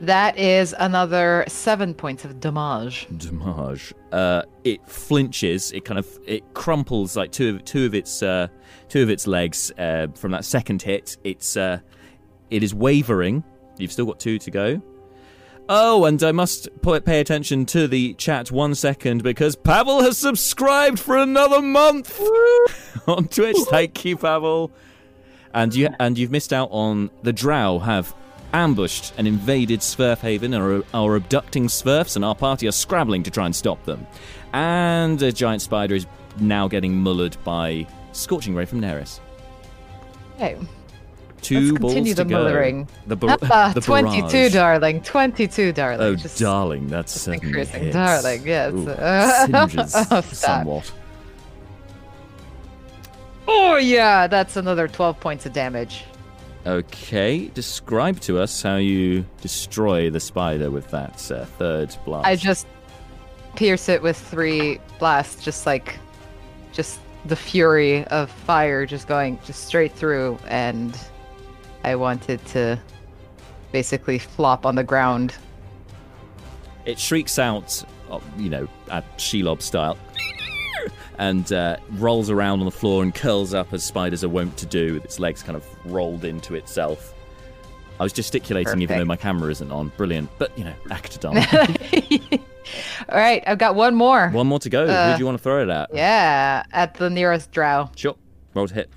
[0.00, 3.08] That is another seven points of damage.
[3.16, 3.92] Damage.
[4.12, 5.72] Uh, it flinches.
[5.72, 8.46] It kind of it crumples like two of two of its uh,
[8.88, 11.16] two of its legs uh, from that second hit.
[11.24, 11.80] It's uh,
[12.50, 13.42] it is wavering.
[13.76, 14.82] You've still got two to go.
[15.70, 20.98] Oh, and I must pay attention to the chat one second because Pavel has subscribed
[20.98, 22.18] for another month
[23.06, 23.56] on Twitch.
[23.68, 24.70] Thank you, Pavel.
[25.52, 28.14] And you and you've missed out on the Drow have
[28.52, 33.30] ambushed and invaded Swerfhaven and are, are abducting Swerfs, and our party are scrabbling to
[33.30, 34.06] try and stop them.
[34.52, 36.06] And a giant spider is
[36.40, 39.20] now getting mullered by Scorching Ray from Neris.
[40.36, 40.56] Okay.
[41.40, 42.38] Two Let's balls continue to the go.
[42.42, 42.88] mullering.
[43.06, 44.52] The, bar- Ah, the 22, barrage.
[44.52, 45.02] darling.
[45.02, 46.00] 22, darling.
[46.00, 47.82] Oh, Just darling, that's seven increasing.
[47.84, 47.94] hits.
[47.94, 48.72] Darling, yes.
[48.72, 48.86] Ooh,
[49.68, 50.24] singes stop.
[50.24, 50.92] somewhat.
[53.46, 56.04] Oh, yeah, that's another 12 points of damage.
[56.66, 62.26] Okay, describe to us how you destroy the spider with that uh, third blast.
[62.26, 62.66] I just
[63.56, 65.98] pierce it with three blasts, just like,
[66.72, 70.98] just the fury of fire just going just straight through, and
[71.84, 72.78] I wanted to
[73.72, 75.34] basically flop on the ground.
[76.84, 79.98] It shrieks out, uh, you know, at Shelob style,
[81.18, 84.66] and uh, rolls around on the floor and curls up as spiders are wont to
[84.66, 87.14] do, with its legs kind of rolled into itself.
[88.00, 89.88] I was gesticulating even though my camera isn't on.
[89.96, 90.30] Brilliant.
[90.38, 91.38] But, you know, actor done.
[93.08, 94.28] All right, I've got one more.
[94.30, 94.86] One more to go.
[94.86, 95.90] Who Uh, do you want to throw it at?
[95.92, 97.90] Yeah, at the nearest drow.
[97.96, 98.14] Sure.
[98.54, 98.90] Roll to hit.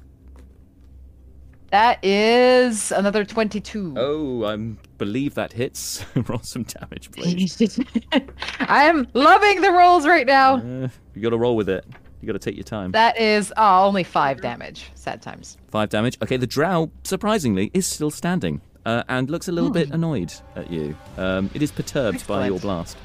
[1.72, 3.94] That is another 22.
[3.98, 4.58] Oh, I
[4.98, 6.06] believe that hits.
[6.28, 7.80] Roll some damage, please.
[8.60, 10.58] I am loving the rolls right now.
[10.58, 11.86] Uh, you got to roll with it.
[12.22, 12.92] You got to take your time.
[12.92, 14.92] That is oh, only five damage.
[14.96, 15.58] Sad times.
[15.70, 16.18] Five damage.
[16.22, 20.72] Okay, the drow, surprisingly, is still standing uh, and looks a little bit annoyed at
[20.72, 20.96] you.
[21.18, 22.98] Um, it is perturbed by your blast.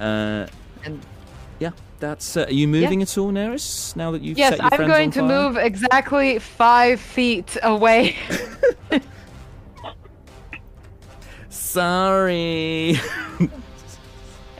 [0.00, 0.46] Uh,
[0.84, 1.00] And
[1.60, 1.70] yeah,
[2.00, 2.36] that's.
[2.36, 3.94] Uh, are you moving at all, Neris?
[3.94, 5.28] Now that you've yes, set your I'm friends going on to fire?
[5.28, 8.16] move exactly five feet away.
[11.48, 12.98] Sorry.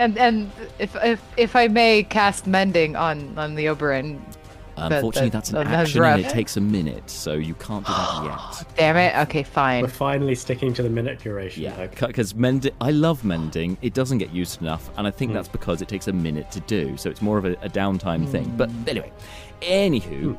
[0.04, 4.22] and and if if if I may cast mending on on the Oberon.
[4.74, 7.92] Unfortunately, that- that's an that- action and it takes a minute, so you can't do
[7.92, 8.24] that
[8.64, 8.76] yet.
[8.76, 9.14] Damn it.
[9.28, 9.82] Okay, fine.
[9.82, 11.62] We're finally sticking to the minute duration.
[11.62, 12.72] Yeah, because mending.
[12.80, 13.76] I love mending.
[13.82, 15.34] It doesn't get used enough, and I think Hmm.
[15.36, 16.96] that's because it takes a minute to do.
[16.96, 18.50] So it's more of a, a downtime thing.
[18.56, 18.88] But Hmm.
[18.88, 19.12] anyway,
[19.60, 20.38] anywho,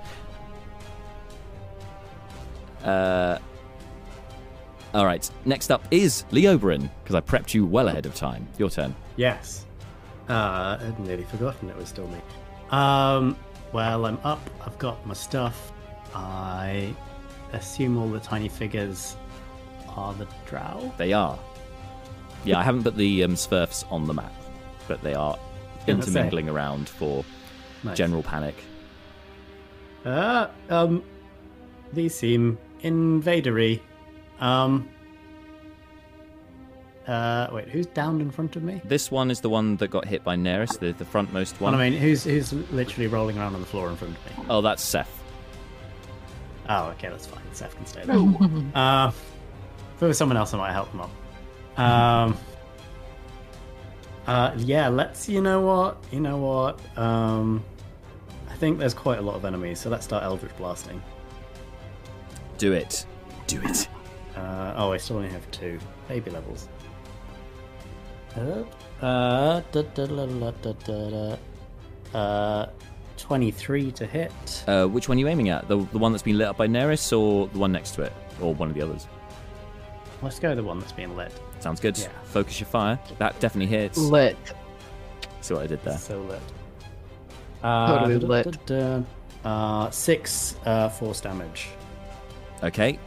[2.84, 3.38] uh,
[4.94, 5.30] all right.
[5.46, 8.48] Next up is Leobrin because I prepped you well ahead of time.
[8.58, 8.96] Your turn.
[9.16, 9.66] Yes.
[10.30, 12.20] Uh, I'd nearly forgotten it was still me.
[12.70, 13.36] Um,
[13.72, 14.41] well, I'm up.
[14.66, 15.72] I've got my stuff.
[16.16, 16.94] I
[17.52, 19.16] assume all the tiny figures
[19.89, 20.94] are the drow.
[20.98, 21.38] They are.
[22.46, 23.36] Yeah, I haven't put the um,
[23.89, 24.34] on the map,
[24.88, 25.38] but they are
[25.88, 27.24] intermingling around for
[27.84, 27.98] Nice.
[27.98, 28.56] general panic.
[30.06, 31.04] Uh, um,
[31.91, 33.82] these seem invadery.
[34.44, 34.89] Um.
[37.08, 38.82] Uh, wait, who's down in front of me?
[38.86, 41.76] This one is the one that got hit by Neris, the, the frontmost Well, one.
[41.76, 44.46] I mean, who's who's literally rolling around on the floor in front of me?
[44.50, 45.12] oh, that's Seth.
[46.70, 47.41] Oh, okay, that's fine.
[47.52, 48.16] Seth can stay there.
[48.76, 51.80] uh, if it was someone else, I might help them up.
[51.80, 52.38] Um,
[54.26, 55.28] uh, yeah, let's.
[55.28, 56.02] You know what?
[56.10, 56.80] You know what?
[56.98, 57.66] Um,
[58.50, 61.02] I think there's quite a lot of enemies, so let's start Eldritch blasting.
[62.58, 63.06] Do it.
[63.48, 63.89] Do it.
[64.36, 66.67] Uh, oh, I still only have two baby levels.
[68.36, 68.63] Uh,
[69.05, 71.38] uh, da, da, da,
[72.13, 72.69] uh,
[73.17, 74.63] 23 to hit.
[74.67, 75.67] Uh, which one are you aiming at?
[75.67, 78.13] The, the one that's been lit up by Neris or the one next to it?
[78.41, 79.07] Or one of the others?
[80.21, 81.31] Let's go the one that's being lit.
[81.59, 81.97] Sounds good.
[81.97, 82.07] Yeah.
[82.25, 82.99] Focus your fire.
[83.19, 83.97] That definitely hits.
[83.97, 84.38] Lit.
[85.41, 85.97] See what I did there?
[85.97, 86.41] So lit.
[87.61, 88.65] Uh, Totally lit.
[88.65, 89.01] da,
[89.43, 89.49] da.
[89.49, 91.69] Uh, six uh, force damage.
[92.63, 92.97] Okay.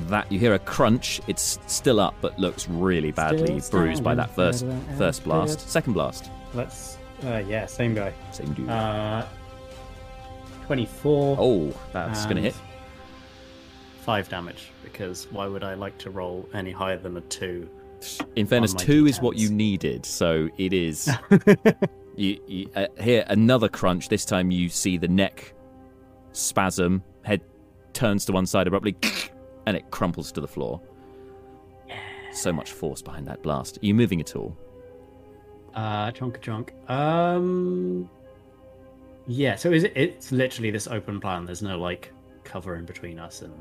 [0.00, 1.20] That you hear a crunch.
[1.28, 4.96] It's still up, but looks really badly Still bruised by that first standing.
[4.96, 5.68] first blast.
[5.68, 6.30] Second blast.
[6.52, 6.98] Let's.
[7.24, 8.12] Uh, yeah, same guy.
[8.32, 8.68] Same dude.
[8.68, 9.24] Uh,
[10.66, 11.36] 24.
[11.38, 12.54] oh, that's gonna hit.
[14.02, 17.68] Five damage, because why would I like to roll any higher than a two?
[18.36, 21.08] In fairness, my two is what you needed, so it is.
[22.16, 24.08] you, you uh, here another crunch.
[24.08, 25.54] This time you see the neck
[26.32, 27.02] spasm.
[27.22, 27.40] Head
[27.94, 28.96] turns to one side abruptly,
[29.66, 30.80] and it crumples to the floor.
[32.32, 33.78] So much force behind that blast.
[33.78, 34.56] Are you moving at all?
[35.74, 36.70] Uh, chonk chonk.
[36.90, 38.10] Um,
[39.26, 39.54] yeah.
[39.54, 39.92] So is it?
[39.94, 41.44] It's literally this open plan.
[41.44, 42.12] There's no like
[42.42, 43.52] cover in between us and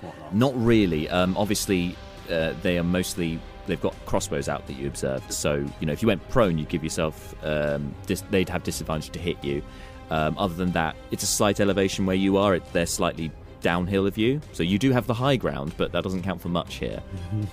[0.00, 0.34] whatnot.
[0.34, 1.08] Not really.
[1.08, 1.96] Um, obviously,
[2.30, 5.32] uh, they are mostly they've got crossbows out that you observed.
[5.32, 9.10] So you know, if you went prone, you'd give yourself um, dis- they'd have disadvantage
[9.10, 9.62] to hit you.
[10.10, 12.56] Um, other than that, it's a slight elevation where you are.
[12.56, 13.30] It, they're slightly
[13.60, 16.48] downhill of you, so you do have the high ground, but that doesn't count for
[16.48, 17.02] much here.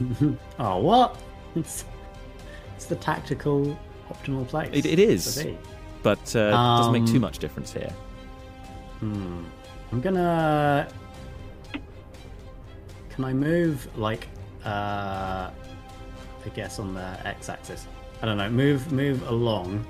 [0.59, 1.21] Oh, what?
[1.55, 1.85] It's
[2.75, 3.77] it's the tactical
[4.09, 4.69] optimal place.
[4.73, 5.45] It, it is,
[6.03, 7.91] but uh, it doesn't make too Um, much difference here.
[8.99, 9.43] Hmm.
[9.91, 10.87] I'm gonna.
[13.09, 14.27] Can I move like
[14.65, 15.49] uh
[16.45, 17.87] I guess on the x-axis?
[18.21, 18.49] I don't know.
[18.49, 19.85] Move move along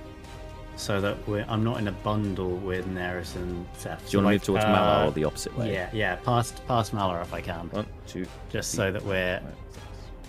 [0.78, 4.10] so that we're, I'm not in a bundle with Neris and Seth.
[4.10, 5.74] Do you want to move towards uh, Malar or the opposite way?
[5.74, 6.16] Yeah, yeah.
[6.18, 8.26] Past past Malar if I can, One, two.
[8.50, 9.42] just so that we're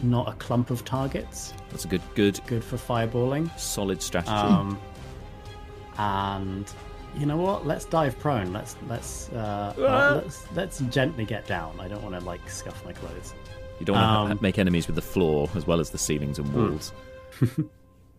[0.03, 1.53] not a clump of targets.
[1.71, 3.57] That's a good, good, Good for fireballing.
[3.59, 4.33] solid strategy.
[4.33, 4.81] Um,
[5.99, 6.73] and
[7.17, 7.67] you know what?
[7.67, 8.53] Let's dive prone.
[8.53, 11.79] Let's let's uh, uh, let's let's gently get down.
[11.81, 13.35] I don't want to like scuff my clothes.
[13.81, 16.39] you don't want to um, make enemies with the floor as well as the ceilings
[16.39, 16.93] and walls.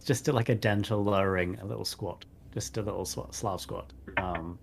[0.10, 3.94] Just do like a dental lowering, a little squat, just a little sw- Slav squat.
[4.18, 4.58] Um,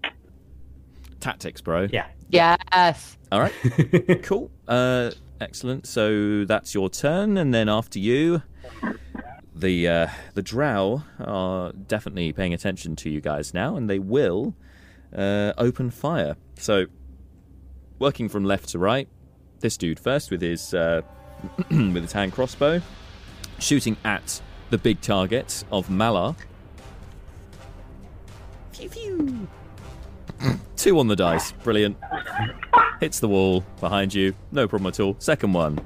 [1.21, 1.87] Tactics, bro.
[1.93, 2.09] yeah.
[2.31, 3.17] Yes.
[3.31, 3.53] All right.
[4.25, 4.51] cool.
[4.67, 5.87] Uh, excellent.
[5.87, 8.43] So that's your turn, and then after you,
[9.55, 14.53] the uh, the Drow are definitely paying attention to you guys now, and they will
[15.17, 16.35] uh, open fire.
[16.59, 16.87] So,
[18.01, 19.07] working from left to right,
[19.61, 21.03] this dude first with his uh,
[21.71, 22.83] with his hand crossbow,
[23.61, 24.41] shooting at
[24.71, 26.37] the big target of Malar.
[28.73, 29.49] Pew pew.
[30.77, 31.53] Two on the dice.
[31.53, 31.97] Brilliant.
[33.01, 34.35] hits the wall behind you.
[34.53, 35.17] No problem at all.
[35.19, 35.79] Second one.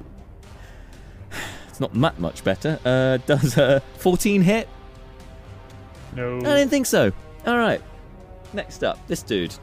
[1.69, 2.79] It's not that much better.
[2.83, 4.67] Uh, does a 14 hit?
[6.15, 6.37] No.
[6.39, 7.11] I didn't think so.
[7.45, 7.81] All right.
[8.53, 9.55] Next up, this dude,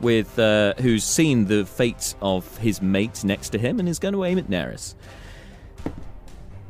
[0.00, 4.14] with uh, who's seen the fate of his mate next to him and is going
[4.14, 4.94] to aim at Neris.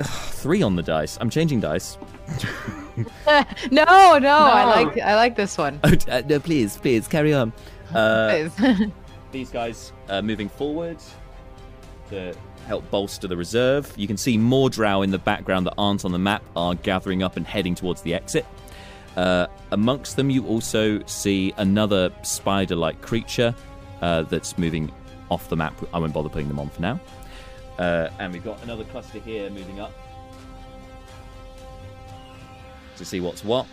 [0.02, 1.18] Three on the dice.
[1.20, 1.98] I'm changing dice.
[3.70, 5.78] no, no, I like I like this one.
[5.84, 7.52] Oh, uh, no, please, please carry on.
[7.94, 8.90] Uh, Please.
[9.30, 10.96] these guys uh, moving forward
[12.10, 12.34] to
[12.66, 13.92] help bolster the reserve.
[13.96, 17.22] You can see more drow in the background that aren't on the map are gathering
[17.22, 18.46] up and heading towards the exit.
[19.16, 23.54] Uh, amongst them, you also see another spider like creature
[24.02, 24.90] uh, that's moving
[25.30, 25.74] off the map.
[25.92, 26.98] I won't bother putting them on for now.
[27.78, 29.92] Uh, and we've got another cluster here moving up
[32.96, 33.66] to see what's what.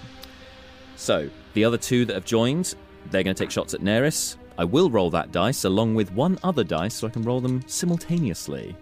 [0.96, 2.76] So, the other two that have joined,
[3.10, 4.38] they're going to take shots at Neris.
[4.58, 7.64] I will roll that dice along with one other dice so I can roll them
[7.68, 8.76] simultaneously.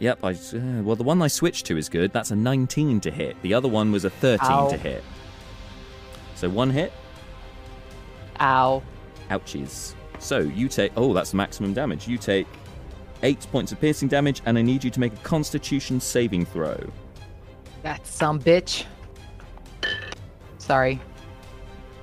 [0.00, 2.12] Yep, I, uh, well, the one I switched to is good.
[2.12, 3.40] That's a 19 to hit.
[3.42, 4.68] The other one was a 13 Ow.
[4.68, 5.04] to hit.
[6.34, 6.92] So one hit,
[8.40, 8.82] Ow.
[9.30, 9.94] ouchies.
[10.18, 12.08] So you take, oh, that's maximum damage.
[12.08, 12.48] You take
[13.24, 16.78] eight points of piercing damage, and I need you to make a constitution saving throw.
[17.82, 18.84] That's some bitch.
[20.58, 21.00] Sorry.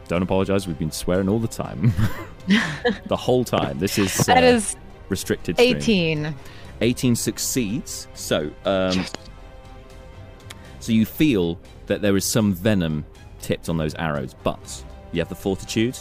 [0.07, 1.93] Don't apologize, we've been swearing all the time.
[3.05, 3.80] the whole time.
[3.80, 4.76] This is, uh, That is
[5.09, 5.78] restricted stream.
[5.78, 6.36] 18.
[6.82, 8.07] 18 succeeds.
[8.13, 9.05] So, um,
[10.80, 13.05] so you feel that there is some venom
[13.41, 15.97] tipped on those arrows, but you have the fortitude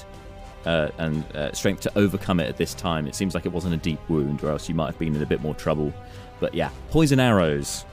[0.66, 3.06] uh, and uh, strength to overcome it at this time.
[3.06, 5.22] It seems like it wasn't a deep wound, or else you might have been in
[5.22, 5.92] a bit more trouble.
[6.40, 7.84] But yeah, poison arrows.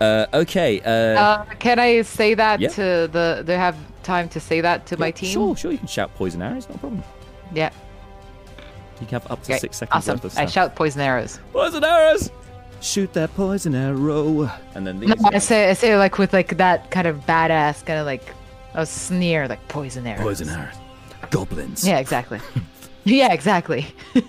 [0.00, 0.80] Uh, okay.
[0.80, 2.68] Uh, Uh, can I say that Yeah.
[2.70, 3.42] to the?
[3.44, 5.30] They have time to say that to my team.
[5.30, 5.72] Sure, sure.
[5.72, 6.68] You can shout poison arrows.
[6.68, 7.02] No problem.
[7.52, 7.70] Yeah.
[9.00, 9.58] You have up to Okay.
[9.60, 10.30] six seconds Awesome.
[10.36, 11.38] I shout poison arrows.
[11.52, 12.30] poison arrows.
[12.80, 15.08] Shoot that poison arrow, and then these.
[15.08, 18.22] No, I say I say like with like that kind of badass kind of like
[18.74, 20.22] a sneer, like poison arrows.
[20.22, 20.74] poison arrows.
[21.30, 21.86] Goblins.
[21.86, 22.40] Yeah, exactly.
[23.04, 23.86] yeah, exactly.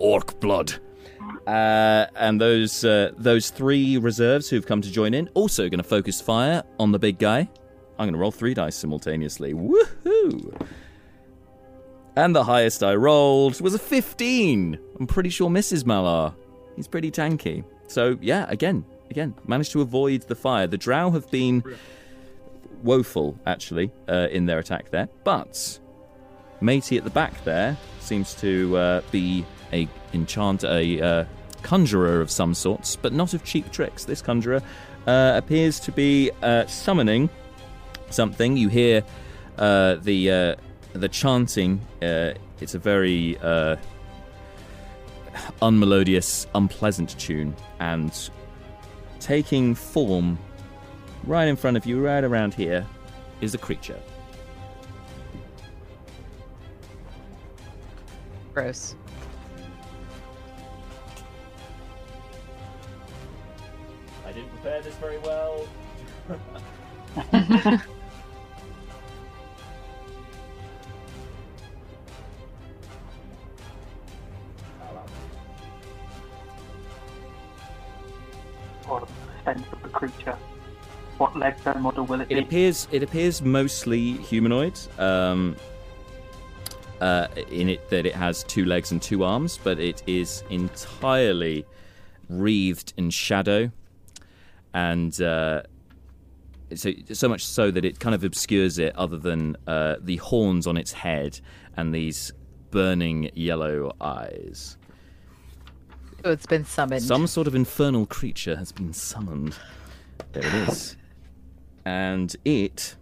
[0.00, 0.74] orc blood.
[1.46, 5.84] Uh, and those uh, those three reserves who've come to join in also going to
[5.84, 7.48] focus fire on the big guy.
[7.98, 9.54] I'm going to roll three dice simultaneously.
[9.54, 10.66] Woohoo!
[12.16, 14.78] And the highest I rolled was a 15.
[14.98, 16.34] I'm pretty sure misses Malar.
[16.76, 17.64] He's pretty tanky.
[17.88, 20.66] So yeah, again, again, managed to avoid the fire.
[20.66, 21.62] The Drow have been
[22.84, 25.80] woeful actually uh, in their attack there, but
[26.60, 31.24] matey at the back there seems to uh, be a enchant, a uh,
[31.62, 34.04] conjurer of some sorts, but not of cheap tricks.
[34.04, 34.62] This conjurer
[35.06, 37.28] uh, appears to be uh, summoning
[38.10, 38.56] something.
[38.56, 39.02] You hear
[39.58, 40.56] uh, the
[40.92, 41.80] the chanting.
[42.00, 43.36] It's a very
[45.60, 48.30] unmelodious, unpleasant tune, and
[49.18, 50.38] taking form
[51.26, 52.86] right in front of you, right around here,
[53.40, 53.98] is a creature.
[58.52, 58.94] Gross.
[64.26, 65.66] I didn't prepare this very well.
[78.86, 79.06] Or the
[79.44, 80.36] sense of the creature.
[81.18, 82.40] What leg bone model will it, It be?
[82.40, 84.78] appears it appears mostly humanoid.
[84.98, 85.56] Um,
[87.00, 91.66] uh, in it that it has two legs and two arms, but it is entirely
[92.28, 93.70] wreathed in shadow,
[94.72, 95.62] and uh,
[96.74, 100.66] so so much so that it kind of obscures it, other than uh, the horns
[100.66, 101.40] on its head
[101.76, 102.32] and these
[102.70, 104.76] burning yellow eyes.
[106.24, 107.02] So it's been summoned.
[107.02, 109.56] Some sort of infernal creature has been summoned.
[110.32, 110.96] There it is.
[111.84, 112.96] And it.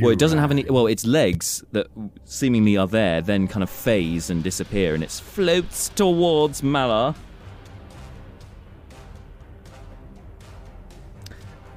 [0.00, 0.64] Well, it doesn't have any.
[0.64, 1.88] Well, its legs that
[2.24, 7.14] seemingly are there then kind of phase and disappear, and it floats towards Malar.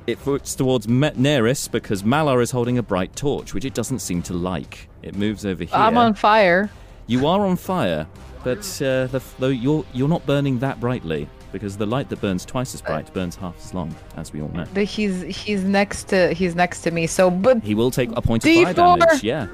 [0.07, 3.99] It floats towards Me- Neris because Malar is holding a bright torch, which it doesn't
[3.99, 4.87] seem to like.
[5.01, 5.75] It moves over here.
[5.75, 6.69] I'm on fire.
[7.07, 8.07] You are on fire,
[8.43, 12.45] but uh, the, though you're you're not burning that brightly because the light that burns
[12.45, 14.65] twice as bright burns half as long, as we all know.
[14.73, 17.07] But he's he's next to he's next to me.
[17.07, 19.47] So, but He will take a point of fire damage, yeah,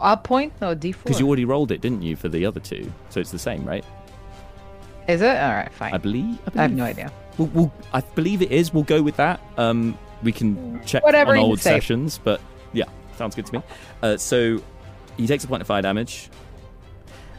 [0.00, 0.52] a point?
[0.60, 1.02] No, D four.
[1.04, 2.90] because you already rolled it, didn't you, for the other two?
[3.10, 3.84] So it's the same, right?
[5.08, 5.36] Is it?
[5.36, 5.94] All right, fine.
[5.94, 6.38] I believe.
[6.46, 7.12] I, believe I have no idea.
[7.38, 8.72] We'll, we'll, I believe it is.
[8.72, 9.40] We'll go with that.
[9.56, 12.40] Um, we can check Whatever on old sessions, but
[12.72, 12.84] yeah,
[13.16, 13.62] Sounds good to me.
[14.02, 14.60] Uh, so
[15.16, 16.30] he takes a point of fire damage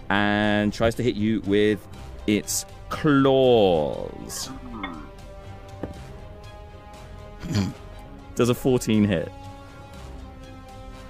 [0.10, 1.86] and tries to hit you with
[2.28, 4.52] its claws.
[8.36, 9.32] Does a 14 hit?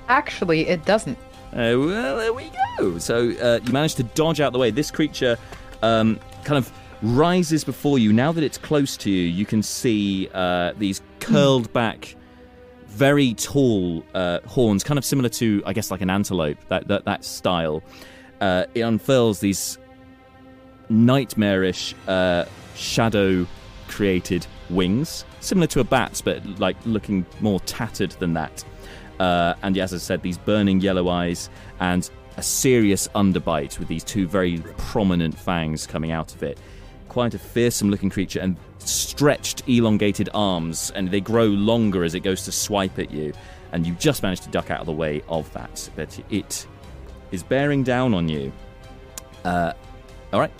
[0.08, 1.18] Actually, it doesn't.
[1.52, 2.98] Uh, well, there we go.
[2.98, 4.72] So uh, you manage to dodge out the way.
[4.72, 5.38] This creature
[5.82, 6.72] um, kind of
[7.02, 8.14] rises before you.
[8.14, 12.16] Now that it's close to you, you can see uh, these curled back,
[12.88, 16.58] very tall uh, horns, kind of similar to, I guess, like an antelope.
[16.70, 17.84] That that, that style.
[18.42, 19.78] Uh, it unfurls these
[20.94, 23.46] nightmarish uh, shadow
[23.88, 28.64] created wings, similar to a bat's, but like looking more tattered than that.
[29.20, 34.04] Uh, and as I said, these burning yellow eyes and a serious underbite with these
[34.04, 36.58] two very prominent fangs coming out of it.
[37.10, 42.22] Quite a fearsome looking creature and stretched, elongated arms, and they grow longer as it
[42.22, 43.34] goes to swipe at you.
[43.72, 45.90] And you just manage to duck out of the way of that.
[45.96, 46.68] But it
[47.32, 48.52] is bearing down on you.
[49.44, 49.74] Uh,
[50.32, 50.52] all right.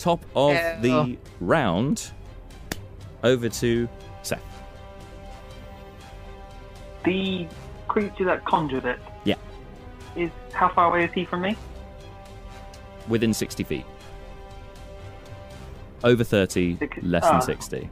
[0.00, 0.80] Top of Ew.
[0.80, 2.10] the round.
[3.22, 3.86] Over to
[4.22, 4.40] Seth.
[7.04, 7.46] The
[7.86, 9.34] creature that conjured it Yeah.
[10.16, 11.54] is how far away is he from me?
[13.08, 13.84] Within 60 feet.
[16.02, 17.40] Over 30, Six- less than ah.
[17.40, 17.90] 60.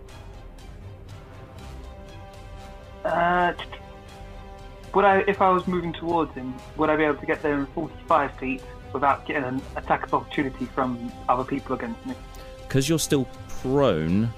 [3.04, 3.52] Uh,
[4.94, 7.54] would I, if I was moving towards him, would I be able to get there
[7.58, 8.62] in 45 feet
[8.92, 12.14] without getting an attack of opportunity from other people against me?
[12.66, 13.26] Because you're still
[13.62, 14.32] prone.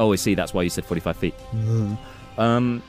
[0.00, 0.34] Oh, I see.
[0.34, 1.34] That's why you said 45 feet.
[2.36, 2.82] Um,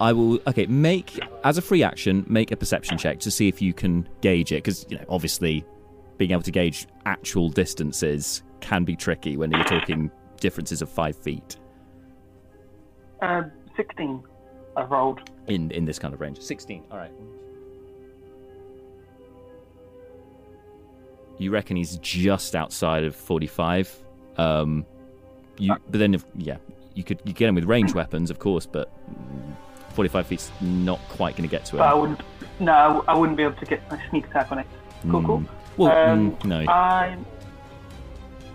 [0.00, 0.38] I will.
[0.46, 4.08] Okay, make as a free action, make a perception check to see if you can
[4.20, 4.56] gauge it.
[4.56, 5.64] Because you know, obviously,
[6.18, 11.16] being able to gauge actual distances can be tricky when you're talking differences of five
[11.16, 11.56] feet
[13.20, 13.42] Uh,
[13.76, 14.22] 16.
[14.76, 15.20] I've rolled.
[15.48, 16.40] in in this kind of range.
[16.40, 16.84] 16.
[16.90, 17.10] All right.
[21.40, 23.96] You reckon he's just outside of 45?
[24.36, 24.84] Um,
[25.56, 26.58] you, but then, if, yeah,
[26.94, 29.56] you could you get him with range weapons, of course, but mm,
[29.94, 32.20] 45 feet's not quite going to get to But I wouldn't.
[32.60, 34.66] No, I wouldn't be able to get a sneak attack on it.
[35.10, 35.38] Cool, cool.
[35.38, 35.48] Mm.
[35.78, 36.70] Well, Um, mm, no.
[36.70, 37.24] I'm.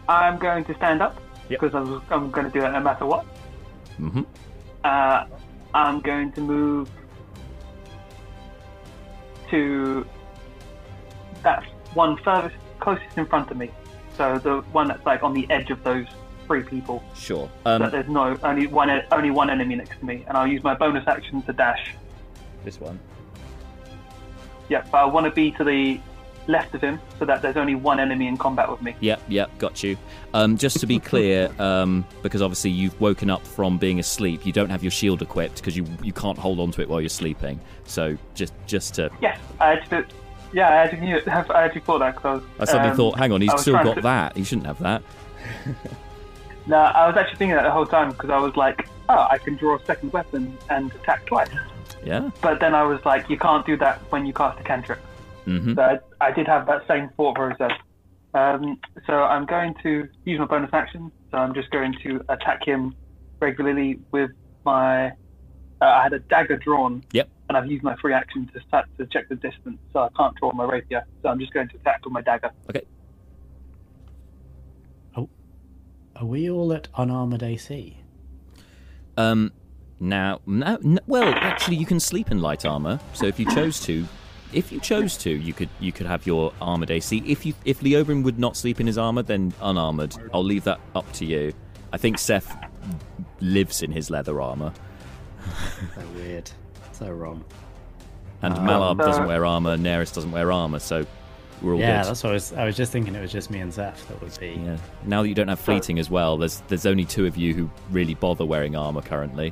[0.07, 1.19] I'm going to stand up
[1.49, 1.59] Yep.
[1.59, 3.25] because I'm, I'm going to do it no matter what.
[3.97, 4.21] hmm
[4.83, 5.25] Uh,
[5.73, 6.89] I'm going to move
[9.49, 10.05] to
[11.41, 11.63] that
[11.95, 13.71] one furthest, closest in front of me.
[14.17, 16.07] So the one that's like on the edge of those
[16.47, 17.03] three people.
[17.15, 17.49] Sure.
[17.63, 20.63] but Um, there's no only one only one enemy next to me, and I'll use
[20.63, 21.93] my bonus action to dash.
[22.63, 22.99] this one.
[24.69, 25.99] Yeah, but I want to be to the
[26.47, 28.95] left of him so that there's only one enemy in combat with me.
[28.99, 29.97] Yep, yep, got you.
[30.33, 34.51] Um, just to be clear, um, because obviously you've woken up from being asleep, you
[34.51, 37.09] don't have your shield equipped because you you can't hold on to it while you're
[37.09, 37.59] sleeping.
[37.85, 40.05] So just just to, Yes, I actually.
[40.55, 41.19] Yeah, I actually knew.
[41.27, 44.37] I actually thought that because I suddenly thought, hang on, he's still got to- that.
[44.37, 45.03] He shouldn't have that.
[46.67, 49.37] No, I was actually thinking that the whole time because I was like, oh, I
[49.37, 51.49] can draw a second weapon and attack twice.
[52.03, 52.31] Yeah.
[52.41, 54.97] But then I was like, you can't do that when you cast a cantrip.
[55.45, 57.71] hmm So I, I did have that same thought process.
[58.33, 61.11] Um, so I'm going to use my bonus action.
[61.29, 62.95] So I'm just going to attack him
[63.39, 64.31] regularly with
[64.65, 65.09] my.
[65.09, 65.11] Uh,
[65.81, 67.03] I had a dagger drawn.
[67.11, 67.29] Yep.
[67.47, 70.35] And I've used my free action to start to check the distance, so I can't
[70.35, 71.05] draw my rapier.
[71.21, 72.49] So I'm just going to attack with my dagger.
[72.69, 72.81] Okay.
[75.15, 75.29] Oh,
[76.15, 77.99] are we all at unarmored AC?
[79.17, 79.51] Um,
[79.99, 82.99] now, no, no, well, actually, you can sleep in light armor.
[83.13, 84.05] So if you chose to,
[84.51, 87.23] if you chose to, you could you could have your armored AC.
[87.25, 90.15] If you if Leobrin would not sleep in his armor, then unarmored.
[90.33, 91.53] I'll leave that up to you.
[91.93, 92.55] I think Seth
[93.39, 94.73] lives in his leather armor,
[95.95, 96.51] So weird.
[96.97, 97.43] So wrong.
[98.41, 99.75] and Uh, Malar uh, doesn't wear armor.
[99.77, 101.05] Neris doesn't wear armor, so
[101.61, 102.09] we're all Yeah, good.
[102.09, 102.53] that's what I was.
[102.53, 104.59] I was just thinking it was just me and Zeph that would be.
[104.63, 104.77] Yeah.
[105.03, 107.69] Now that you don't have fleeting as well, there's there's only two of you who
[107.91, 109.51] really bother wearing armor currently.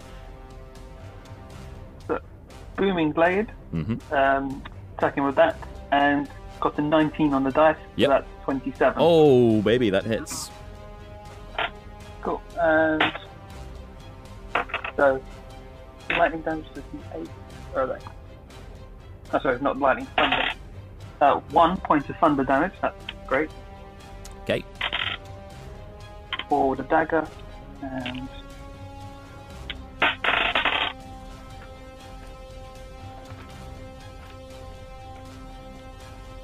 [2.75, 4.63] Booming blade, hmm um,
[4.97, 5.55] attacking with that,
[5.91, 6.27] and
[6.59, 7.77] got a 19 on the dice.
[7.97, 8.07] Yep.
[8.07, 8.93] So that's 27.
[8.97, 10.49] Oh, baby, that hits.
[12.23, 12.41] Cool.
[12.59, 13.03] And
[14.97, 15.21] so
[16.11, 16.83] lightning damage an
[17.15, 17.27] eight.
[17.71, 18.05] Where are they?
[19.33, 20.07] Oh, sorry, not lightning.
[20.15, 20.49] Thunder.
[21.21, 22.73] Uh, one point of thunder damage.
[22.81, 22.95] That's
[23.27, 23.49] great.
[24.43, 24.63] Okay.
[26.49, 27.27] For the dagger,
[27.81, 28.29] and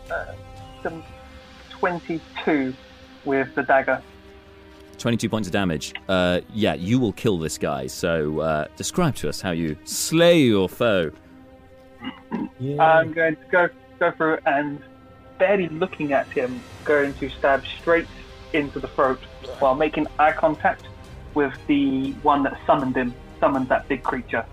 [0.09, 0.33] uh,
[0.81, 1.03] some
[1.69, 2.73] twenty-two
[3.25, 4.01] with the dagger.
[4.99, 5.93] 22 points of damage.
[6.07, 7.87] Uh, yeah, you will kill this guy.
[7.87, 11.11] So uh, describe to us how you slay your foe.
[12.59, 12.81] Yeah.
[12.83, 13.69] I'm going to go
[13.99, 14.81] go through and
[15.39, 18.07] barely looking at him, going to stab straight
[18.53, 19.19] into the throat
[19.59, 20.83] while making eye contact
[21.33, 24.45] with the one that summoned him, summoned that big creature,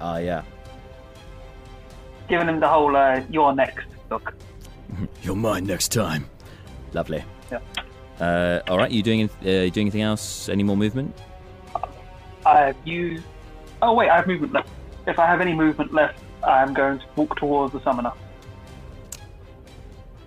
[0.00, 0.42] Ah, yeah.
[2.28, 4.34] giving him the whole uh, "you're next" look.
[5.22, 6.28] You're mine next time.
[6.94, 7.22] Lovely.
[7.52, 7.60] Yeah.
[8.20, 10.48] Uh, all right, you doing uh, you doing anything else?
[10.48, 11.16] Any more movement?
[12.44, 13.24] I've used.
[13.80, 14.68] Oh wait, I have movement left.
[15.06, 18.12] If I have any movement left, I'm going to walk towards the summoner.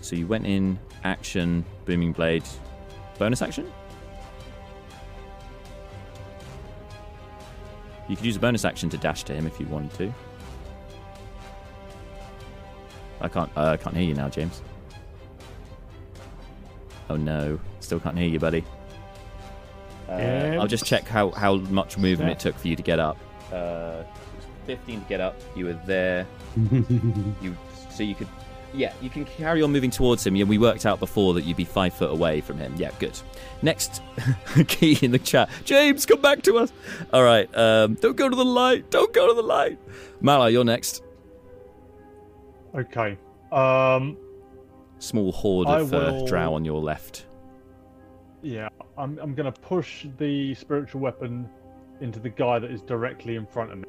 [0.02, 2.44] So you went in action, booming blade,
[3.20, 3.72] bonus action.
[8.10, 10.14] You could use a bonus action to dash to him if you wanted to.
[13.22, 13.52] I can't.
[13.56, 14.62] Uh, I can't hear you now, James.
[17.10, 18.64] Oh no, still can't hear you, buddy.
[20.10, 23.18] Uh, I'll just check how, how much movement it took for you to get up.
[23.52, 24.04] Uh,
[24.66, 25.40] 15 to get up.
[25.56, 26.28] You were there.
[27.42, 27.56] you
[27.90, 28.28] so you could
[28.74, 31.56] yeah you can carry on moving towards him yeah we worked out before that you'd
[31.58, 33.18] be five foot away from him yeah good
[33.62, 34.02] next
[34.68, 36.74] key in the chat james come back to us
[37.14, 39.78] all right um don't go to the light don't go to the light
[40.24, 41.04] Malar you're next
[42.76, 43.18] Okay.
[43.52, 44.18] Um.
[44.98, 47.28] small horde I of uh, drow on your left
[48.44, 48.70] Yeah.
[48.98, 49.18] I'm.
[49.20, 51.50] I'm gonna push the spiritual weapon
[52.02, 53.86] into the guy that is directly in front of me.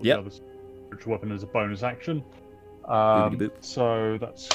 [0.00, 0.14] Yeah.
[0.16, 2.24] the other spiritual weapon as a bonus action.
[2.88, 4.48] Um, so that's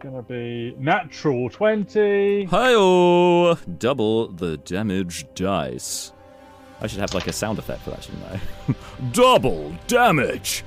[0.00, 2.44] gonna be natural twenty.
[2.44, 2.72] hi
[3.78, 6.12] double the damage dice
[6.82, 8.40] i should have like a sound effect for that shouldn't i
[9.12, 10.62] double damage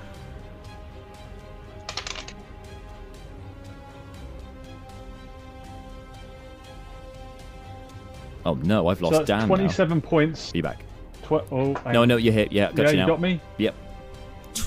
[8.47, 9.45] Oh no, I've So lost that's Dan now.
[9.47, 10.51] twenty-seven points.
[10.53, 10.79] Be back.
[11.23, 12.07] Tw- oh, No, on.
[12.07, 12.47] no, you're here.
[12.49, 13.41] Yeah, got yeah, you you got me.
[13.57, 13.75] Yep.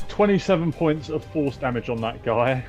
[0.08, 2.62] Twenty-seven points of force damage on that guy.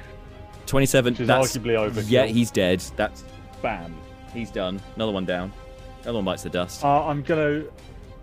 [0.67, 1.13] 27.
[1.13, 1.99] Which is that's, arguably over.
[2.01, 2.79] Yeah, he's dead.
[2.95, 3.25] That's
[3.61, 3.93] bam.
[4.33, 4.79] He's done.
[4.95, 5.51] Another one down.
[6.03, 6.85] Another one bites the dust.
[6.85, 7.63] Uh, I'm gonna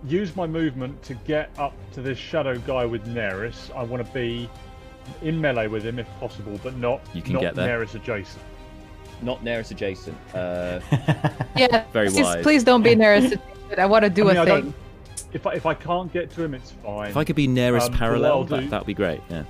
[0.07, 3.75] use my movement to get up to this shadow guy with Neris.
[3.77, 4.49] I want to be
[5.21, 7.79] in melee with him if possible, but not You can not get there.
[7.85, 8.43] Neris adjacent.
[9.23, 10.17] Not Neris adjacent.
[10.35, 10.81] Uh,
[11.57, 12.43] Yeah, Very please, wise.
[12.43, 13.39] please don't be Neris.
[13.77, 14.75] I want to do I mean, a I thing.
[15.33, 17.11] If I, if I can't get to him, it's fine.
[17.11, 19.21] if I could be Neris Um, parallel, that do- that would be great.
[19.29, 19.43] Yeah.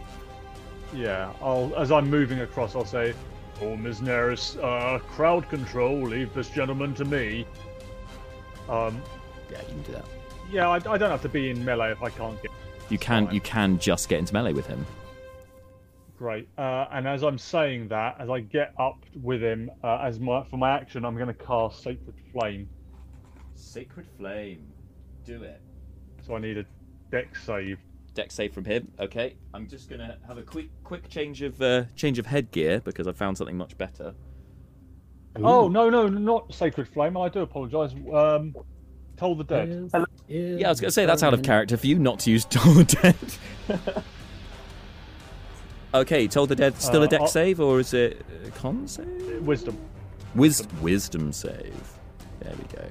[0.95, 3.13] Yeah, I'll as I'm moving across, I'll say,
[3.61, 4.01] "Oh, Ms.
[4.01, 6.01] Neris, uh, crowd control.
[6.01, 7.47] Leave this gentleman to me."
[8.71, 9.01] Um,
[9.51, 10.05] Yeah, you can do that.
[10.51, 12.51] yeah, I, I don't have to be in melee if I can't get.
[12.89, 13.35] You can Fine.
[13.35, 14.85] you can just get into melee with him.
[16.19, 16.49] Great.
[16.59, 20.43] Uh, and as I'm saying that, as I get up with him, uh, as my
[20.51, 22.69] for my action, I'm going to cast Sacred Flame.
[23.55, 24.67] Sacred flame.
[25.25, 25.61] Do it.
[26.27, 26.65] So I need a
[27.11, 27.79] Dex save.
[28.15, 28.91] Dex save from him.
[28.99, 29.37] Okay.
[29.55, 33.13] I'm just gonna have a quick quick change of uh, change of headgear because I
[33.13, 34.15] found something much better.
[35.37, 37.17] Oh no, no, not Sacred Flame.
[37.17, 37.93] I do apologise.
[38.13, 38.55] Um,
[39.17, 39.91] Toll the Dead.
[40.29, 42.75] Yeah, I was gonna say that's out of character for you not to use Toll
[42.75, 42.85] the
[43.69, 44.05] Dead.
[45.95, 48.87] okay, Toll the Dead still a Uh, Dex I'll- save or is it a con
[48.89, 49.43] save?
[49.43, 49.77] Wisdom.
[50.35, 51.75] Wis- wisdom save.
[52.41, 52.85] There we go.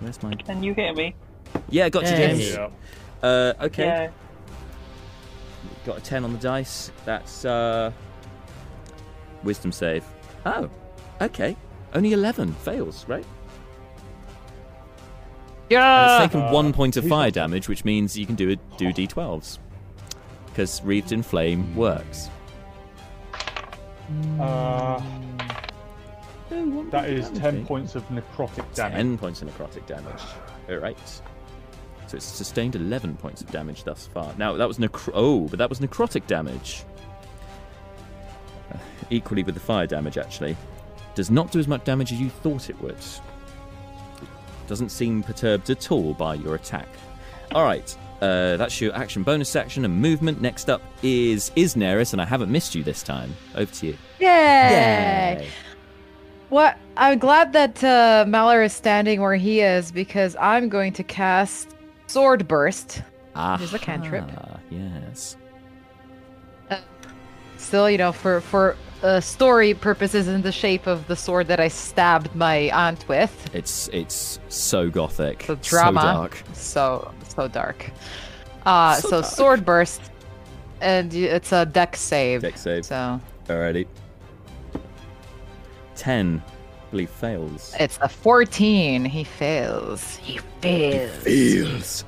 [0.00, 0.34] Where's my?
[0.34, 1.14] Can you hear me?
[1.70, 2.52] Yeah, got you, James.
[2.54, 2.68] Yeah.
[3.22, 3.84] Uh, okay.
[3.84, 4.10] Yeah.
[5.86, 6.90] Got a 10 on the dice.
[7.04, 7.90] That's uh
[9.42, 10.04] wisdom save.
[10.46, 10.68] Oh.
[11.20, 11.56] Okay.
[11.94, 13.24] Only 11 fails, right?
[15.64, 16.16] And Yeah.
[16.24, 18.92] it's taken Uh, 1 point of fire damage, which means you can do a, do
[18.92, 19.58] d12s.
[20.54, 22.30] Cuz wreathed in flame works.
[24.38, 25.02] Uh,
[26.90, 28.96] that is ten points of necrotic damage.
[28.96, 30.20] 10 points of necrotic damage.
[30.68, 30.98] All right.
[32.06, 34.32] So it's sustained 11 points of damage thus far.
[34.36, 36.84] Now, that was necro- Oh, but that was necrotic damage.
[38.72, 38.76] Uh,
[39.10, 40.54] equally with the fire damage, actually.
[41.14, 42.96] Does not do as much damage as you thought it would.
[44.66, 46.88] Doesn't seem perturbed at all by your attack.
[47.54, 47.96] All right.
[48.20, 50.40] Uh, that's your action bonus section and movement.
[50.40, 53.34] Next up is Isneris, and I haven't missed you this time.
[53.54, 53.98] Over to you.
[54.20, 55.48] Yay!
[56.48, 56.78] What?
[56.96, 61.74] I'm glad that uh, Malar is standing where he is because I'm going to cast
[62.06, 63.02] Sword Burst.
[63.34, 64.24] Ah, Here's a cantrip.
[64.24, 65.36] Aha, Yes.
[67.56, 71.60] Still, you know, for for uh, story purposes, in the shape of the sword that
[71.60, 73.32] I stabbed my aunt with.
[73.54, 76.00] It's it's so gothic, The drama.
[76.00, 76.42] so dark.
[76.54, 77.90] So so dark.
[78.66, 79.24] Uh, So so, dark.
[79.32, 80.00] Sword Burst,
[80.80, 82.40] and it's a Dex save.
[82.40, 82.84] Dex save.
[82.86, 83.86] So Alrighty.
[85.94, 86.42] Ten
[86.90, 87.74] believe fails.
[87.78, 89.04] It's a 14.
[89.04, 90.16] He fails.
[90.16, 91.24] He fails.
[91.24, 92.04] He Fails.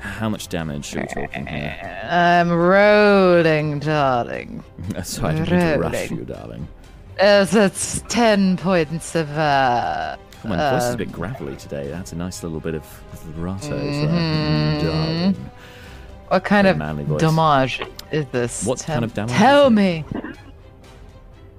[0.00, 2.06] How much damage are we talking here?
[2.10, 4.64] I'm rolling, darling.
[4.88, 6.16] Didn't mean to rush Rolling.
[6.16, 6.68] you, darling.
[7.18, 10.16] As it's 10 points of, uh.
[10.42, 11.88] Come on, the voice is a um, bit gravelly today.
[11.88, 13.78] That's a nice little bit of vibrato.
[13.78, 14.82] Mhm.
[14.82, 15.50] darling.
[16.28, 17.20] What kind Very of manly voice.
[17.20, 18.64] damage is this?
[18.64, 19.74] What kind of damage Tell is it?
[19.74, 20.04] me.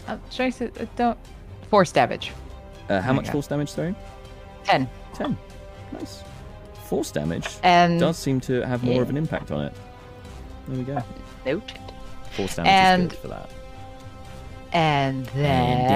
[0.07, 0.65] I'm trying to.
[0.81, 1.18] uh, Don't.
[1.69, 2.31] Force damage.
[2.89, 3.93] Uh, how much force damage, sorry?
[4.63, 4.89] 10.
[5.13, 5.38] 10.
[5.93, 6.23] Nice.
[6.91, 8.01] Force damage And.
[8.01, 9.01] does seem to have more Yeah.
[9.03, 9.73] of an impact on it.
[10.68, 11.01] There we go.
[11.45, 11.80] Noted.
[12.31, 13.49] Force damage And- is good for that.
[14.73, 15.88] And then,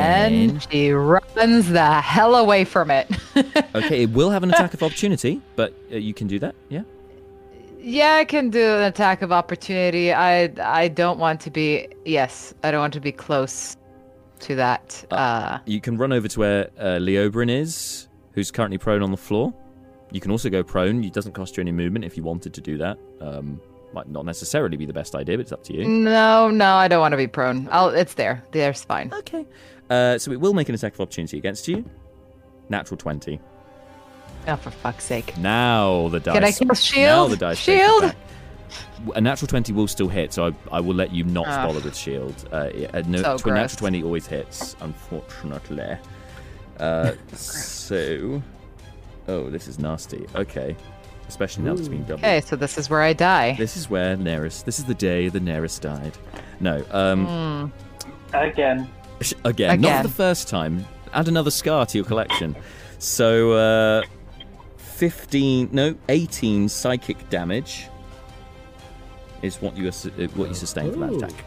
[0.47, 3.07] then- she runs the hell away from it.
[3.75, 6.83] Okay, it will have an attack of opportunity, but uh, you can do that, yeah?
[7.81, 10.13] yeah, I can do an attack of opportunity.
[10.13, 11.89] I I don't want to be.
[12.05, 13.75] Yes, I don't want to be close
[14.39, 15.03] to that.
[15.11, 19.17] Uh, You can run over to where uh, Leobrin is, who's currently prone on the
[19.17, 19.53] floor.
[20.15, 21.03] You can also go prone.
[21.03, 22.97] It doesn't cost you any movement if you wanted to do that.
[23.19, 23.59] Um,
[23.93, 25.85] might not necessarily be the best idea, but it's up to you.
[25.85, 27.67] no, no, I don't want to be prone.
[27.69, 27.89] I'll.
[27.89, 28.41] It's there.
[28.51, 29.11] There's fine.
[29.13, 29.45] Okay.
[29.89, 31.83] Uh, so it will make an attack of opportunity against you.
[32.69, 33.41] Natural 20.
[34.47, 35.37] Oh, for fuck's sake.
[35.37, 36.33] Now the dice.
[36.33, 37.31] Can I cast Now shield?
[37.31, 37.57] the dice.
[37.57, 38.15] Shield?
[39.15, 41.67] A natural 20 will still hit, so I, I will let you not Ah.
[41.67, 42.47] bother with shield.
[42.53, 43.55] Uh, a no, So tw- gross.
[43.55, 45.97] natural 20 always hits, unfortunately.
[46.79, 48.41] Uh, so.
[49.27, 50.25] Oh, this is nasty.
[50.35, 50.75] Okay.
[51.27, 52.19] Especially now that it's been doubled.
[52.19, 53.55] Okay, so this is where I die.
[53.57, 54.63] This is where Neris.
[54.63, 56.13] This is the day the Neris died.
[56.59, 56.83] No.
[56.91, 57.71] Um.
[58.31, 58.35] Hmm.
[58.35, 58.89] Again,
[59.21, 60.85] sh- Again, not for the first time.
[61.13, 62.55] Add another scar to your collection.
[62.99, 64.03] So, uh,
[64.77, 67.87] 15, no, 18 psychic damage
[69.41, 69.91] is what you uh,
[70.35, 71.43] what you sustain from that attack.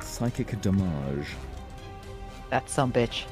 [0.00, 1.28] Psychic damage.
[2.50, 3.24] That's some bitch.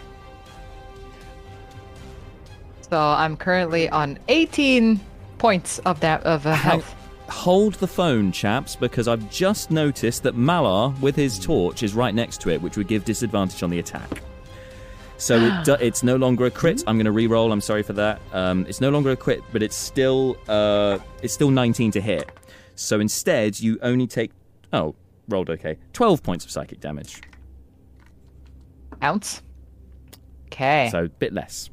[2.93, 5.01] So I'm currently on 18
[5.39, 6.95] points of that of uh, health.
[7.31, 12.15] Hold the phone, chaps, because I've just noticed that Malar, with his torch, is right
[12.15, 14.21] next to it, which would give disadvantage on the attack.
[15.17, 16.85] So it do, it's no longer a crit.
[16.87, 17.51] I'm going to re-roll.
[17.51, 18.21] I'm sorry for that.
[18.35, 22.31] Um, it's no longer a crit, but it's still uh, it's still 19 to hit.
[22.75, 24.33] So instead, you only take
[24.75, 24.95] oh
[25.29, 27.23] rolled okay 12 points of psychic damage.
[29.03, 29.41] Ounce.
[30.49, 30.91] Okay.
[30.93, 31.71] So a bit less.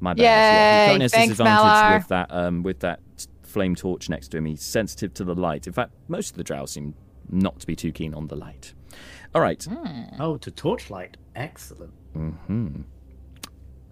[0.00, 0.22] My bad.
[0.22, 1.98] Yeah, he Yay, currently has thanks, disadvantage Malar.
[1.98, 3.00] with that um, with that
[3.42, 4.46] flame torch next to him.
[4.46, 5.66] He's sensitive to the light.
[5.66, 6.94] In fact, most of the drow seem
[7.28, 8.72] not to be too keen on the light.
[9.34, 9.64] All right.
[10.18, 11.16] Oh, to torchlight.
[11.36, 11.92] Excellent.
[12.14, 12.68] hmm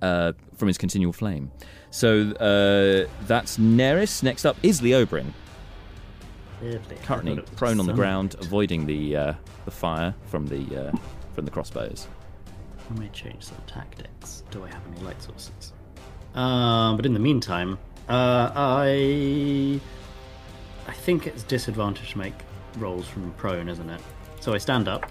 [0.02, 1.50] Uh, from his continual flame.
[1.90, 4.22] So uh, that's Neris.
[4.22, 5.32] Next up is Leobrin,
[6.62, 6.96] Lovely.
[7.04, 9.32] Currently thought it prone on the ground, avoiding the uh,
[9.64, 10.92] the fire from the uh,
[11.34, 12.08] from the crossbows.
[12.90, 14.42] I may change some tactics.
[14.50, 15.72] Do I have any light sources?
[16.38, 17.78] Um, but in the meantime,
[18.08, 19.80] uh, I
[20.86, 22.34] I think it's disadvantage to make
[22.78, 24.00] rolls from prone, isn't it?
[24.38, 25.10] So I stand up.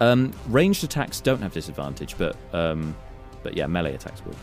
[0.00, 2.94] Um, ranged attacks don't have disadvantage, but um,
[3.42, 4.36] but yeah, melee attacks will.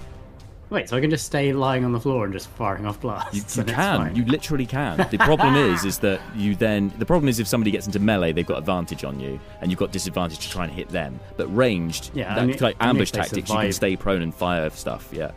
[0.70, 3.58] Wait, so I can just stay lying on the floor and just firing off blasts.
[3.58, 4.16] You, you can.
[4.16, 4.98] You literally can.
[5.10, 6.94] The problem is, is that you then.
[7.00, 9.80] The problem is if somebody gets into melee, they've got advantage on you, and you've
[9.80, 11.20] got disadvantage to try and hit them.
[11.38, 14.34] But ranged, Yeah, that, only- like ambush if they tactics, you can stay prone and
[14.34, 15.10] fire stuff.
[15.12, 15.32] Yeah.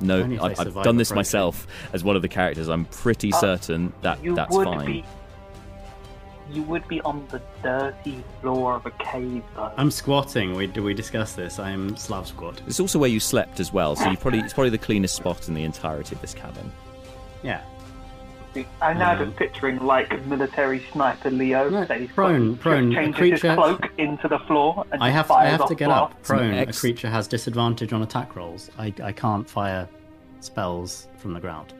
[0.00, 2.68] No, Only if they I've, I've done this myself as one of the characters.
[2.68, 4.86] I'm pretty Uh, certain that you that's fine.
[4.86, 5.04] be.
[6.50, 9.72] You would be on the dirty floor of a cave, though.
[9.76, 10.54] I'm squatting.
[10.54, 11.58] We do we discuss this?
[11.58, 12.60] I'm Slav squat.
[12.66, 15.48] It's also where you slept as well, so you probably it's probably the cleanest spot
[15.48, 16.70] in the entirety of this cabin.
[17.42, 17.62] Yeah.
[18.80, 21.68] I'm now Um, just picturing like military sniper Leo.
[21.70, 25.08] No, that prone, just prone, a changes creature- his cloak into the floor and I
[25.08, 26.14] just have I have to get blasts.
[26.14, 26.22] up.
[26.22, 26.54] Prone.
[26.54, 28.70] ex- A creature has disadvantage on attack rolls.
[28.78, 29.88] I I can't fire
[30.40, 31.74] spells from the ground.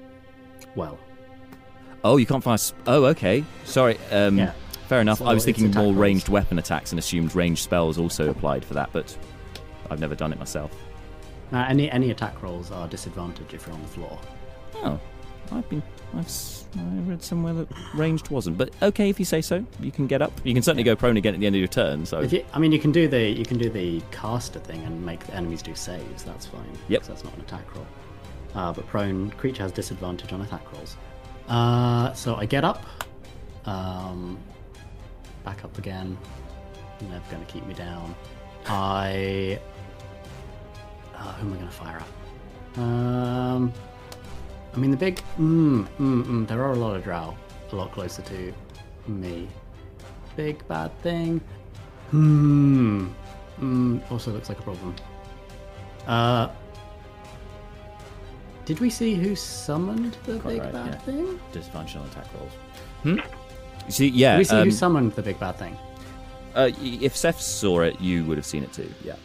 [0.75, 0.99] Well,
[2.05, 2.59] Oh, you can't fire.
[2.61, 3.45] Sp- oh, okay.
[3.65, 3.99] Sorry.
[4.13, 4.53] Um, Yeah.
[4.89, 5.19] Fair enough.
[5.19, 5.97] So I was thinking more rolls.
[5.97, 9.17] ranged weapon attacks and assumed ranged spells also applied for that, but
[9.91, 10.71] I've never done it myself.
[11.53, 14.19] uh, any any attack rolls are disadvantage if you're on the floor.
[14.77, 15.01] Oh,
[15.53, 15.83] I've been.
[16.15, 16.29] I've
[16.77, 19.65] I read somewhere that ranged wasn't, but okay if you say so.
[19.81, 20.33] You can get up.
[20.45, 22.05] You can certainly go prone again at the end of your turn.
[22.05, 24.83] So If you, I mean, you can do the you can do the caster thing
[24.85, 26.25] and make the enemies do saves.
[26.25, 26.61] That's fine.
[26.89, 27.87] Yep, that's not an attack roll.
[28.55, 30.97] Uh, but prone creature has disadvantage on attack rolls.
[31.49, 32.85] Uh, so I get up,
[33.67, 34.39] um,
[35.45, 36.17] back up again.
[37.03, 38.15] Never going to keep me down.
[38.67, 39.61] I.
[41.15, 42.79] Uh, who am I going to fire up?
[42.79, 43.73] Um,
[44.73, 45.21] I mean the big.
[45.39, 47.37] Mm, mm, mm, there are a lot of drow,
[47.71, 48.53] a lot closer to
[49.07, 49.49] me.
[50.37, 51.41] Big bad thing.
[52.11, 53.09] Hmm.
[53.61, 54.95] mm, also looks like a problem.
[56.07, 56.49] Uh,
[58.65, 60.99] did we see who summoned the Quite big right, bad yeah.
[61.01, 61.41] thing?
[61.53, 62.53] Dysfunctional attack rolls.
[63.05, 63.21] You
[63.91, 64.33] see, yeah.
[64.33, 65.77] Did we see um, who summoned the big bad thing?
[66.55, 68.91] uh, if Seth saw it, you would have seen it too.
[69.05, 69.17] Yeah.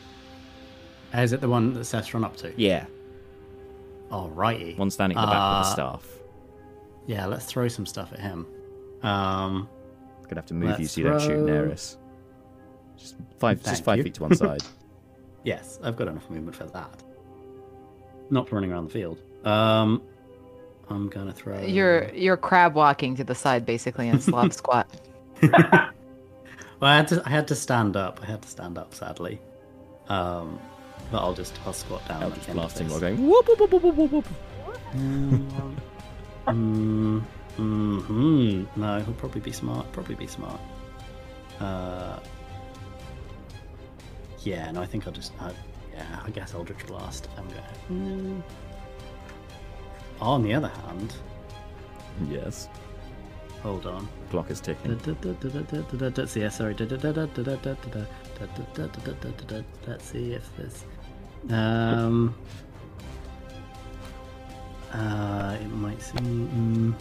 [1.13, 2.53] Is it the one that Seth's run up to?
[2.59, 2.85] Yeah.
[4.11, 4.77] Alrighty.
[4.77, 6.07] One standing at the back with the Uh, staff.
[7.07, 8.45] Yeah, let's throw some stuff at him.
[9.03, 9.69] Um,
[10.23, 11.97] Gonna have to move you let's so you don't shoot throw- Neris.
[12.97, 14.03] Just five, Thank just five you.
[14.03, 14.61] feet to one side.
[15.43, 17.01] yes, I've got enough movement for that.
[18.29, 19.19] Not for running around the field.
[19.45, 20.01] Um,
[20.89, 21.59] I'm gonna throw.
[21.61, 24.89] You're you're crab walking to the side basically in slop squat.
[25.41, 27.21] Well, I had to.
[27.25, 28.19] I had to stand up.
[28.23, 29.39] I had to stand up, sadly.
[30.07, 30.59] Um,
[31.11, 31.59] but I'll just.
[31.65, 32.23] I'll squat down.
[32.23, 32.91] I'll just the end of blasting this.
[32.93, 34.25] while going whoop whoop whoop whoop whoop whoop.
[36.47, 37.21] Mm,
[37.57, 39.91] hmm No, he'll probably be smart.
[39.91, 40.59] Probably be smart.
[41.59, 42.19] Uh,
[44.43, 45.33] yeah, no, I think I'll just.
[45.41, 45.51] Uh,
[45.93, 47.27] yeah, I guess Eldritch Blast.
[47.37, 48.41] I'm going.
[48.41, 48.43] Mm.
[50.21, 51.13] On the other hand,
[52.29, 52.67] Yes.
[53.63, 54.07] hold on.
[54.29, 54.99] Clock is ticking.
[54.99, 56.49] Let's see.
[56.49, 56.75] Sorry.
[59.87, 60.83] Let's see if this.
[61.49, 62.35] Um.
[64.91, 66.17] Uh, it might see.
[66.17, 66.93] Mm,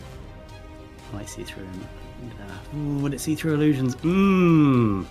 [1.13, 1.65] might see through.
[1.65, 3.97] Uh, ooh, would it see through illusions?
[3.97, 5.05] Mmm.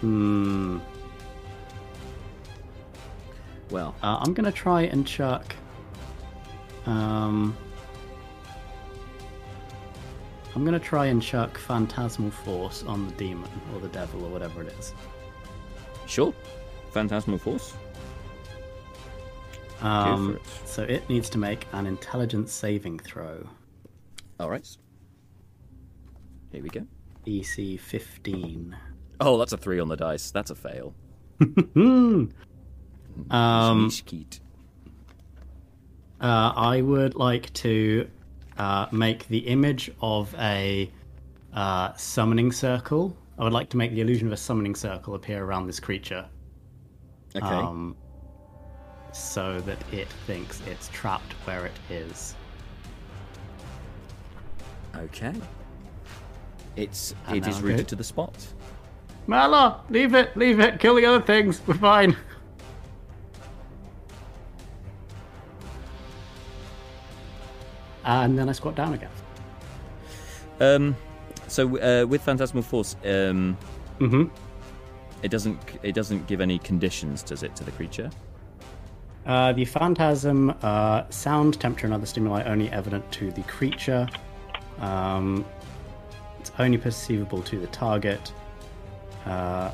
[0.00, 0.78] Hmm.
[3.70, 5.54] Well, Uh, I'm gonna try and chuck.
[6.86, 7.56] Um.
[10.54, 14.62] I'm gonna try and chuck Phantasmal Force on the demon or the devil or whatever
[14.62, 14.94] it is.
[16.06, 16.32] sure.
[16.92, 17.74] Phantasmal Force.
[19.80, 20.68] Um, it.
[20.68, 23.46] so it needs to make an intelligence saving throw.
[24.38, 24.66] All right.
[26.52, 26.86] Here we go.
[27.26, 28.76] DC 15.
[29.20, 30.30] Oh, that's a three on the dice.
[30.30, 30.94] That's a fail.
[33.30, 33.90] Um.
[36.20, 38.08] Uh, I would like to
[38.58, 40.90] uh, make the image of a
[41.52, 43.16] uh, summoning circle.
[43.38, 46.26] I would like to make the illusion of a summoning circle appear around this creature.
[47.36, 47.46] Okay.
[47.46, 47.96] Um,
[49.12, 52.34] so that it thinks it's trapped where it is.
[54.96, 55.32] okay.
[56.76, 58.34] It's And it is rooted to the spot.
[59.28, 62.16] Malar, leave it, leave it, kill the other things, we're fine.
[68.04, 69.10] And then I squat down again.
[70.60, 70.96] Um,
[71.48, 73.56] so uh, with Phantasmal Force, um,
[74.00, 74.24] Mm-hmm.
[75.22, 78.10] it doesn't it doesn't give any conditions, does it, to the creature?
[79.24, 84.06] Uh, the phantasm, uh, sound, temperature, and other stimuli only evident to the creature.
[84.80, 85.44] Um,
[86.40, 88.32] it's only perceivable to the target.
[89.24, 89.70] Uh,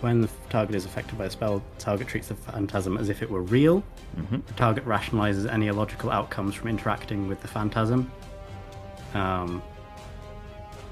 [0.00, 3.22] when the target is affected by a spell, the target treats the phantasm as if
[3.22, 3.82] it were real.
[4.16, 4.44] Mhm.
[4.46, 8.10] The target rationalizes any illogical outcomes from interacting with the phantasm.
[9.14, 9.62] Um,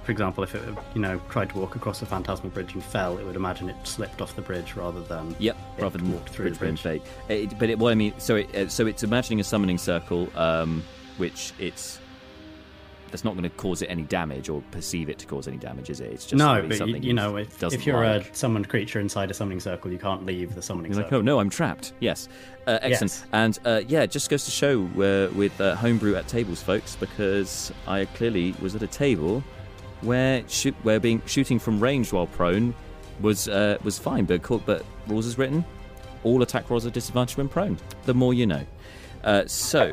[0.05, 0.63] for example, if it,
[0.95, 3.77] you know, tried to walk across a phantasmal bridge and fell, it would imagine it
[3.85, 6.87] slipped off the bridge rather than Yep, rather than walked through the bridge.
[7.29, 10.31] It, but it, what I mean, so it, uh, so it's imagining a summoning circle,
[10.35, 10.83] um,
[11.19, 11.99] which it's
[13.11, 15.91] that's not going to cause it any damage or perceive it to cause any damage,
[15.91, 16.13] is it?
[16.13, 18.31] It's just no, but you, something you know, if, if you're like.
[18.31, 21.19] a summoned creature inside a summoning circle, you can't leave the summoning You're like, circle.
[21.19, 21.93] oh no, I'm trapped.
[22.01, 22.29] Yes,
[22.67, 23.13] uh, excellent.
[23.13, 23.27] Yes.
[23.33, 26.97] And uh, yeah, it just goes to show uh, with uh, homebrew at tables, folks,
[26.97, 29.43] because I clearly was at a table
[30.03, 32.75] where shoot, where being shooting from range while prone
[33.21, 35.65] was uh, was fine, but but rules is written,
[36.25, 37.79] all attack rolls are disadvantaged when prone.
[38.05, 38.65] The more you know.
[39.25, 39.91] Uh, so.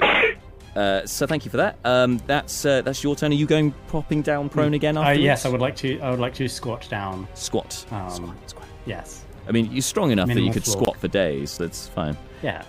[0.76, 1.78] Uh, so thank you for that.
[1.86, 3.32] Um, that's uh, that's your turn.
[3.32, 4.98] Are you going propping down prone again?
[4.98, 6.00] Uh, yes, I would like to.
[6.02, 7.28] I would like to squat down.
[7.34, 7.86] Squat.
[7.92, 8.50] Um, squat.
[8.50, 8.68] Squat.
[8.86, 9.24] Yes.
[9.48, 10.82] I mean, you're strong enough that you could floor.
[10.82, 11.58] squat for days.
[11.58, 12.18] That's fine.
[12.42, 12.64] Yeah.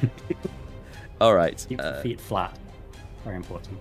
[1.20, 1.64] All right.
[1.68, 2.58] Keep uh, the feet flat.
[3.24, 3.78] Very important.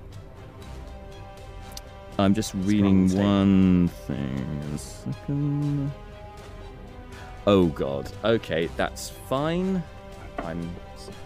[2.18, 4.62] I'm just reading one thing.
[4.74, 5.92] A second.
[7.48, 8.12] Oh god.
[8.24, 9.84] Okay, that's fine.
[10.40, 10.70] I'm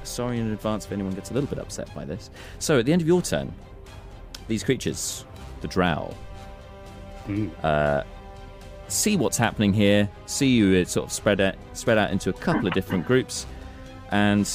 [0.03, 2.29] sorry in advance if anyone gets a little bit upset by this.
[2.59, 3.53] So at the end of your turn,
[4.47, 5.25] these creatures,
[5.61, 6.13] the drow,
[7.27, 7.51] Mm.
[7.63, 8.03] uh,
[8.87, 10.09] see what's happening here.
[10.25, 13.45] See you uh, sort of spread out, spread out into a couple of different groups,
[14.11, 14.49] and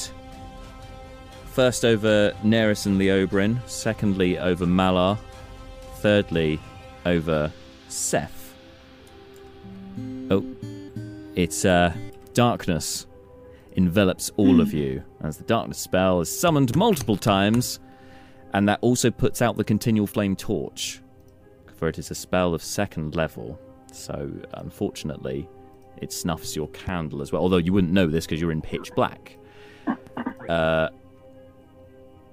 [1.53, 5.17] first over Neris and Leobrin, secondly over Malar,
[5.99, 6.59] thirdly
[7.05, 7.49] over
[7.87, 8.53] Seth.
[10.29, 10.43] Oh,
[11.35, 11.93] it's uh,
[12.33, 13.05] darkness
[13.75, 17.79] envelops all of you as the darkness spell is summoned multiple times,
[18.53, 21.01] and that also puts out the continual flame torch
[21.75, 23.59] for it is a spell of second level.
[23.91, 25.47] So, unfortunately,
[26.01, 27.41] it snuffs your candle as well.
[27.41, 29.37] Although you wouldn't know this because you're in pitch black.
[30.47, 30.89] Uh,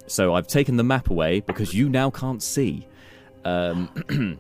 [0.07, 2.87] so I've taken the map away because you now can't see.
[3.47, 4.39] Um,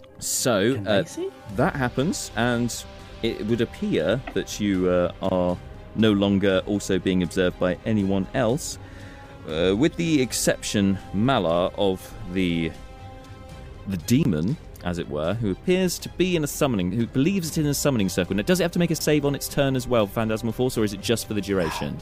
[0.18, 1.28] so uh, see?
[1.56, 2.74] that happens, and
[3.22, 5.58] it would appear that you uh, are
[5.94, 8.78] no longer also being observed by anyone else,
[9.48, 12.70] uh, with the exception, Malar, of the
[13.88, 17.58] the demon, as it were, who appears to be in a summoning, who believes it's
[17.58, 18.36] in a summoning circle.
[18.36, 20.78] Now, does it have to make a save on its turn as well, Phantasmal Force,
[20.78, 21.98] or is it just for the duration?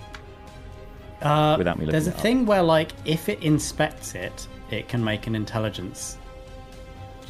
[1.23, 2.21] Uh, Without me looking there's a up.
[2.21, 6.19] thing where, like, if it inspects it, it can make an intelligence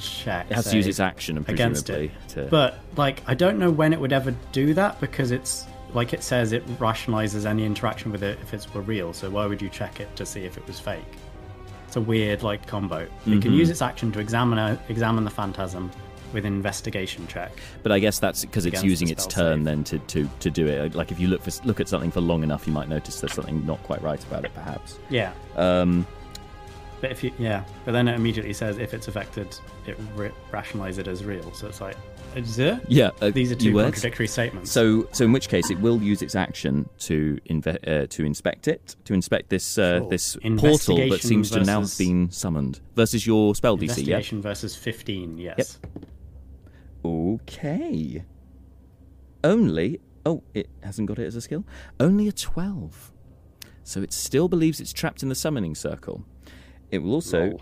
[0.00, 0.50] check.
[0.50, 2.10] It has to use its action, and against it.
[2.28, 2.46] to.
[2.50, 6.22] But like, I don't know when it would ever do that because it's like it
[6.22, 9.12] says it rationalizes any interaction with it if it's for real.
[9.12, 11.04] So why would you check it to see if it was fake?
[11.86, 13.08] It's a weird like combo.
[13.26, 15.90] It can use its action to examine examine the phantasm
[16.32, 17.52] with an investigation check.
[17.82, 19.64] But I guess that's because it's using its turn save.
[19.64, 20.94] then to, to, to do it.
[20.94, 23.32] Like if you look for look at something for long enough, you might notice there's
[23.32, 24.98] something not quite right about it, perhaps.
[25.08, 26.06] Yeah, Um,
[27.00, 29.56] but if you yeah, but then it immediately says if it's affected,
[29.86, 31.52] it re- rationalizes it as real.
[31.52, 31.96] So it's like,
[32.36, 32.80] is it?
[32.88, 33.86] yeah, uh, These are two words.
[33.86, 34.70] contradictory statements.
[34.70, 38.68] So, so in which case, it will use its action to inve- uh, to inspect
[38.68, 40.08] it, to inspect this uh, Sure.
[40.10, 43.80] this portal that seems to now have been summoned versus your spell DC.
[43.80, 43.84] Yeah.
[44.18, 45.38] investigation versus fifteen.
[45.38, 45.78] Yes.
[47.04, 48.24] Okay.
[49.42, 50.00] Only.
[50.26, 51.64] Oh, it hasn't got it as a skill.
[51.98, 53.12] Only a twelve.
[53.82, 56.24] So it still believes it's trapped in the summoning circle.
[56.90, 57.58] It will also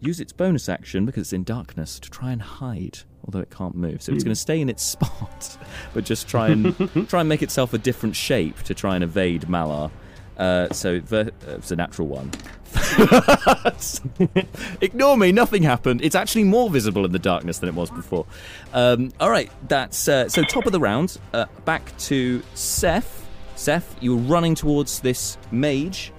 [0.00, 3.74] use its bonus action because it's in darkness to try and hide, although it can't
[3.74, 4.02] move.
[4.02, 5.56] So it's going to stay in its spot,
[5.92, 6.74] but just try and
[7.08, 9.90] try and make itself a different shape to try and evade Malar.
[10.36, 12.30] Uh, so ver- uh, it's a natural one.
[14.80, 16.02] Ignore me, nothing happened.
[16.02, 18.26] It's actually more visible in the darkness than it was before.
[18.72, 21.18] Um, all right, that's uh, so top of the round.
[21.32, 23.20] Uh, back to Seth.
[23.56, 26.12] Seth, you were running towards this mage,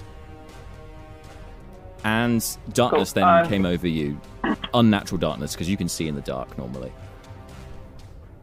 [2.05, 4.19] and darkness Cool, then um, came over you.
[4.73, 6.93] Unnatural darkness because you can see in the dark normally.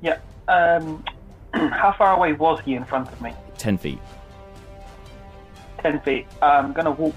[0.03, 0.19] Yeah.
[0.49, 1.03] Um,
[1.55, 3.33] how far away was he in front of me?
[3.57, 4.01] Ten feet.
[5.79, 6.27] Ten feet.
[6.43, 7.15] I'm gonna walk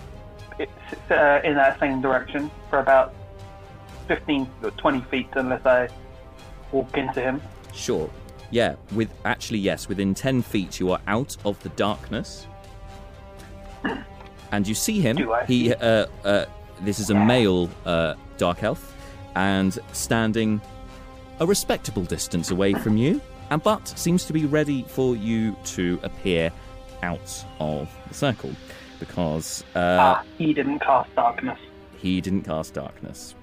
[1.10, 3.14] uh, in that same direction for about
[4.08, 5.90] 15 or 20 feet, unless I
[6.72, 7.42] walk into him.
[7.74, 8.10] Sure.
[8.52, 12.46] Yeah, with actually yes, within ten feet you are out of the darkness,
[14.56, 15.18] and you see him.
[15.48, 16.46] He, uh, uh,
[16.82, 18.96] this is a male uh, dark elf,
[19.36, 20.62] and standing
[21.42, 26.00] a respectable distance away from you, and but seems to be ready for you to
[26.04, 26.52] appear
[27.04, 28.52] out of the circle
[29.00, 31.60] because uh, ah, he didn't cast darkness.
[31.98, 33.36] he didn't cast darkness.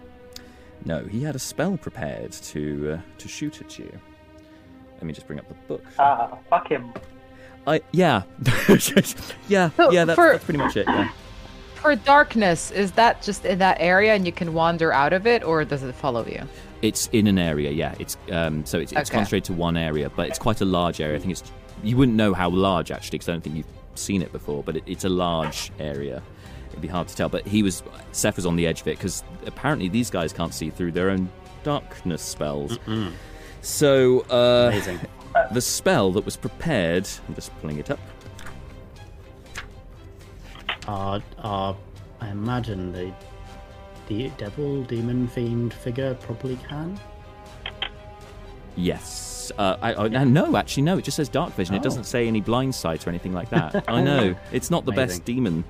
[0.87, 3.93] No, he had a spell prepared to uh, to shoot at you.
[4.95, 5.85] Let me just bring up the book.
[5.99, 6.93] Ah, fuck him.
[7.67, 8.23] I yeah,
[9.49, 10.05] yeah, So yeah.
[10.05, 10.87] That's, for- that's pretty much it.
[10.87, 11.11] Yeah.
[11.77, 15.43] For darkness, is that just in that area and you can wander out of it,
[15.43, 16.43] or does it follow you?
[16.81, 17.71] It's in an area.
[17.73, 19.17] Yeah, it's um, so it's, it's Okay.
[19.19, 21.17] concentrated to one area, but it's quite a large area.
[21.17, 21.43] I think it's
[21.83, 23.67] you wouldn't know how large actually because I don't think you've
[23.97, 26.23] seen it before, but it, it's a large area.
[26.71, 27.83] It'd be hard to tell, but he was
[28.13, 31.11] Seth was on the edge of it because apparently these guys can't see through their
[31.11, 31.29] own
[31.65, 32.79] darkness spells.
[33.61, 35.01] So uh, Amazing.
[35.53, 37.09] the spell that was prepared.
[37.29, 37.99] I'm just pulling it up.
[40.89, 41.77] Are are
[42.21, 43.13] I imagine the
[44.09, 46.99] the devil demon fiend figure probably can.
[48.77, 49.53] Yes.
[49.59, 50.99] Uh, I, I no, actually, no.
[50.99, 51.75] It just says dark vision.
[51.75, 51.83] It Oh.
[51.83, 53.85] doesn't say any blind sight or anything like that.
[53.89, 55.65] I know it's not the best demon,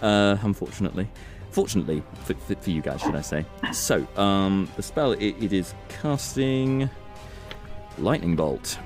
[0.00, 1.08] uh, unfortunately.
[1.50, 3.44] Fortunately for, for, for you guys, should I say?
[3.72, 6.88] So, um, the spell it, it is casting
[7.98, 8.78] lightning bolt,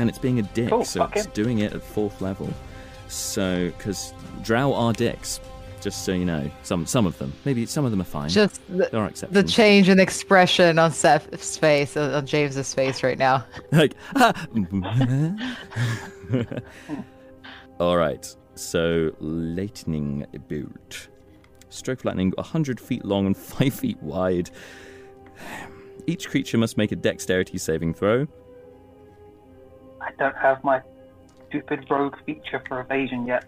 [0.00, 1.32] and it's being a dick, Cool, so it's him.
[1.32, 2.48] doing it at fourth level.
[3.08, 5.40] So, because drow are dicks,
[5.80, 8.28] just so you know, some some of them, maybe some of them are fine.
[8.28, 13.02] Just the, there are the change in expression on Seth's face, on on James's face
[13.02, 13.44] right now.
[13.72, 14.32] like ah!
[17.80, 21.08] all right so lightning bolt
[21.70, 24.50] stroke of lightning 100 feet long and 5 feet wide
[26.06, 28.26] each creature must make a dexterity saving throw
[30.00, 30.82] I don't have my
[31.48, 33.44] stupid rogue feature for evasion yet.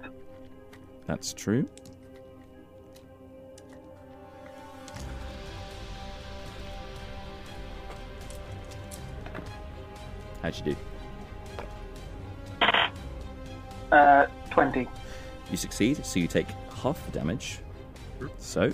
[1.07, 1.69] that's true
[10.43, 10.77] how'd you do
[13.93, 14.89] Uh, 20.
[15.51, 16.47] You succeed, so you take
[16.83, 17.59] half the damage.
[18.39, 18.73] So,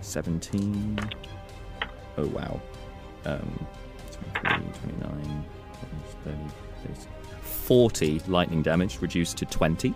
[0.00, 0.98] 17,
[2.18, 2.60] Oh wow.
[3.24, 3.66] Um,
[4.42, 5.44] 23, 29,
[6.24, 6.36] 30,
[6.86, 7.06] 30,
[7.42, 9.94] 40 lightning damage reduced to 20.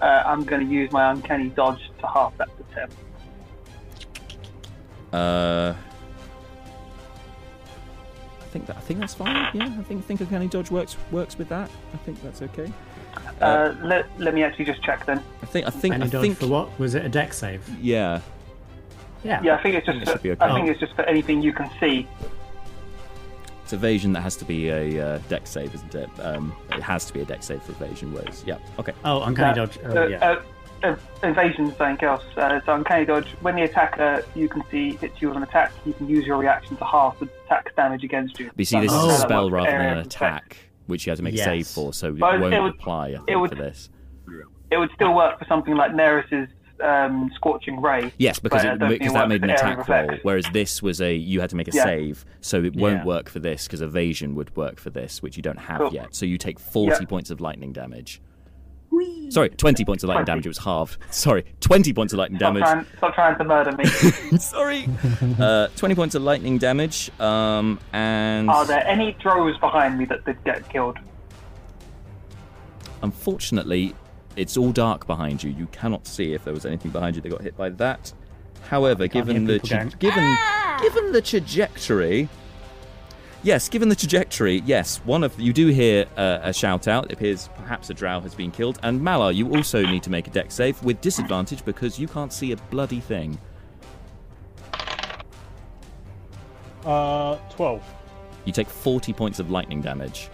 [0.00, 2.88] Uh, I'm going to use my uncanny dodge to half that to ten.
[5.12, 5.74] Uh,
[8.40, 9.48] I think that I think that's fine.
[9.54, 11.70] Yeah, I think think uncanny dodge works works with that.
[11.94, 12.72] I think that's okay.
[13.40, 15.22] Uh, let, let me actually just check then.
[15.42, 16.78] I think I think Any I dodge think for what?
[16.80, 17.66] Was it a Dex save?
[17.80, 18.20] yeah.
[19.22, 19.40] Yeah.
[19.40, 19.98] Yeah, I think it's just.
[19.98, 20.44] It For, should okay.
[20.44, 22.08] I think it's just for anything you can see.
[23.72, 26.10] It's evasion that has to be a uh, Dex save, isn't it?
[26.20, 28.12] Um, it has to be a Dex save for evasion.
[28.12, 28.92] Whereas, yeah, okay.
[29.02, 29.78] Oh, uncanny Uh, dodge.
[29.86, 30.36] Oh, uh, yeah.
[30.82, 32.22] uh, evasion is something else.
[32.36, 33.28] Uh, so uncanny dodge.
[33.40, 36.36] When the attacker you can see hits you with an attack, you can use your
[36.36, 38.48] reaction to half the attack's damage against you.
[38.48, 41.10] But you see, this That's is a spell works rather than an attack, which you
[41.12, 43.06] have to make a save for, so it But it won't would- apply.
[43.06, 43.88] I think it would- for this.
[44.70, 46.48] It would still work for something like Neris's
[46.82, 48.12] um, scorching ray.
[48.18, 51.00] Yes, because it, because that made an for area of attack roll, whereas this was
[51.00, 51.84] a you had to make a Yeah.
[51.84, 53.04] save, so it won't Yeah.
[53.04, 55.92] work for this because evasion would work for this, which you don't have Cool.
[55.92, 56.14] yet.
[56.14, 57.06] So you take forty Yeah.
[57.08, 58.20] points of lightning damage.
[59.30, 60.32] Sorry, twenty points of lightning 20.
[60.42, 60.46] damage.
[60.46, 60.98] It was halved.
[61.10, 62.62] Sorry, twenty points of lightning Stop damage.
[62.68, 63.84] trying, stop trying to murder me.
[64.38, 64.86] Sorry,
[65.40, 67.10] uh, twenty points of lightning damage.
[67.18, 70.98] Um, and Are there any drows behind me that did get killed?
[73.02, 73.94] Unfortunately,
[74.36, 75.50] it's all dark behind you.
[75.50, 78.12] You cannot see if there was anything behind you that got hit by that.
[78.68, 80.36] However, given the tra- going, given
[80.80, 82.28] given the trajectory,
[83.42, 87.06] yes, given the trajectory, yes, one of you do hear uh, a shout out.
[87.06, 90.26] It appears perhaps a drow has been killed, and Malar, you also need to make
[90.28, 93.38] a Dex save with disadvantage because you can't see a bloody thing.
[96.84, 97.82] Uh, 12.
[98.44, 100.28] You take forty points of lightning damage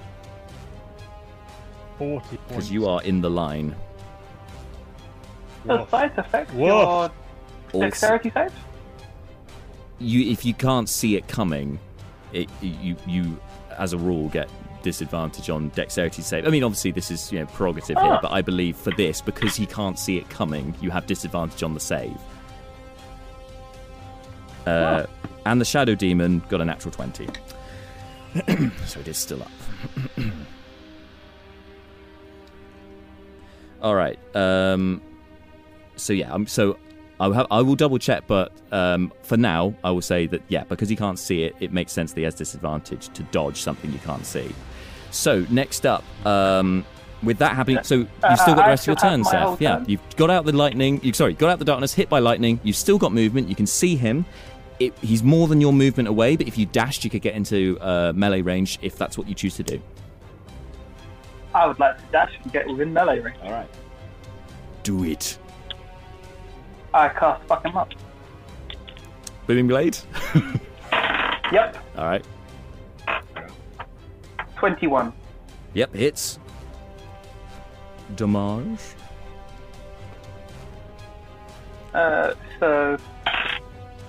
[1.98, 2.42] 40 points.
[2.48, 3.74] because you are in the line.
[5.66, 5.90] Does Woof.
[5.90, 6.66] sight affect Woof.
[6.68, 7.10] your
[7.72, 8.52] dexterity saves?
[9.98, 11.78] you if you can't see it coming,
[12.32, 13.38] it you you
[13.78, 14.48] as a rule get
[14.82, 16.46] disadvantage on dexterity save.
[16.46, 18.20] I mean, obviously this is you know prerogative here, Ah.
[18.22, 21.74] but I believe for this because he can't see it coming, you have disadvantage on
[21.74, 22.16] the save.
[24.66, 25.06] Uh,
[25.46, 27.26] and the shadow demon got a natural twenty,
[28.86, 29.50] so it is still up.
[33.82, 34.18] All right.
[34.34, 35.00] Um,
[35.98, 36.78] so yeah, um, so
[37.20, 40.42] I will, have, I will double check, but um, for now, I will say that
[40.48, 43.60] yeah, because he can't see it, it makes sense that he has disadvantage to dodge
[43.60, 44.54] something you can't see.
[45.10, 46.84] So next up, um,
[47.22, 49.60] with that happening, so you've Uh, still got the rest of your turn, Seth.
[49.60, 49.86] Yeah, turn?
[49.88, 51.00] you've got out the lightning.
[51.02, 52.60] You sorry, got out the darkness, hit by lightning.
[52.62, 53.48] You've still got movement.
[53.48, 54.24] You can see him.
[54.78, 57.76] It, he's more than your movement away, but if you dashed, you could get into
[57.80, 59.82] uh, melee range if that's what you choose to do.
[61.52, 63.38] I would like to dash and get within melee range.
[63.42, 63.68] All right.
[64.84, 65.36] Do it.
[66.94, 67.90] I cast fuck him up.
[69.46, 69.98] Booming blade.
[71.50, 72.22] Yep, All right.
[74.56, 75.14] 21.
[75.72, 76.38] Yep, hits.
[78.16, 78.78] Damage.
[81.94, 82.98] Uh, so,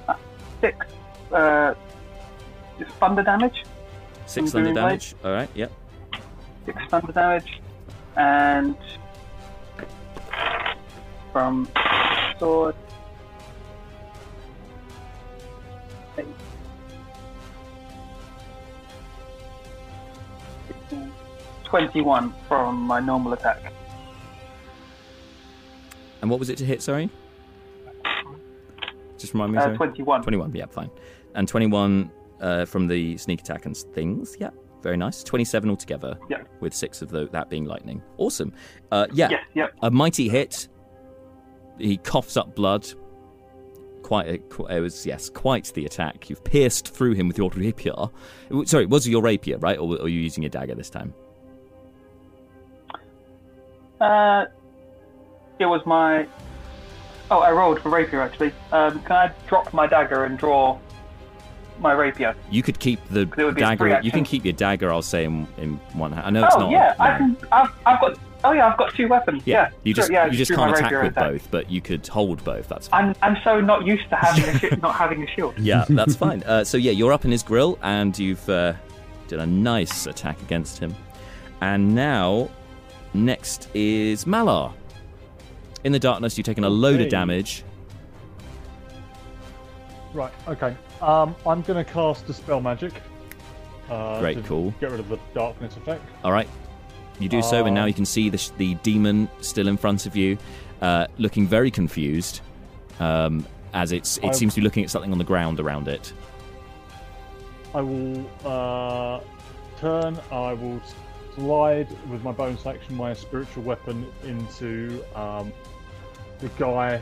[0.09, 0.15] uh,
[0.59, 0.85] six.
[1.31, 1.73] Uh,
[2.77, 3.63] just thunder damage.
[4.25, 4.83] Six thunder Booming Blade?
[4.83, 5.15] damage.
[5.23, 5.49] All right.
[5.55, 5.71] Yep.
[6.65, 7.61] Six thunder damage.
[8.17, 8.75] And
[11.31, 11.69] from
[12.39, 12.75] sword.
[21.69, 23.71] 21 from my normal attack.
[26.21, 26.81] And what was it to hit?
[26.81, 27.09] Sorry.
[29.17, 29.57] Just remind me.
[29.59, 29.77] Uh, sorry.
[29.77, 30.23] 21.
[30.23, 30.55] 21.
[30.55, 30.89] Yeah, fine.
[31.35, 32.11] And 21
[32.41, 34.35] uh, from the sneak attack and things.
[34.39, 34.49] Yeah,
[34.81, 35.23] very nice.
[35.23, 36.17] 27 altogether.
[36.29, 36.41] Yeah.
[36.59, 38.01] With six of the, that being lightning.
[38.17, 38.51] Awesome.
[38.91, 39.29] Uh, yeah.
[39.29, 39.73] Yes, yep.
[39.83, 40.67] A mighty hit.
[41.79, 42.87] He coughs up blood.
[44.03, 46.29] Quite, a, qu- it was yes, quite the attack.
[46.29, 47.93] You've pierced through him with your rapier.
[48.65, 51.13] Sorry, was it your rapier, right, or were you using a dagger this time?
[53.99, 54.45] Uh,
[55.59, 56.27] it was my.
[57.29, 58.53] Oh, I rolled for rapier actually.
[58.71, 60.79] Um, can I drop my dagger and draw
[61.79, 62.35] my rapier?
[62.49, 63.99] You could keep the it would be a dagger.
[64.01, 64.91] You can keep your dagger.
[64.91, 66.25] I'll say in, in one hand.
[66.25, 66.71] I know it's oh not.
[66.71, 67.37] yeah, I can.
[67.51, 68.17] I've, I've got.
[68.43, 69.43] Oh yeah, I've got two weapons.
[69.45, 71.31] Yeah, Yeah, you just yeah, you just can't attack with attack.
[71.31, 72.69] both, but you could hold both.
[72.69, 73.15] That's fine.
[73.21, 75.57] I'm I'm so not used to having a shi not having a shield.
[75.59, 76.43] Yeah, that's fine.
[76.43, 78.73] Uh, so yeah, you're up in his grill, and you've uh,
[79.27, 80.95] did a nice attack against him.
[81.61, 82.49] And now,
[83.13, 84.73] next is Malar.
[85.83, 87.63] In the darkness, you've taken a load of damage.
[90.13, 90.75] Right, okay.
[91.01, 92.93] Um, I'm going to cast Dispel Magic.
[93.89, 94.73] Uh, Great, to cool.
[94.79, 96.03] Get rid of the darkness effect.
[96.23, 96.47] All right,
[97.19, 100.15] you do so, and now you can see the the demon still in front of
[100.15, 100.37] you,
[100.81, 102.41] uh, looking very confused.
[102.99, 105.87] Um, as it's it I- seems to be looking at something on the ground around
[105.87, 106.11] it.
[107.73, 109.19] I will uh,
[109.79, 110.19] turn.
[110.31, 110.81] I will
[111.35, 115.53] slide with my bonus action my spiritual weapon into um,
[116.39, 116.99] the guy,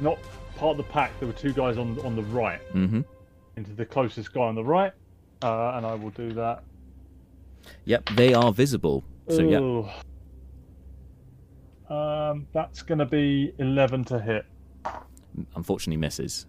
[0.00, 0.18] not
[0.56, 1.12] part of the pack.
[1.20, 2.60] There were two guys on on the right.
[2.72, 3.02] hmm
[3.56, 4.92] Into the closest guy on the right,
[5.42, 6.64] uh, and I will do that.
[7.84, 9.04] Yep, they are visible.
[9.30, 9.92] So yeah,
[12.30, 14.44] Um, that's going to be eleven to hit.
[15.54, 16.46] unfortunately misses.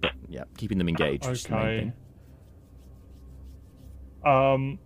[0.00, 1.26] But yeah, keeping them engaged.
[1.26, 1.92] is the main
[4.24, 4.30] Okay.
[4.30, 4.78] Um,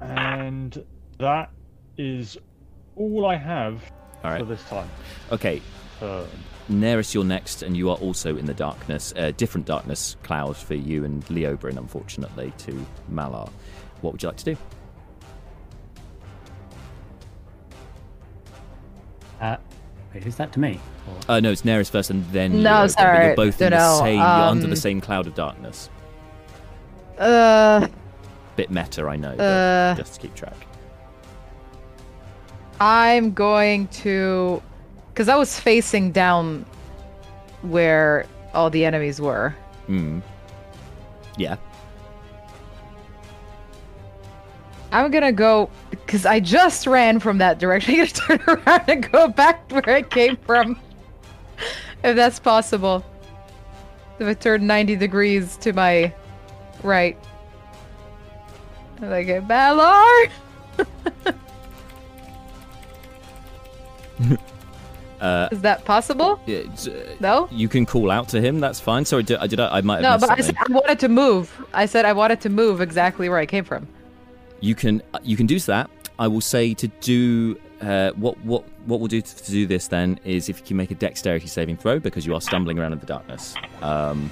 [0.00, 0.84] and
[1.18, 1.50] that
[1.96, 2.36] is
[2.96, 3.82] all I have
[4.22, 4.38] right.
[4.38, 4.88] for this time.
[5.32, 5.60] Okay,
[6.00, 6.26] Turn.
[6.70, 9.12] Neris, you're next, and you are also in the darkness.
[9.16, 13.50] Uh, different darkness cloud for you and Leobrin, unfortunately, to Malar.
[14.00, 14.56] What would you like to do?
[19.40, 19.56] Uh,
[20.14, 20.80] wait, is that to me?
[21.28, 21.34] Or...
[21.36, 23.26] Uh, no, it's Neris first, and then No, Leobrin, but sorry.
[23.26, 24.16] You're both in the no, same.
[24.18, 25.90] you're under the um, same cloud of darkness.
[27.18, 27.86] Uh,
[28.56, 29.34] Bit meta, I know.
[29.36, 29.94] but Uh.
[29.96, 30.54] just to keep track.
[32.80, 34.62] I'm going to,
[35.12, 36.66] because I was facing down
[37.62, 39.54] where all the enemies were.
[39.86, 40.20] Hmm.
[41.38, 41.56] Yeah.
[44.96, 47.94] I'm gonna go because I just ran from that direction.
[48.00, 50.80] I'm gonna turn around and go back where I came from,
[52.02, 53.04] if that's possible.
[54.18, 56.14] If I turn 90 degrees to my
[56.82, 57.18] right,
[59.02, 60.30] and I get Malar.
[65.18, 66.38] Uh, Is that possible?
[66.44, 66.90] yeah, uh,
[67.20, 67.48] No.
[67.50, 68.60] You can call out to him.
[68.60, 69.06] That's fine.
[69.06, 69.58] Sorry, did, I did.
[69.58, 71.66] I, I might have No, but I said I wanted to move.
[71.72, 73.88] I said I wanted to move exactly where I came from.
[74.66, 75.88] You can you can do that.
[76.18, 79.86] I will say to do uh, what what what we'll do to, to do this
[79.86, 82.92] then is if you can make a dexterity saving throw because you are stumbling around
[82.92, 83.54] in the darkness.
[83.80, 84.28] Um,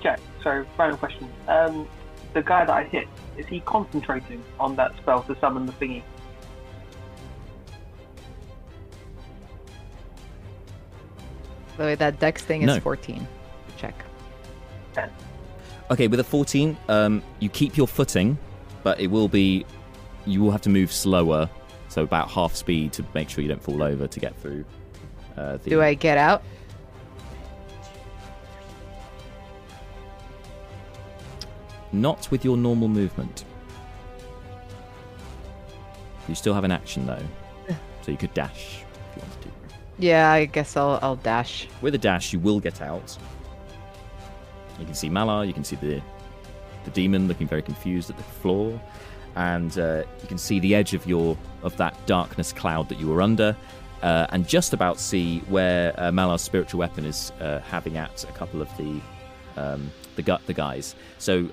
[0.00, 1.28] Okay, so final question.
[1.46, 1.86] Um,
[2.32, 3.06] the guy that I hit,
[3.36, 6.02] is he concentrating on that spell to summon the thingy?
[11.76, 12.80] By the way, that dex thing is No.
[12.80, 13.28] 14.
[14.94, 15.10] Check.
[15.90, 18.38] okay, with a fourteen, um, you keep your footing,
[18.82, 19.64] but it will be
[20.26, 21.48] you will have to move slower,
[21.88, 24.64] so about half speed to make sure you don't fall over to get through.
[25.36, 26.42] Uh, the, Do I get out?
[31.92, 33.44] Not with your normal movement.
[36.28, 37.22] You still have an action though,
[38.02, 39.48] so you could dash if you wanted to.
[39.98, 41.68] Yeah, I guess I'll I'll dash.
[41.82, 43.16] With a dash, you will get out.
[44.82, 46.02] You can see Malar, you can see the
[46.84, 48.80] the demon looking very confused at the floor,
[49.36, 53.06] and uh, you can see the edge of your of that darkness cloud that you
[53.06, 53.56] were under,
[54.02, 58.32] uh, and just about see where uh, Malar's spiritual weapon is uh, having at a
[58.32, 59.00] couple of the
[59.56, 60.96] um, the gu- the guys.
[61.18, 61.48] So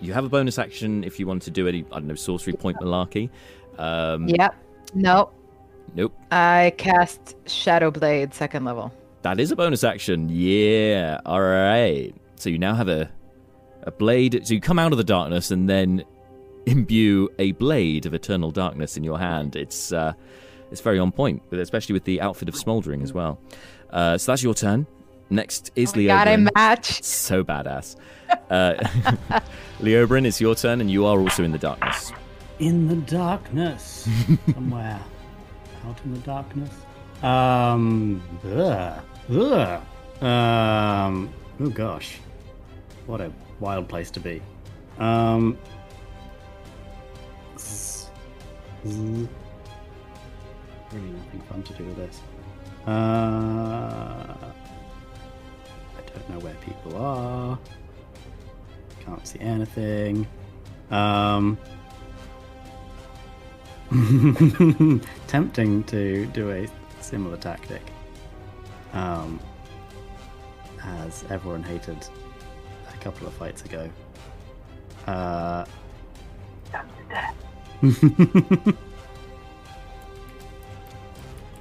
[0.00, 2.52] you have a bonus action if you want to do any I don't know sorcery
[2.52, 3.28] point malarkey.
[3.76, 4.54] Um, Yep.
[4.94, 5.34] Nope.
[5.94, 6.14] Nope.
[6.30, 8.92] I cast Shadow Blade second level.
[9.22, 10.28] That is a bonus action.
[10.30, 11.20] Yeah.
[11.26, 12.14] All right.
[12.38, 13.10] So you now have a
[13.82, 14.40] a blade.
[14.46, 16.04] So you come out of the darkness and then
[16.66, 19.56] imbue a blade of eternal darkness in your hand.
[19.56, 20.12] It's uh,
[20.70, 23.40] it's very on point, especially with the outfit of smoldering as well.
[23.90, 24.86] Uh, so that's your turn.
[25.30, 26.06] Next is Leobrin.
[26.06, 27.02] Got a match.
[27.02, 27.96] So badass.
[28.50, 28.74] Uh,
[29.80, 32.12] Leobrin, it's your turn, and you are also in the darkness.
[32.58, 34.08] In the darkness,
[34.52, 35.00] somewhere
[35.86, 36.70] out in the darkness.
[37.22, 39.00] Um, ugh,
[39.30, 40.22] ugh.
[40.22, 42.18] Um, oh gosh,
[43.08, 44.42] what a wild place to be.
[44.98, 45.58] Um,
[48.84, 49.38] really
[50.92, 52.20] nothing fun to do with this.
[52.86, 54.50] Uh, I
[56.12, 57.58] don't know where people are.
[59.00, 60.26] Can't see anything.
[60.90, 61.56] Um,
[65.28, 66.68] tempting to do a
[67.00, 67.82] similar tactic.
[68.92, 69.40] Um,
[70.82, 72.06] as everyone hated
[72.98, 73.88] a couple of fights ago.
[75.06, 75.64] Uh,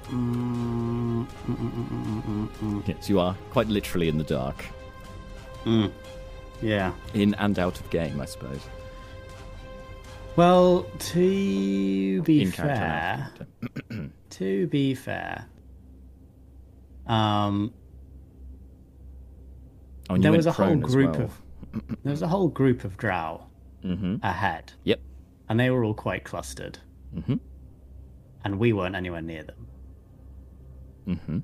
[0.10, 4.66] mm, mm, mm, Yes, you are quite literally in the dark,
[5.66, 5.92] mm.
[6.62, 6.94] Yeah.
[7.14, 8.62] in and out of game, I suppose.
[10.36, 13.32] Well, to be In character and out
[13.90, 15.46] fair, to be fair,
[17.08, 17.74] um,
[20.10, 21.24] Oh, there was a whole group well.
[21.24, 21.42] of
[22.04, 23.44] there was a whole group of drow
[23.84, 24.20] Mhm.
[24.24, 25.00] ahead, Yep.
[25.50, 26.80] and they were all quite clustered.
[27.16, 27.36] Mm-hmm.
[28.44, 29.68] and we weren't anywhere near them.
[31.08, 31.40] Mm-hmm.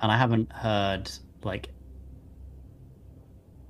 [0.00, 1.10] And I haven't heard
[1.42, 1.70] like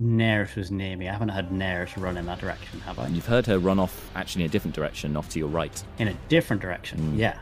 [0.00, 1.08] Neris was near me.
[1.08, 3.06] I haven't heard Neris run in that direction, have I?
[3.06, 5.82] And you've heard her run off actually in a different direction, off to your right.
[5.98, 7.18] In a different direction, Mm.
[7.18, 7.38] yeah.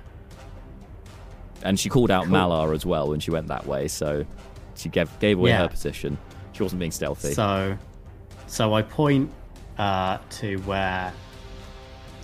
[1.63, 2.33] And she called out Cool.
[2.35, 4.25] Malar as well when she went that way, so
[4.77, 5.59] she gave gave away Yeah.
[5.63, 6.19] her position.
[6.53, 7.33] She wasn't being stealthy.
[7.35, 7.77] So,
[8.47, 9.31] so I point
[9.79, 11.13] uh, to where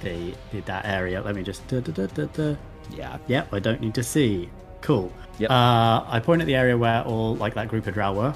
[0.03, 1.21] the, the that area.
[1.23, 1.67] Let me just.
[1.69, 2.57] Da, da, da,
[2.95, 3.19] yeah.
[3.27, 4.49] Yep, I don't need to see.
[4.81, 5.13] Cool.
[5.39, 5.51] Yep.
[5.51, 8.35] Uh, I point at the area where all like that group of drow were,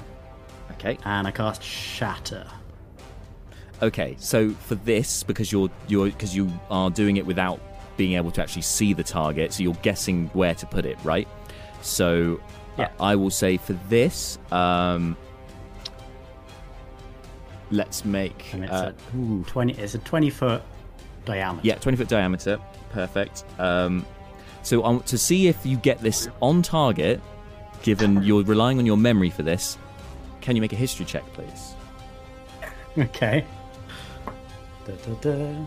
[0.73, 0.97] Okay.
[1.05, 2.45] and I cast Shatter.
[3.81, 4.15] Okay.
[4.19, 7.59] So for this, because you're you're because you are doing it without
[7.97, 11.27] being able to actually see the target, so you're guessing where to put it, right?
[11.81, 12.39] So
[12.77, 12.89] Yeah.
[12.99, 15.15] I will say for this, um,
[17.71, 19.73] let's make And it's uh, a twenty.
[19.73, 20.61] It's a twenty foot
[21.25, 21.67] diameter.
[21.67, 22.59] Yeah, 20 foot diameter.
[22.91, 23.43] Perfect.
[23.57, 24.05] Um,
[24.61, 27.19] so um, to see if you get this on target,
[27.81, 29.77] given you're relying on your memory for this,
[30.41, 31.73] can you make a history check, please?
[32.97, 33.43] Okay.
[34.85, 35.65] Da, da, da.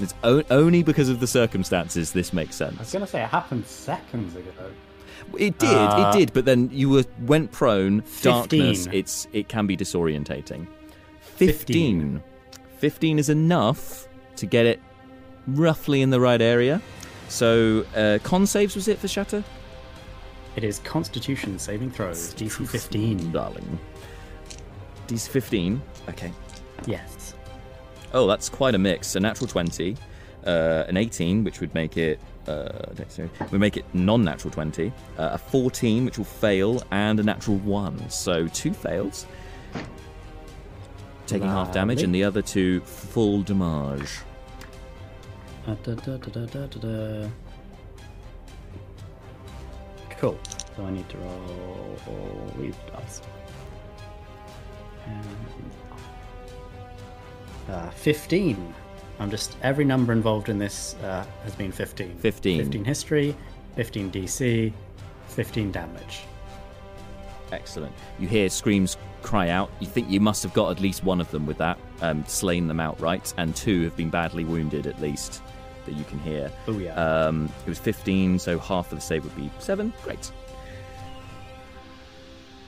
[0.00, 2.76] It's o- only because of the circumstances this makes sense.
[2.76, 4.50] I was gonna say it happened seconds ago.
[5.38, 8.02] It did, Uh, it did, but then you were went prone.
[8.22, 8.88] Darkness.
[8.92, 10.66] It's it can be disorientating.
[11.20, 12.22] 15.
[12.78, 14.06] 15 is enough
[14.36, 14.80] to get it
[15.48, 16.80] roughly in the right area.
[17.28, 19.42] So uh, con saves was it for Shatter?
[20.56, 23.32] It is Constitution saving throws, DC 15.
[23.32, 23.78] darling.
[25.08, 25.82] DC 15.
[26.10, 26.32] Okay.
[26.86, 27.34] Yes.
[28.12, 29.16] Oh, that's quite a mix.
[29.16, 29.96] A natural 20,
[30.46, 32.20] uh, an 18, which would make it.
[32.46, 32.92] Uh,
[33.50, 34.88] would make it non-natural 20,
[35.18, 38.10] uh, a 14, which will fail, and a natural 1.
[38.10, 39.26] So two fails,
[41.26, 44.18] taking half damage, and the other two full damage.
[45.66, 47.28] Uh, da, da, da, da, da, da, da.
[50.18, 50.38] Cool.
[50.76, 53.20] So I need to roll all these dice.
[55.06, 55.70] Um,
[57.68, 58.74] uh, 15.
[59.18, 59.56] I'm just.
[59.62, 62.16] Every number involved in this uh, has been 15.
[62.16, 62.58] 15.
[62.58, 63.36] 15 history,
[63.76, 64.72] 15 DC,
[65.28, 66.22] 15 damage.
[67.52, 67.92] Excellent.
[68.18, 69.70] You hear screams cry out.
[69.80, 72.68] You think you must have got at least one of them with that, um, slain
[72.68, 75.42] them outright, and two have been badly wounded at least
[75.86, 76.50] that you can hear.
[76.68, 76.94] Oh, yeah.
[76.94, 79.92] Um, it was 15, so half of the save would be 7.
[80.02, 80.32] Great.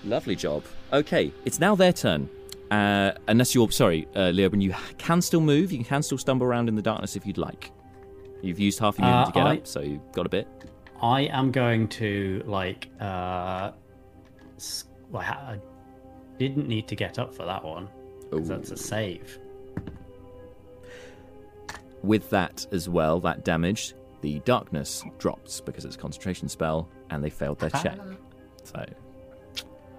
[0.04, 0.64] Lovely job.
[0.92, 2.28] Okay, it's now their turn.
[2.70, 5.70] Uh, unless you're, sorry, uh, Leobrin, you can still move.
[5.72, 7.70] You can still stumble around in the darkness if you'd like.
[8.42, 10.48] You've used half your movement Uh, to get I- up, so you've got a bit.
[11.02, 13.72] I am going to like uh
[15.10, 15.58] well, I
[16.38, 17.88] didn't need to get up for that one.
[18.32, 19.38] that's a save.
[22.02, 27.22] With that as well, that damage, the darkness drops because it's a concentration spell, and
[27.22, 27.98] they failed their check.
[28.64, 28.84] So,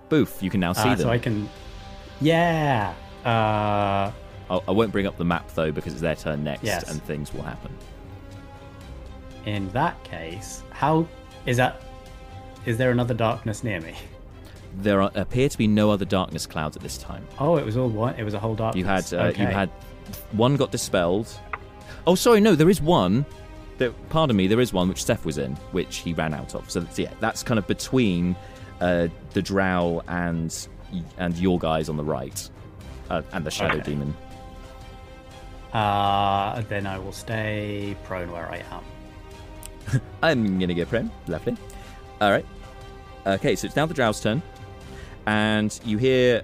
[0.09, 0.99] boof, you can now see Uh, them.
[0.99, 1.49] so I can
[2.21, 2.93] Yeah.
[3.25, 4.11] Uh
[4.49, 6.89] I'll, I won't bring up the map though because it's their turn next, Yes.
[6.89, 7.71] and things will happen.
[9.45, 11.07] in that case, how
[11.45, 11.81] is that
[12.65, 13.93] is there another darkness near me?
[14.79, 17.25] There are, appear to be no other darkness clouds at this time.
[17.39, 18.15] Oh, it was all one.
[18.15, 18.79] It was a whole darkness.
[18.79, 19.41] You had uh, okay.
[19.43, 19.69] you had
[20.33, 21.27] one got dispelled.
[22.05, 23.25] Oh, sorry, no, there is one.
[23.79, 26.69] There, pardon me, there is one which Steph was in, which he ran out of.
[26.69, 28.35] So that's, yeah, that's kind of between
[28.81, 30.67] uh, the Drow and
[31.17, 32.49] and your guys on the right,
[33.09, 33.91] uh, and the Shadow Okay.
[33.91, 34.15] Demon.
[35.73, 40.01] Uh, then I will stay prone where I am.
[40.23, 41.11] I'm gonna get prone.
[41.27, 41.55] Lovely.
[42.21, 42.45] All right.
[43.25, 44.41] Okay, so it's now the Drow's turn,
[45.25, 46.43] and you hear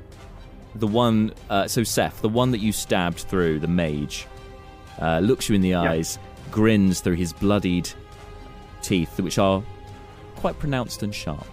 [0.76, 1.34] the one.
[1.50, 4.28] Uh, so Seth, the one that you stabbed through, the mage,
[5.02, 6.20] uh, looks you in the eyes,
[6.52, 7.90] grins through his bloodied
[8.82, 9.64] teeth, which are
[10.36, 11.48] quite pronounced and sharp,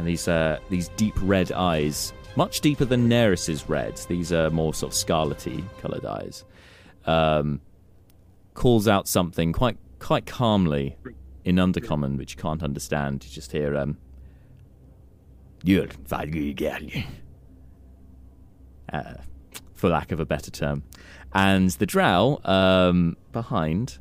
[0.00, 3.98] and these uh, these deep red eyes, much deeper than Neris's red.
[4.08, 6.44] These are more sort of scarlety coloured eyes.
[7.04, 7.60] Um,
[8.54, 10.96] calls out something quite quite calmly
[11.44, 13.24] in Undercommon, which you can't understand.
[13.24, 13.98] You just hear um,
[18.90, 19.14] uh,
[19.74, 20.82] for lack of a better term,
[21.34, 23.98] and the Drow um, behind,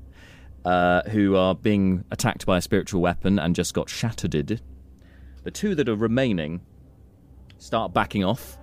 [0.63, 4.61] uh, who are being attacked by a spiritual weapon and just got shattered.
[5.49, 6.61] The two that are remaining
[7.57, 8.59] start backing off.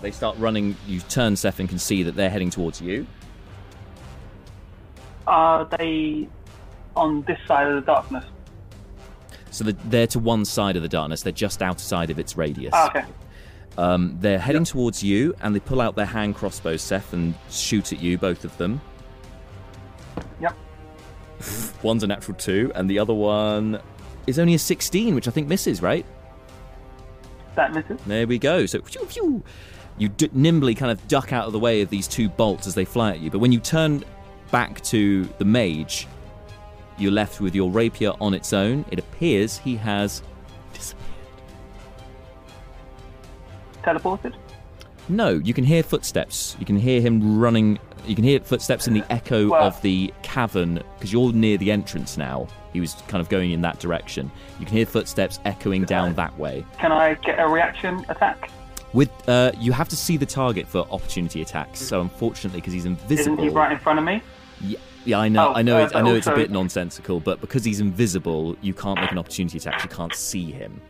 [0.00, 0.74] They start running.
[0.86, 3.06] You turn, Seth, and can see that they're heading towards you.
[5.26, 6.26] Are they
[6.96, 8.24] on this side of the darkness?
[9.50, 11.20] So the- they're to one side of the darkness.
[11.20, 12.72] They're just outside of its radius.
[12.72, 13.04] Ah, okay.
[13.76, 17.92] Um, they're heading towards you, and they pull out their hand crossbows, Seth, and shoot
[17.92, 18.80] at you, both of them.
[20.40, 20.56] Yep.
[21.82, 23.82] One's a natural two, and the other one
[24.28, 26.04] is only a 16, which I think misses, right?
[27.54, 28.00] That misses.
[28.06, 28.66] There we go.
[28.66, 29.42] So phew, phew,
[29.96, 32.74] you d- nimbly kind of duck out of the way of these two bolts as
[32.74, 33.30] they fly at you.
[33.30, 34.04] But when you turn
[34.50, 36.06] back to the mage,
[36.98, 38.84] you're left with your rapier on its own.
[38.90, 40.22] It appears he has
[40.72, 41.04] disappeared.
[43.82, 44.34] Teleported.
[45.08, 46.54] No, you can hear footsteps.
[46.60, 47.78] You can hear him running.
[48.08, 49.58] You can hear footsteps in the echo Wow.
[49.66, 52.46] of the cavern because you're near the entrance now.
[52.72, 54.30] He was kind of going in that direction.
[54.58, 56.64] You can hear footsteps echoing down that way.
[56.78, 58.50] Can I get a reaction attack?
[58.94, 61.80] With uh, you have to see the target for opportunity attacks.
[61.80, 64.22] So unfortunately, because he's invisible, Isn't he right in front of me?
[64.62, 67.20] Yeah, yeah, I know, Oh, I know, uh, it's, I know it's a bit nonsensical,
[67.20, 69.82] but because he's invisible, you can't make an opportunity attack.
[69.84, 70.80] You can't see him.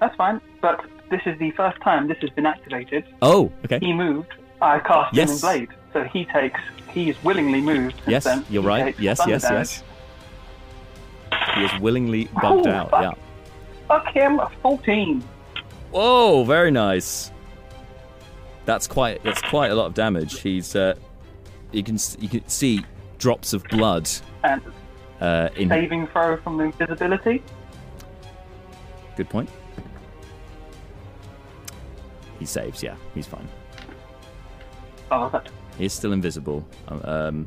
[0.00, 0.40] That's fine.
[0.60, 3.04] But this is the first time this has been activated.
[3.20, 3.78] Oh, okay.
[3.80, 4.32] He moved.
[4.62, 5.40] I cast Yes.
[5.40, 6.60] Blade, so he takes.
[6.92, 7.96] He's willingly moved.
[8.06, 8.44] Yes, then.
[8.48, 8.98] you're right.
[9.00, 9.82] Yes, yes, damage.
[11.32, 11.54] yes.
[11.54, 12.90] He is willingly bugged Oh, out.
[12.90, 13.02] fuck.
[13.02, 13.12] Yeah.
[13.88, 14.40] Fuck him.
[14.62, 15.22] Fourteen.
[15.90, 17.30] Whoa, very nice.
[18.64, 19.22] That's quite.
[19.24, 20.40] That's quite a lot of damage.
[20.40, 20.76] He's.
[20.76, 20.94] Uh,
[21.72, 22.84] you can you can see
[23.18, 24.08] drops of blood
[24.44, 24.62] And
[25.20, 25.68] uh, in.
[25.68, 27.42] saving throw from the invisibility.
[29.16, 29.48] Good point.
[32.38, 32.82] He saves.
[32.82, 33.48] Yeah, he's fine.
[35.30, 35.48] That.
[35.78, 36.66] He is still invisible.
[36.88, 37.46] Um,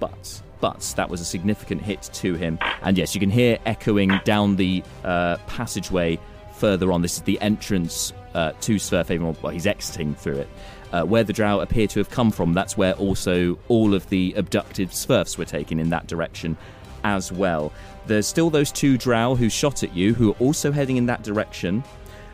[0.00, 2.58] but but that was a significant hit to him.
[2.82, 6.18] And yes, you can hear echoing down the uh, passageway
[6.54, 7.02] further on.
[7.02, 9.40] This is the entrance uh, to Swerfhaven.
[9.42, 10.48] Well, he's exiting through it.
[10.92, 14.32] Uh, where the drow appear to have come from, that's where also all of the
[14.36, 16.56] abducted Swerfs were taken in that direction
[17.02, 17.72] as well.
[18.06, 21.22] There's still those two drow who shot at you, who are also heading in that
[21.22, 21.82] direction.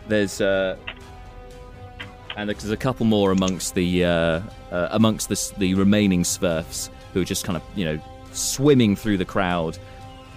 [0.08, 0.76] There's uh,
[2.40, 4.40] and there's a couple more amongst the uh,
[4.70, 8.00] uh, amongst the, the remaining Swerfs who are just kind of you know
[8.32, 9.78] swimming through the crowd,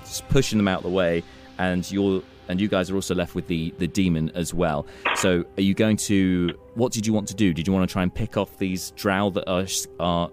[0.01, 1.23] just pushing them out of the way,
[1.59, 4.85] and you're and you guys are also left with the the demon as well.
[5.15, 6.53] So are you going to?
[6.75, 7.53] What did you want to do?
[7.53, 9.65] Did you want to try and pick off these drow that are
[10.01, 10.29] are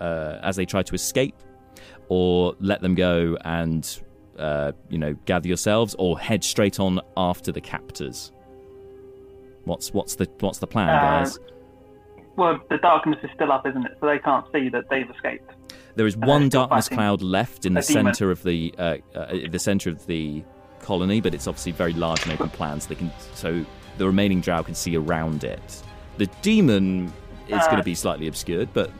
[0.00, 1.36] uh, as they try to escape,
[2.08, 4.02] or let them go and
[4.38, 8.32] uh, you know gather yourselves, or head straight on after the captors?
[9.64, 11.38] What's what's the what's the plan, Uh, guys?
[12.36, 13.96] Well, the darkness is still up, isn't it?
[14.00, 15.50] So they can't see that they've escaped.
[15.94, 18.14] There is they're one darkness cloud left in the demon.
[18.14, 20.42] center of the uh, uh, the center of the
[20.80, 23.64] colony, but it's obviously very large and open plan, so they can so
[23.98, 25.82] the remaining drow can see around it.
[26.18, 27.12] The demon
[27.48, 28.90] is Uh, going to be slightly obscured, but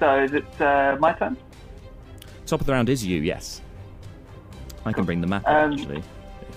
[0.00, 1.36] So is it uh, my turn?
[2.46, 3.20] top of the round is you.
[3.22, 3.60] Yes,
[4.84, 6.02] I can bring the map up Um, actually,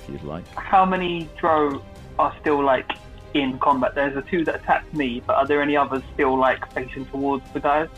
[0.08, 0.48] if you'd like.
[0.56, 1.82] How many drow
[2.20, 2.90] are still like
[3.34, 3.96] in combat?
[3.96, 7.50] There's the two that attacked me, but are there any others still like facing towards
[7.52, 7.90] the guys?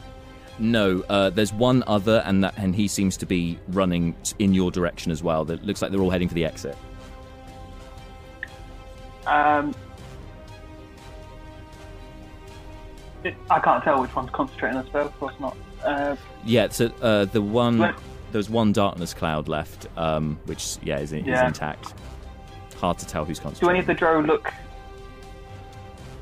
[0.59, 4.71] No, uh, there's one other, and that and he seems to be running in your
[4.71, 5.45] direction as well.
[5.45, 6.75] That looks like they're all heading for the exit.
[9.27, 9.75] Um,
[13.23, 15.05] it, I can't tell which one's concentrating on the spell.
[15.05, 15.57] Of course not.
[15.83, 16.15] Uh,
[16.45, 17.93] Yeah, so uh, the one Well-
[18.31, 21.47] there's one darkness cloud left, um, which yeah is, is Yeah.
[21.47, 21.93] intact.
[22.77, 23.69] Hard to tell who's do concentrating.
[23.71, 24.53] any of the drow look?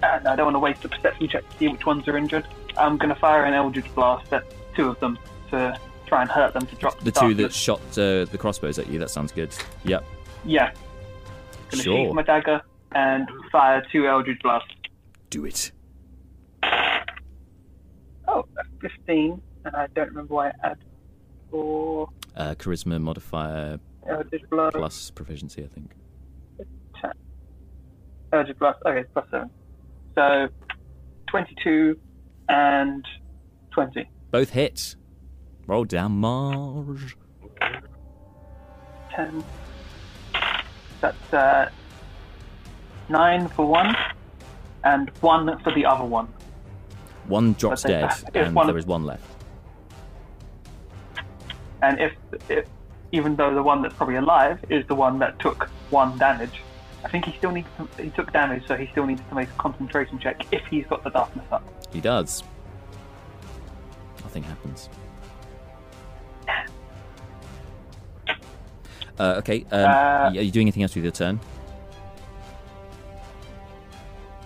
[0.03, 2.17] Uh, no, I don't want to waste a perception check to see which ones are
[2.17, 2.47] injured.
[2.77, 4.43] I'm going to fire an Eldritch Blast at
[4.75, 5.17] two of them
[5.51, 8.87] to try and hurt them to drop the two that shot uh, the crossbows at
[8.87, 8.99] you?
[8.99, 9.49] That sounds good.
[9.85, 10.03] Yep.
[10.45, 10.71] Yeah.
[11.71, 12.13] Gonna Sure.
[12.13, 12.61] my dagger
[12.93, 14.69] and fire two Eldritch Blasts.
[15.29, 15.71] Do it.
[18.27, 20.77] Oh, that's 15, and I don't remember why I had
[21.55, 23.79] four Uh, charisma modifier
[24.49, 24.75] Blast.
[24.75, 25.95] plus proficiency, I think.
[28.33, 29.49] Eldritch Blast, okay, plus 7.
[30.15, 30.47] So,
[31.27, 31.97] 22
[32.49, 33.05] and
[33.71, 34.09] 20.
[34.31, 34.97] Both hits.
[35.67, 37.15] Roll damage.
[39.15, 39.43] 10.
[40.99, 41.69] That's uh,
[43.09, 43.95] 9 for one,
[44.83, 46.27] and 1 for the other one.
[47.27, 49.23] One drops dead, and one- there is one left.
[51.85, 52.13] And if,
[52.49, 52.65] if,
[53.11, 56.61] even though the one that's probably alive is the one that took 1 damage,
[57.03, 59.49] I think he still needs to, he took damage, so he still needs to make
[59.49, 61.63] a concentration check if he's got the darkness up.
[61.93, 62.43] He does.
[64.23, 64.89] Nothing happens.
[69.17, 69.65] Uh, okay.
[69.71, 71.39] Um, Uh, are you doing anything else with your turn?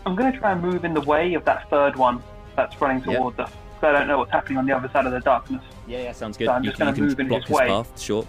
[0.06, 2.22] I'm going to try and move in the way of that third one
[2.56, 3.18] that's running Yep.
[3.18, 3.52] towards us.
[3.82, 5.64] So I don't know what's happening on the other side of the darkness.
[5.90, 6.46] Yeah, yeah, sounds good.
[6.46, 8.26] So you, can- you can block his his path, sure.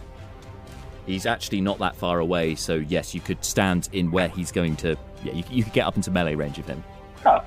[1.06, 4.76] He's actually not that far away, so yes, you could stand in where he's going
[4.76, 4.96] to.
[5.22, 6.82] Yeah, you, you could get up into melee range of him.
[7.26, 7.40] Oh.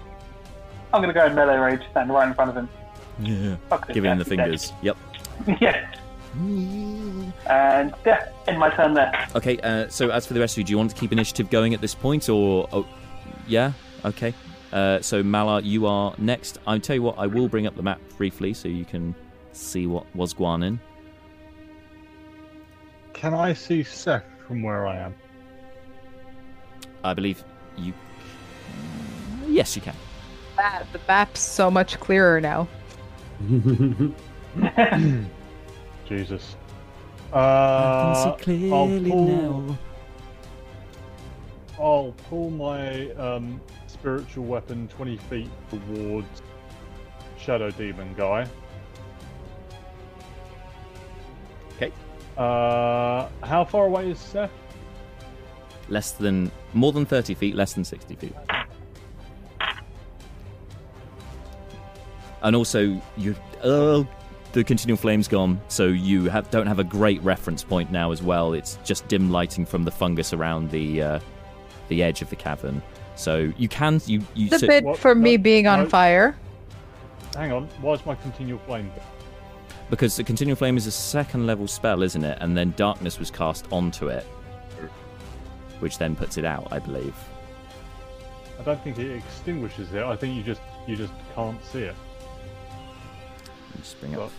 [0.93, 2.69] I'm going to go in melee range, stand right in front of him.
[3.19, 3.55] Yeah.
[3.69, 4.71] Fuck Giving him the fingers.
[4.83, 4.97] Yep.
[5.61, 5.91] yeah.
[7.47, 9.27] And yeah, in my turn there.
[9.35, 9.57] Okay.
[9.59, 11.73] Uh, so as for the rest of you, do you want to keep initiative going
[11.73, 12.87] at this point, or oh,
[13.47, 13.71] yeah?
[14.05, 14.33] Okay.
[14.71, 16.59] Uh, so Malar, you are next.
[16.67, 17.17] I'll tell you what.
[17.17, 19.15] I will bring up the map briefly so you can
[19.53, 20.79] see what was Guanin.
[23.13, 25.15] Can I see Seth from where I am?
[27.03, 27.43] I believe
[27.77, 27.93] you.
[29.47, 29.95] Yes, you can.
[30.57, 32.67] That, the map's so much clearer now.
[36.07, 36.55] Jesus.
[37.31, 39.27] I Uh, can see I'll clearly pull,
[39.61, 39.77] now.
[41.79, 46.41] I'll pull my um, spiritual weapon 20 feet towards
[47.39, 48.47] Shadow Demon guy.
[51.75, 51.91] Okay.
[52.37, 54.51] Uh, how far away is Seth?
[55.89, 57.55] Less than more than thirty feet.
[57.55, 58.33] Less than sixty feet.
[62.41, 63.35] And also, you.
[63.63, 64.07] Oh,
[64.51, 68.21] the continual flame's gone, so you have, don't have a great reference point now as
[68.21, 68.53] well.
[68.53, 71.19] It's just dim lighting from the fungus around the uh,
[71.87, 72.81] the edge of the cavern.
[73.15, 74.47] So you can you you.
[74.47, 76.35] It's a so- bit What- for me what- being on what- fire.
[77.35, 78.91] Hang on, why is my continual flame?
[79.93, 82.37] Because the continual flame is a second level spell, isn't it?
[82.41, 84.23] And then darkness was cast onto it,
[85.79, 87.15] which then puts it out, I believe.
[88.59, 90.01] I don't think it extinguishes it.
[90.01, 91.95] I think you just you just can't see it.
[93.77, 94.31] Just bring up.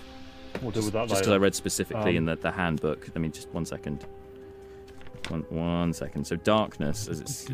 [0.60, 3.08] we'll deal with that Just because I read specifically in Um, the, the handbook.
[3.14, 4.04] I mean, just one second.
[5.28, 6.26] One, one second.
[6.26, 7.48] So darkness, as it's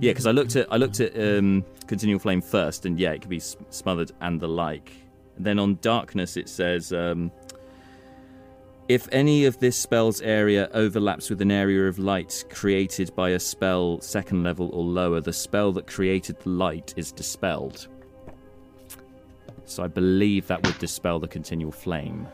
[0.00, 3.20] yeah, because I looked at I looked at um, continual flame first, and yeah, it
[3.20, 4.90] could be smothered and the like.
[5.38, 7.30] then on darkness, it says um,
[8.88, 13.40] if any of this spell's area overlaps with an area of light created by a
[13.40, 17.88] spell second level or lower, the spell that created the light is dispelled.
[19.64, 22.28] So I believe that would dispel the continual flame.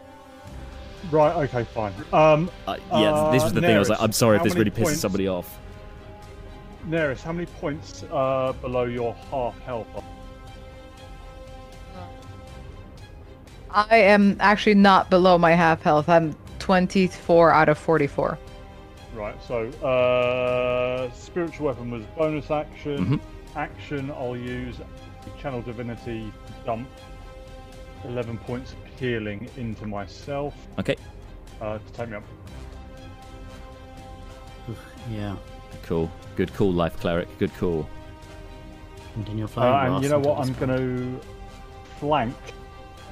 [1.10, 1.34] Right.
[1.48, 1.64] Okay.
[1.64, 1.94] Fine.
[2.12, 3.76] Um, Uh, yeah, this was the thing.
[3.76, 5.58] I was like, I'm sorry if this many really pisses somebody off.
[6.88, 9.86] Neris, how many points uh, below your half health?
[9.94, 10.02] are-
[13.72, 16.08] I am actually not below my half health.
[16.08, 18.38] I'm 24 out of 44.
[19.14, 19.34] Right.
[19.48, 23.18] So, uh, spiritual weapon was bonus action.
[23.18, 23.20] Mhm.
[23.56, 24.76] Action, I'll use
[25.40, 26.32] channel divinity
[26.64, 26.88] dump.
[28.04, 30.96] Eleven points of healing into myself Okay,
[31.60, 32.22] uh, to take me up.
[35.10, 35.36] yeah.
[35.82, 36.10] cool.
[36.36, 37.28] Good call, life cleric.
[37.38, 37.86] Good call.
[39.14, 39.94] Continue Uh, flying.
[39.94, 40.38] and you know what?
[40.38, 41.20] I'm going to
[41.98, 42.34] flank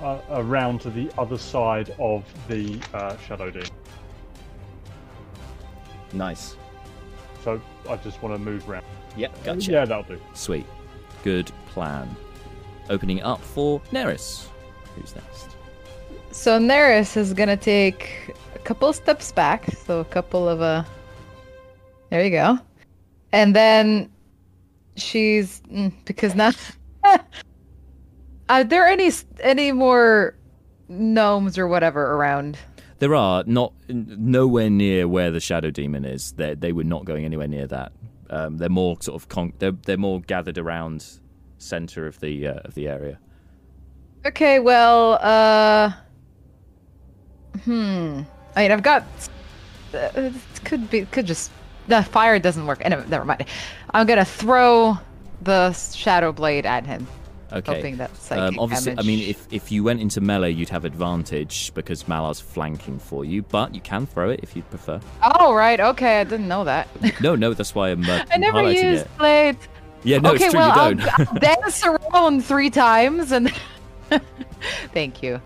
[0.03, 3.69] uh, around to the other side of the uh, shadow demon.
[6.13, 6.57] Nice.
[7.45, 8.85] So I just want to move around.
[9.17, 9.71] Yeah, gotcha.
[9.71, 10.21] Yeah, that'll do.
[10.35, 10.67] Sweet.
[11.23, 12.15] Good plan.
[12.91, 14.47] Opening up for Neris.
[14.97, 15.57] Who's next?
[16.31, 20.85] So Neris is gonna take a couple steps back, so a couple of uh
[22.11, 22.59] there you go.
[23.33, 24.11] And then
[24.97, 26.53] she's mm, because now
[28.49, 29.11] are there any
[29.41, 30.35] any more
[30.89, 32.59] gnomes or whatever around?
[32.99, 36.33] There are not nowhere near where the shadow demon is.
[36.33, 37.93] They they were not going anywhere near that.
[38.31, 41.07] Um, they're more sort of con- they're they're more gathered around
[41.59, 43.19] center of the uh, of the area.
[44.27, 45.93] Okay, well, uh
[47.65, 48.23] hmm.
[48.57, 49.05] I mean, I've got
[49.95, 50.35] uh, it
[50.65, 51.51] could be could just
[51.89, 52.81] the fire doesn't work.
[52.85, 53.45] Anyway, never mind.
[53.93, 54.99] I'm going to throw
[55.43, 57.07] the shadow blade at him.
[57.51, 57.77] Okay.
[57.77, 60.85] Hoping that psychic Um, obviously, I mean, if if you went into melee, you'd have
[60.85, 63.41] advantage because Malar's flanking for you.
[63.43, 65.01] But you can throw it if you'd prefer.
[65.23, 66.89] Oh right, okay, I didn't know that.
[67.23, 69.19] No, no, that's why I'm, uh, I never highlighting used it.
[69.19, 69.69] blades.
[70.05, 70.61] Yeah, no, okay, it's true.
[70.61, 71.21] well, you don't.
[71.21, 73.51] I'll, I'll dance around three times and.
[74.93, 75.41] Thank you.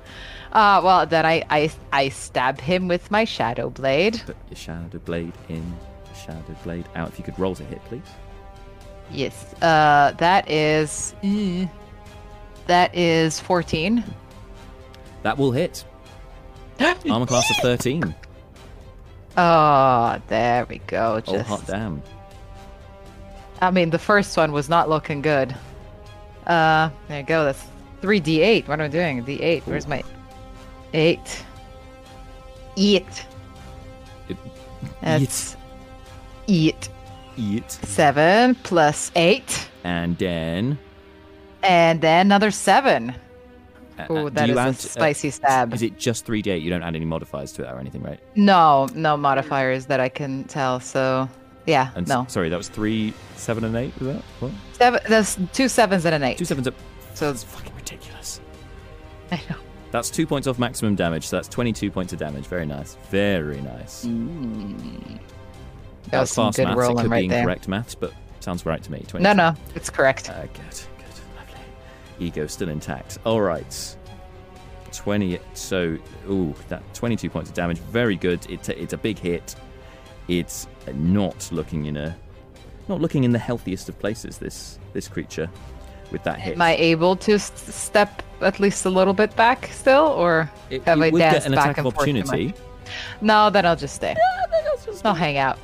[0.52, 4.20] Uh, well, then I, I I stab him with my shadow blade.
[4.26, 5.64] Put your shadow blade in,
[6.06, 7.08] your shadow blade out.
[7.08, 8.02] If you could roll to hit, please.
[9.10, 9.54] Yes.
[9.62, 11.14] Uh, that is.
[11.22, 11.66] eh,
[12.66, 14.04] that is fourteen.
[15.22, 15.84] That will hit.
[16.80, 18.14] Armor class of 13.
[19.36, 21.22] Oh, there we go.
[21.26, 21.48] Oh, Just.
[21.48, 22.02] hot damn.
[23.60, 25.54] I mean, the first one was not looking good.
[26.46, 27.44] Uh, there you go.
[27.44, 27.62] That's
[28.00, 28.66] three d8.
[28.66, 29.24] What am I doing?
[29.24, 29.62] D8.
[29.62, 30.02] Where's my
[30.92, 31.44] eight?
[32.74, 33.24] Eat.
[34.28, 34.36] It-
[35.00, 35.56] That's
[36.48, 36.88] eat.
[37.36, 37.70] Eat.
[37.70, 40.78] Seven plus eight, And then.
[41.62, 43.14] And then another seven.
[44.08, 45.72] Oh, that is add, a uh, spicy stab.
[45.74, 46.60] Is it just 3d8?
[46.60, 48.18] You don't add any modifiers to it or anything, right?
[48.34, 50.80] No, no modifiers that I can tell.
[50.80, 51.28] So,
[51.66, 52.24] yeah, And s- no.
[52.28, 54.22] Sorry, that was 3, 7, and 8, was that?
[54.40, 54.50] What?
[54.72, 55.00] Seven.
[55.08, 56.38] That's two sevens and an eight.
[56.38, 56.74] Two sevens up.
[57.14, 58.40] So That's fucking ridiculous.
[59.30, 59.56] I know.
[59.92, 62.46] That's two points off maximum damage, so that's 22 points of damage.
[62.46, 62.96] Very nice.
[63.10, 64.02] Very nice.
[66.10, 66.76] That was some fast good maths.
[66.76, 67.38] It rolling could right be there.
[67.40, 69.04] incorrect maths, but sounds right to me.
[69.06, 69.22] 22.
[69.22, 70.30] No, no, it's correct.
[70.30, 70.80] Uh, good.
[72.18, 73.18] Ego still intact.
[73.24, 73.96] All right.
[74.92, 75.38] 20.
[75.54, 75.96] So,
[76.28, 77.78] ooh, that 22 points of damage.
[77.78, 78.48] Very good.
[78.50, 79.54] It, it's a big hit.
[80.28, 82.16] It's not looking in a,
[82.88, 84.38] not looking in the healthiest of places.
[84.38, 85.48] This this creature,
[86.10, 86.54] with that hit.
[86.54, 90.84] Am I able to s- step at least a little bit back still, or It-
[90.84, 92.54] have I danced an back and forth opportunity.
[93.20, 94.14] No, then I'll just stay.
[95.04, 95.58] I'll hang out.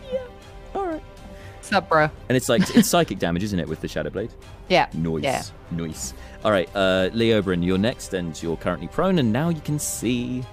[0.74, 1.02] All right.
[1.68, 2.10] Sup, bro?
[2.28, 4.32] And it's like it's psychic damage, isn't it, with the shadow blade?
[4.70, 4.86] Yeah.
[4.92, 5.22] Noise.
[5.24, 5.42] Yeah.
[5.70, 6.12] Noise.
[6.44, 10.44] All right, uh, Leobrin, you're next, and you're currently prone, and now you can see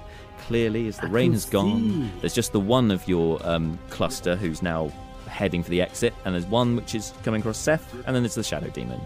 [0.48, 1.82] clearly as the rain has gone.
[1.82, 2.12] see.
[2.22, 4.90] There's just the one of your um, cluster who's now
[5.28, 8.36] heading for the exit, and there's one which is coming across Seth, and then there's
[8.36, 9.02] the shadow demon.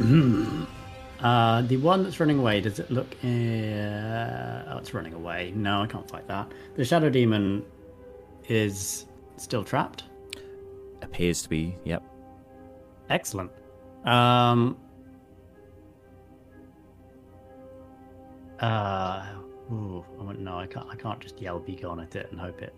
[1.22, 3.06] Uh, the one that's running away, does it look.
[3.22, 3.26] Uh,
[4.72, 5.52] oh, it's running away.
[5.54, 6.50] No, I can't fight that.
[6.76, 7.62] The Shadow Demon
[8.48, 9.04] is
[9.36, 10.04] still trapped.
[11.10, 12.02] Appears to be, yep.
[13.08, 13.50] Excellent.
[14.04, 14.76] Um.
[18.60, 19.26] Uh.
[19.72, 20.48] Ooh, I wouldn't.
[20.48, 20.86] I can't.
[20.90, 22.74] I can't just yell "be gone" at it and hope it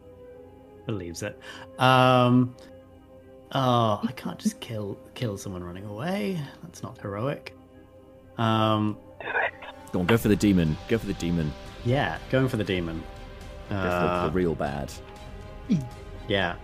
[0.86, 1.38] believes it.
[1.78, 2.56] Um.
[3.54, 6.40] Oh, I can't just kill kill someone running away.
[6.62, 7.54] That's not heroic.
[8.38, 8.96] Um.
[9.92, 10.76] Go on, go for the demon.
[10.88, 11.52] Go for the demon.
[11.84, 13.02] Yeah, going for the demon.
[13.70, 14.90] Uh, the real bad.
[16.28, 16.56] yeah.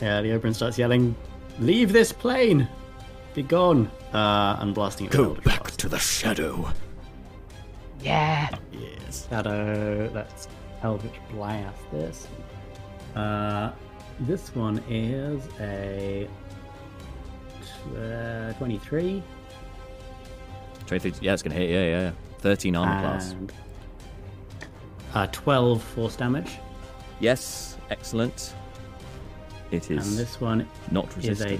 [0.00, 1.14] Yeah, Leobrin starts yelling,
[1.58, 2.68] Leave this plane!
[3.34, 3.90] Be gone!
[4.12, 5.78] Uh, and blasting it with Eldritch Blast.
[5.80, 6.70] to the shadow.
[8.02, 8.48] Yeah.
[8.72, 9.26] Yes.
[9.28, 10.48] Shadow, let's
[10.82, 12.28] Eldritch Blast this.
[13.14, 13.72] Uh,
[14.20, 16.28] this one is a
[17.96, 19.22] uh, 23.
[20.86, 22.10] 23, yeah, it's going to hit, yeah, yeah, yeah.
[22.40, 23.34] 13 armor class.
[25.14, 26.58] uh, 12 force damage.
[27.18, 28.54] Yes, excellent.
[29.70, 31.58] It is And this one not is a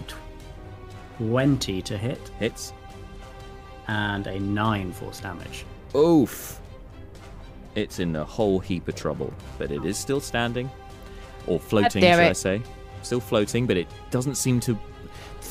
[1.19, 2.73] 20 to hit Hits.
[3.89, 5.65] and a 9 force damage.
[5.95, 6.61] Oof.
[7.75, 10.71] It's in a whole heap of trouble, but it is still standing.
[11.47, 12.63] Or floating, damn should I say.
[13.03, 14.79] Still floating, but it doesn't seem to.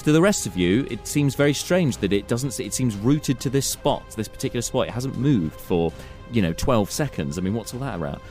[0.03, 2.59] To the rest of you, it seems very strange that it doesn't.
[2.59, 4.87] It seems rooted to this spot, this particular spot.
[4.87, 5.93] It hasn't moved for,
[6.31, 7.37] you know, 12 seconds.
[7.37, 8.21] I mean, what's all that about?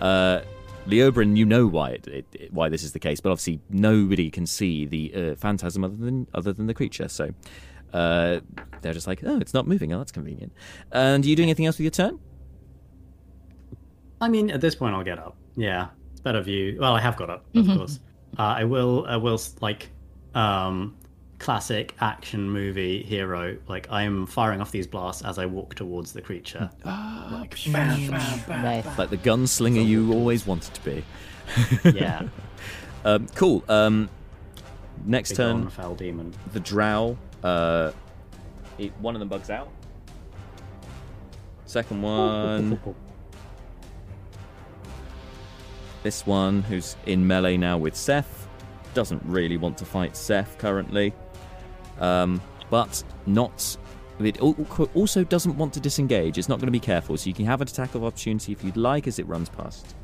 [0.00, 0.40] Uh,
[0.86, 4.30] Leobrin, you know why it, it, it- why this is the case, but obviously nobody
[4.30, 7.08] can see the uh, phantasm other than other than the creature.
[7.08, 7.30] So
[7.92, 8.40] uh,
[8.82, 9.92] they're just like, oh, it's not moving.
[9.92, 10.52] Oh, that's convenient.
[10.92, 12.18] And are you doing anything else with your turn?
[14.20, 15.36] I mean, at this point, I'll get up.
[15.56, 16.76] Yeah, it's better view.
[16.80, 18.00] Well, I have got up, of course.
[18.38, 19.06] Uh, I will.
[19.08, 19.90] I will like,
[20.34, 20.96] um,
[21.38, 23.56] classic action movie hero.
[23.68, 26.70] Like I'm firing off these blasts as I walk towards the creature.
[26.84, 28.96] like, bam, bam, bam.
[28.96, 31.04] Like the gunslinger you always wanted to be.
[31.84, 32.22] Yeah,
[33.04, 33.62] Um, cool.
[33.68, 34.08] Um,
[35.04, 36.32] next big turn, fell demon.
[36.54, 37.18] the drow.
[37.42, 37.92] Uh,
[38.78, 39.68] it, one of them bugs out.
[41.66, 42.78] Second one,
[46.02, 48.48] this one who's in melee now with Seth,
[48.94, 51.12] doesn't really want to fight Seth currently,
[52.00, 52.40] um,
[52.70, 53.76] but not.
[54.20, 56.38] It also doesn't want to disengage.
[56.38, 58.62] It's not going to be careful, so you can have an attack of opportunity if
[58.62, 59.94] you'd like as it runs past.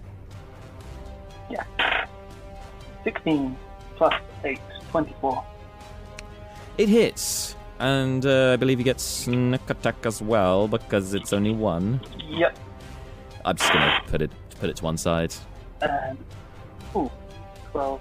[1.49, 1.65] Yeah.
[3.05, 3.57] 16
[3.97, 4.15] plus
[4.45, 4.59] 8,
[4.91, 5.45] 24.
[6.79, 11.53] It hits, and uh, I believe he gets sneak attack as well because it's only
[11.53, 12.01] one.
[12.29, 12.59] Yep.
[13.45, 15.35] I'm just gonna put it put it to one side.
[15.81, 16.19] And,
[16.95, 17.11] ooh,
[17.73, 18.01] 12,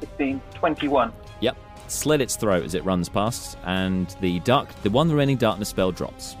[0.00, 1.12] 16, 21.
[1.88, 5.92] Slit its throat as it runs past, and the dark, the one remaining darkness spell
[5.92, 6.36] drops.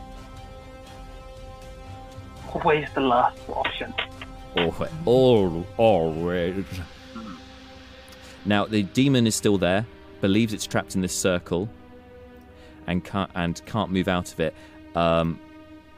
[2.52, 3.94] Always the last option.
[4.56, 6.64] Always, all, always.
[8.44, 9.86] Now the demon is still there,
[10.20, 11.68] believes it's trapped in this circle,
[12.86, 14.54] and can't and can't move out of it.
[14.94, 15.38] Um,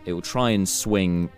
[0.05, 1.31] it will try and swing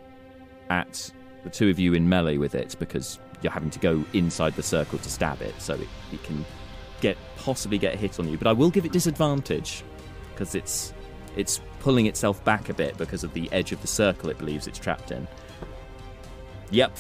[0.69, 1.13] at
[1.45, 4.63] the two of you in melee with it because you're having to go inside the
[4.63, 6.45] circle to stab it, so it, it can
[7.01, 8.37] get possibly get a hit on you.
[8.37, 9.83] But I will give it disadvantage
[10.33, 10.93] because it's
[11.37, 14.67] it's pulling itself back a bit because of the edge of the circle it believes
[14.67, 15.27] it's trapped in.
[16.71, 16.97] Yep,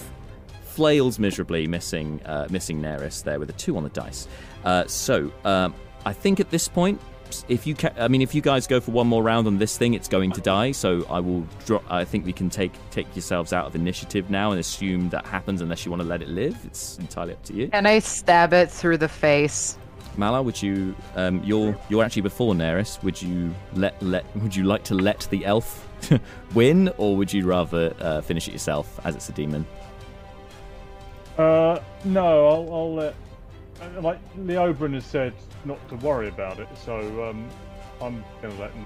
[0.62, 4.26] flails miserably, missing uh, missing Neris there with a two on the dice.
[4.64, 7.00] Uh, so um, I think at this point,
[7.48, 9.76] if you ca- I mean, if you guys go for one more round on this
[9.78, 10.72] thing, it's going to die.
[10.72, 11.46] So I will.
[11.66, 15.26] Dro- I think we can take take yourselves out of initiative now and assume that
[15.26, 16.56] happens unless you want to let it live.
[16.64, 17.68] It's entirely up to you.
[17.68, 19.76] Can I stab it through the face?
[20.16, 20.94] Malar, would you?
[21.16, 23.02] Um, you're you're actually before Neris.
[23.02, 24.24] Would you let let?
[24.36, 25.88] Would you like to let the elf
[26.54, 29.66] win, or would you rather uh, finish it yourself as it's a demon?
[31.38, 33.14] Uh, no, I'll, I'll let.
[33.80, 35.32] uh, Like Leobrin has said,
[35.64, 36.68] not to worry about it.
[36.84, 37.48] So um,
[38.02, 38.84] I'm gonna let him.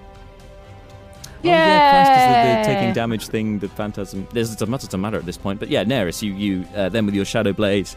[1.46, 4.26] Oh, yeah, Christ, 'cause the, the taking damage thing, the phantasm.
[4.32, 5.60] There's it doesn't matter at this point.
[5.60, 7.88] But yeah, Neris, you you uh, then with your shadow blade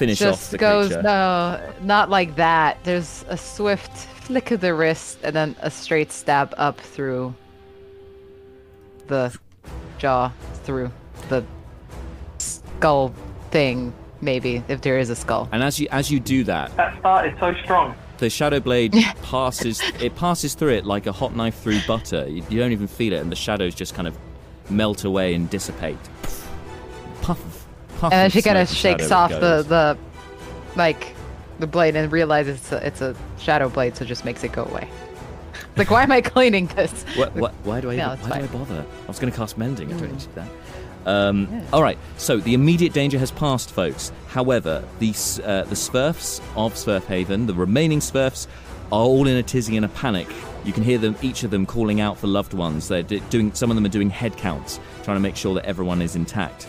[0.00, 1.02] finish off Just the goes creature.
[1.02, 2.78] no, not like that.
[2.84, 3.92] There's a swift
[4.24, 7.34] flick of the wrist and then a straight stab up through
[9.08, 9.36] the
[9.98, 10.32] jaw,
[10.64, 10.90] through
[11.28, 11.44] the
[12.38, 13.12] skull
[13.50, 13.92] thing.
[14.22, 15.48] Maybe if there is a skull.
[15.52, 17.94] And as you as you do that, That start is so strong.
[18.18, 22.26] the shadow blade passes it passes through it like a hot knife through butter.
[22.28, 24.14] You, you don't even feel it, and the shadows just kind of
[24.70, 25.96] melt away and dissipate.
[28.02, 29.98] And then she kind of shakes off the the
[30.76, 31.14] like
[31.58, 34.64] the blade and realizes it's a, it's a shadow blade, so just makes it go
[34.64, 34.88] away.
[35.76, 37.04] like, why am I cleaning this?
[37.16, 37.96] What, what, why do I?
[37.96, 38.84] No, why do I bother?
[39.04, 39.92] I was going to cast mending.
[39.92, 40.48] I don't need that.
[41.06, 41.98] Um, All right.
[42.18, 44.12] So the immediate danger has passed, folks.
[44.28, 45.10] However, the
[45.44, 48.46] uh, the Swerfs of Swerfhaven, the remaining Swerfs,
[48.92, 50.28] are all in a tizzy and a panic.
[50.64, 52.88] You can hear them, each of them, calling out for loved ones.
[52.88, 53.54] They're doing.
[53.54, 56.66] Some of them are doing head counts, trying to make sure that everyone is intact.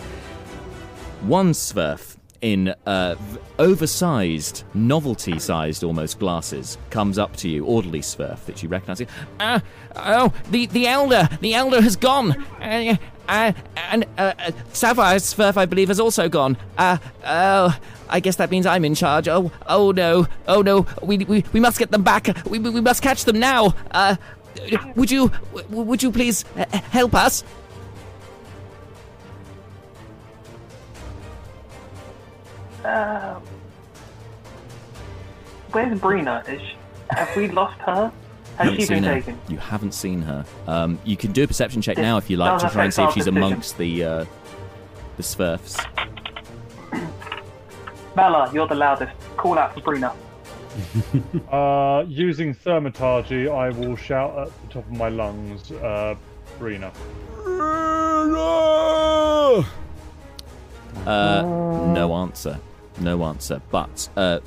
[1.22, 3.16] One Swerf in uh,
[3.60, 9.04] oversized, novelty-sized almost glasses comes up to you, orderly Swerf that you recognise.
[9.40, 9.60] Uh,
[9.96, 12.32] oh, the the elder, the elder has gone.
[12.60, 12.98] Uh,
[13.30, 13.54] uh,
[13.92, 16.58] and uh, uh, Sapphire Smurf, I believe, has also gone.
[16.78, 17.80] Uh, oh,
[18.10, 19.28] I guess that means I'm in charge.
[19.28, 22.28] Oh, oh no, oh no, we we, we must get them back.
[22.48, 23.76] We, we we must catch them now.
[23.92, 24.16] Uh,
[24.96, 25.32] would you
[25.70, 27.44] would you please uh, help us?
[32.84, 33.42] Um,
[35.72, 36.48] where's Brina?
[36.50, 36.76] Is she,
[37.12, 38.12] have we lost her?
[38.58, 39.14] Has haven't she been her.
[39.16, 39.40] taken?
[39.48, 40.46] You haven't seen her.
[40.68, 43.04] Um, you can do a perception check now if you like to try and see
[43.04, 43.38] if she's decision.
[43.38, 44.26] amongst the uh,
[45.18, 45.78] the Swerfs.
[48.16, 49.14] Malar, you're the loudest.
[49.38, 50.14] Call out for Brina.
[51.52, 56.16] Uh, using thaumaturgy, I will shout at the top of my lungs, uh,
[56.58, 56.94] Brina.
[61.06, 61.42] Uh,
[61.94, 62.58] no answer.
[63.02, 63.62] No answer.
[63.72, 64.40] But uh,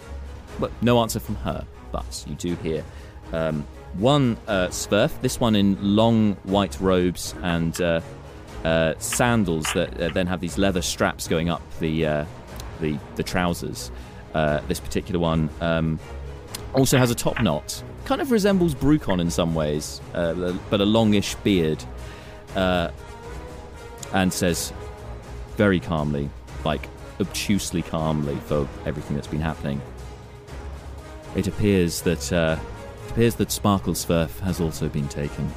[0.58, 1.66] well, no answer from her.
[1.92, 2.84] But you do hear
[3.32, 4.68] um, one uh.
[5.22, 8.00] This one in long white robes and uh,
[8.64, 12.24] uh, sandals that uh, then have these leather straps going up the uh,
[12.80, 13.90] the the trousers.
[14.34, 15.98] Uh, this particular one um,
[16.74, 17.82] also has a top knot.
[18.04, 21.82] Kind of resembles Brucon in some ways, but a longish beard.
[24.12, 24.72] And says
[25.56, 26.30] very calmly,
[26.64, 26.88] like
[27.20, 29.80] obtusely calmly for everything that's been happening.
[31.36, 32.56] It appears that uh,
[33.06, 35.52] it appears that Sparkle Swerf has also been taken.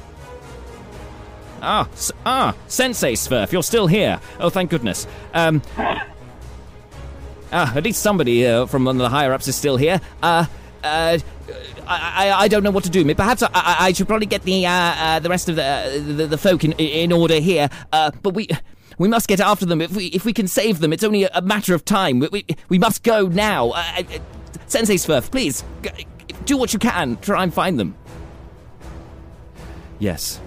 [1.60, 4.20] Ah, s- ah, Sensei Swerf, you're still here.
[4.38, 5.06] Oh, thank goodness.
[5.34, 5.60] Um,
[7.52, 10.00] ah, at least somebody uh, from one of the higher ups is still here.
[10.22, 10.46] Uh,
[10.84, 11.18] uh,
[11.86, 13.04] I, I, I don't know what to do.
[13.14, 15.90] Perhaps I, I, I should probably get the uh, uh, the rest of the, uh,
[15.92, 17.68] the the folk in, in order here.
[17.90, 18.48] But we
[18.98, 19.80] we must get after them.
[19.80, 22.18] If we if we can save them, it's only a, a matter of time.
[22.18, 23.70] We, we, we must go now.
[23.70, 24.02] Uh, uh,
[24.66, 25.64] Sensei Swerf, please
[26.44, 27.16] do what you can.
[27.18, 27.96] Try and find them.
[29.98, 30.40] Yes.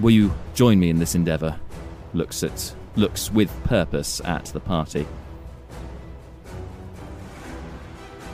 [0.00, 1.58] Will you join me in this endeavour?
[2.14, 5.06] Looks at looks with purpose at the party.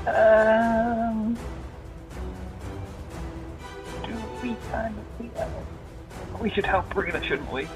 [0.07, 1.37] Um,
[4.05, 6.41] do we kind of?
[6.41, 7.69] We should help Brina, shouldn't we?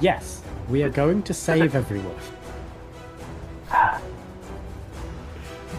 [0.00, 2.16] Yes, we are going to save everyone.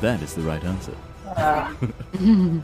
[0.01, 0.95] That is the right answer.
[1.27, 1.73] Uh,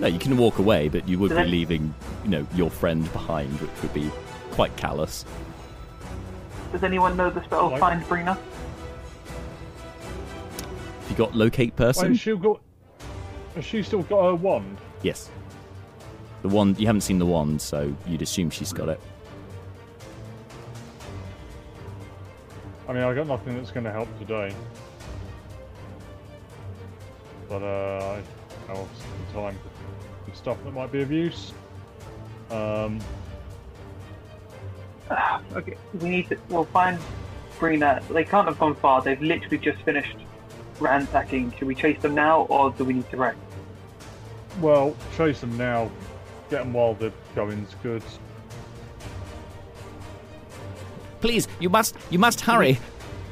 [0.00, 3.50] No, you can walk away, but you would be leaving, you know, your friend behind,
[3.60, 4.08] which would be
[4.52, 5.24] quite callous.
[6.70, 8.38] does anyone know the spell Like- Find Brina?
[11.10, 12.12] You got locate person?
[12.12, 12.60] Wait, she got.
[13.56, 14.78] Has she still got her wand?
[15.02, 15.30] yes.
[16.42, 16.78] The wand.
[16.78, 19.00] You haven't seen the wand, so you'd assume she's got it.
[22.88, 24.54] I mean, I got nothing that's going to help today.
[27.48, 28.20] But uh,
[28.68, 31.52] I have some time for some stuff that might be of use.
[32.50, 32.98] Um,
[35.54, 36.38] Okay, we need to.
[36.48, 36.98] We'll find
[37.58, 38.06] Brina.
[38.08, 39.00] They can't have gone far.
[39.02, 40.16] They've literally just finished
[40.80, 41.52] ransacking.
[41.58, 43.38] Should we chase them now, or do we need to rest?
[44.60, 45.90] well, chase them now.
[46.50, 48.02] Get them while the going's good.
[51.20, 52.78] Please, you must, you must hurry.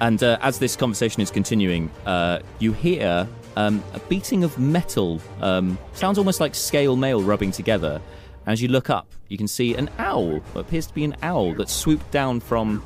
[0.01, 3.27] And uh, as this conversation is continuing, uh, you hear
[3.57, 5.21] um, a beating of metal.
[5.41, 8.01] Um, sounds almost like scale mail rubbing together.
[8.47, 11.55] As you look up, you can see an owl, what appears to be an owl
[11.55, 12.85] that swooped down from.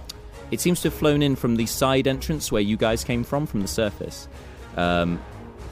[0.51, 3.47] It seems to have flown in from the side entrance where you guys came from,
[3.47, 4.27] from the surface,
[4.77, 5.21] um,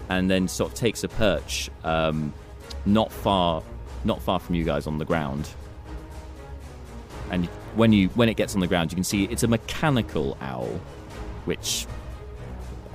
[0.09, 2.33] and then sort of takes a perch um,
[2.85, 3.63] not far,
[4.05, 5.49] not far from you guys on the ground.
[7.31, 7.49] And
[7.79, 10.81] when you when it gets on the ground, you can see it's a mechanical owl,
[11.45, 11.87] which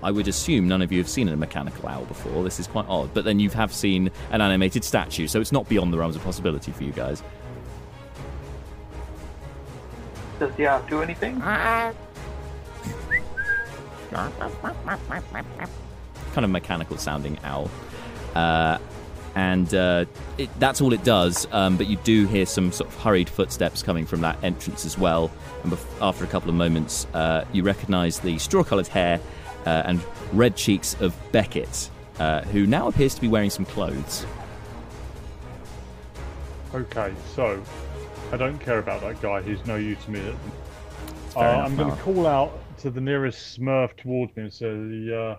[0.03, 2.43] I would assume none of you have seen a mechanical owl before.
[2.43, 3.13] This is quite odd.
[3.13, 6.23] But then you have seen an animated statue, so it's not beyond the realms of
[6.23, 7.23] possibility for you guys.
[10.39, 11.41] Does the owl do anything?
[16.33, 17.71] kind of mechanical sounding owl.
[18.35, 18.77] Uh,
[19.35, 20.05] and uh,
[20.37, 21.47] it, that's all it does.
[21.51, 24.97] Um, but you do hear some sort of hurried footsteps coming from that entrance as
[24.97, 25.31] well.
[25.63, 29.19] And bef- after a couple of moments, uh, you recognise the straw-coloured hair
[29.65, 30.01] uh, and
[30.33, 31.89] red cheeks of Beckett,
[32.19, 34.25] uh, who now appears to be wearing some clothes.
[36.73, 37.61] Okay, so
[38.31, 39.41] I don't care about that guy.
[39.41, 40.35] He's no use to me.
[41.35, 45.35] Uh, I'm going to call out to the nearest Swerf towards me and say, uh,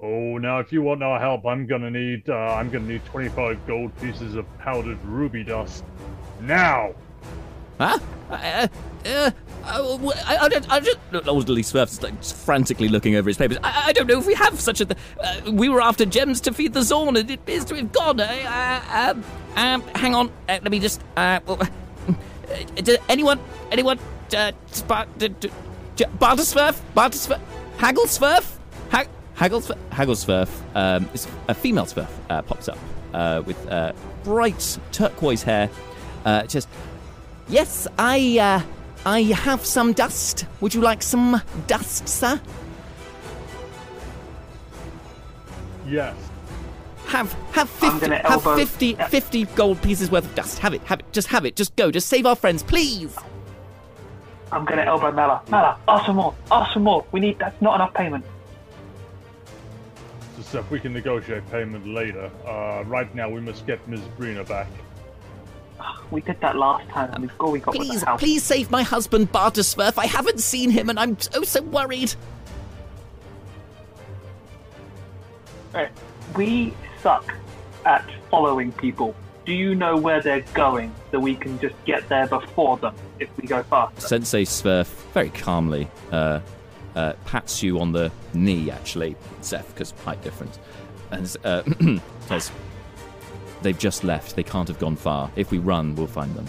[0.00, 3.66] "Oh, now if you want our help, I'm to need uh, I'm to need 25
[3.66, 5.84] gold pieces of powdered ruby dust
[6.40, 6.94] now."
[7.78, 7.98] Huh?
[8.30, 8.68] Uh, uh,
[9.06, 9.30] uh,
[9.64, 10.98] I, I, don't- I just.
[11.12, 13.58] Elderly Swerf's like frantically looking over his papers.
[13.62, 14.86] I, I don't know if we have such a.
[14.86, 17.92] Th- uh, we were after gems to feed the Xorn, and it appears to have
[17.92, 18.18] gone.
[18.20, 19.14] Uh,
[19.56, 20.28] um, hang on.
[20.48, 21.02] Uh, let me just.
[21.16, 21.40] Uh,
[23.08, 23.38] anyone?
[23.70, 23.98] Anyone?
[24.36, 24.52] Uh,
[24.88, 25.28] Barter
[26.42, 26.80] Swerf?
[26.94, 27.40] Barter Swerf?
[27.78, 28.55] Haggle Swerf?
[29.36, 29.78] Hag- Haggle Swerf?
[29.90, 30.48] Haggle Swerf.
[30.74, 32.78] Um, is a female Swerf uh, pops up
[33.14, 33.92] uh, with uh,
[34.24, 35.70] bright turquoise hair.
[36.24, 36.68] Uh, just.
[37.48, 40.46] Yes, I, uh, I have some dust.
[40.60, 42.40] Would you like some dust, sir?
[45.86, 46.16] Yes.
[47.06, 50.58] Have, have 50, have elbow- 50, 50 gold pieces worth of dust.
[50.58, 53.16] Have it, have it, just have it, just go, just save our friends, please.
[54.50, 55.44] I'm gonna elbow Malar.
[55.46, 56.34] Malar, ask for more.
[56.50, 57.04] Ask for more.
[57.12, 57.38] We need.
[57.38, 58.24] That's not enough payment.
[60.36, 62.30] So, Seth, we can negotiate payment later.
[62.46, 64.00] Uh, right now, we must get Ms.
[64.18, 64.68] Brina back.
[66.10, 69.32] We did that last time, and before we got Please, the please save my husband,
[69.32, 69.98] Barter Swerf.
[69.98, 72.14] I haven't seen him and I'm so, so worried.
[75.74, 75.90] Right.
[76.36, 77.34] We suck
[77.84, 79.14] at following people.
[79.44, 83.28] Do you know where they're going so we can just get there before them if
[83.36, 84.00] we go faster?
[84.00, 86.40] Sensei Swerf very calmly uh,
[86.96, 90.58] uh, pats you on the knee, actually, Seth, because height difference,
[91.12, 91.62] and uh,
[92.26, 92.50] says,
[93.62, 94.34] "They've just left.
[94.34, 95.30] They can't have gone far.
[95.36, 96.46] If we run, we'll find them."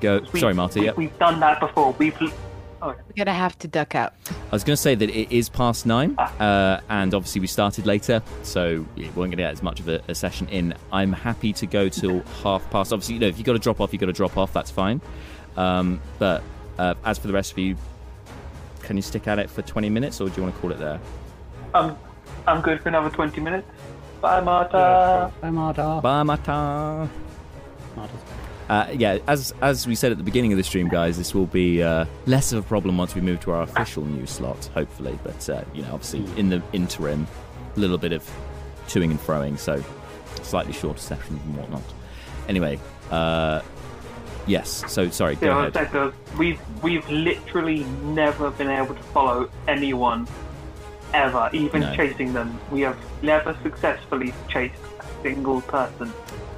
[0.00, 0.20] Go.
[0.32, 0.80] We- Sorry, Marty.
[0.80, 0.96] We, Yep.
[0.96, 1.92] We've done that before.
[1.98, 2.14] We've.
[2.82, 4.12] Oh, We're gonna have to duck out.
[4.30, 7.86] I was going to say that it is past nine, uh, and obviously we started
[7.86, 10.74] later, so we weren't going to get as much of a, a session in.
[10.92, 12.92] I'm happy to go till half past.
[12.92, 14.52] Obviously, you know, if you've got to drop off, you've got to drop off.
[14.52, 15.00] That's fine.
[15.56, 16.42] Um, but
[16.78, 17.76] uh, as for the rest of you,
[18.86, 20.78] can you stick at it for 20 minutes, or do you want to call it
[20.78, 21.00] there?
[21.74, 21.96] I'm,
[22.46, 23.68] I'm good for another 20 minutes.
[24.20, 25.30] Bye, Marta.
[25.34, 26.00] Yeah, Bye, Mardar.
[26.02, 27.08] Bye, Mata.
[27.94, 28.22] Mardar's
[28.68, 31.46] Uh, yeah, as as we said at the beginning of the stream, guys, this will
[31.46, 35.18] be uh, less of a problem once we move to our official news slot, hopefully.
[35.22, 37.26] But uh, you know, obviously, in the interim,
[37.76, 38.28] a little bit of
[38.88, 39.82] toing and froing, so
[40.42, 41.82] slightly shorter sessions and whatnot.
[42.48, 42.78] Anyway,
[43.10, 43.60] uh,
[44.46, 44.84] yes.
[44.88, 45.72] So sorry, go ahead.
[45.74, 45.94] that.
[45.94, 50.26] Uh, we've we've literally never been able to follow anyone
[51.14, 51.94] ever, even No.
[51.94, 52.58] chasing them.
[52.70, 56.12] We have never successfully chased a single person.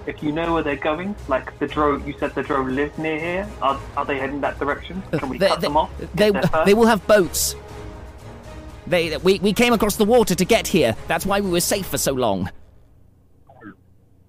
[0.07, 3.19] If you know where they're going, like the drow, you said the drow live near
[3.21, 3.49] here.
[3.61, 5.03] Are, are they heading that direction?
[5.13, 5.91] Uh, Can we They- cut they- them off?
[6.15, 6.65] They, there first?
[6.65, 7.55] they will have boats.
[8.87, 10.97] They, we, we came across the water to get here.
[11.09, 12.51] That's why we were safe for so long.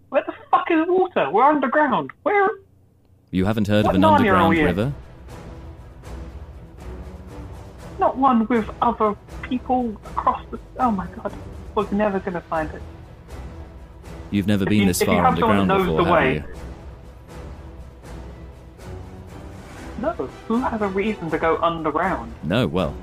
[0.09, 1.29] Where the fuck is water?
[1.31, 2.11] We're underground.
[2.23, 2.49] Where?
[3.31, 4.93] You haven't heard What of an underground river?
[7.99, 10.59] Not one with other people across the.
[10.79, 11.33] Oh my god.
[11.75, 12.81] We're never gonna find it.
[14.31, 16.43] You've never If been you- this far underground before, the have way- you?
[20.01, 20.11] No.
[20.47, 22.33] Who has a reason to go underground?
[22.43, 22.95] No, well,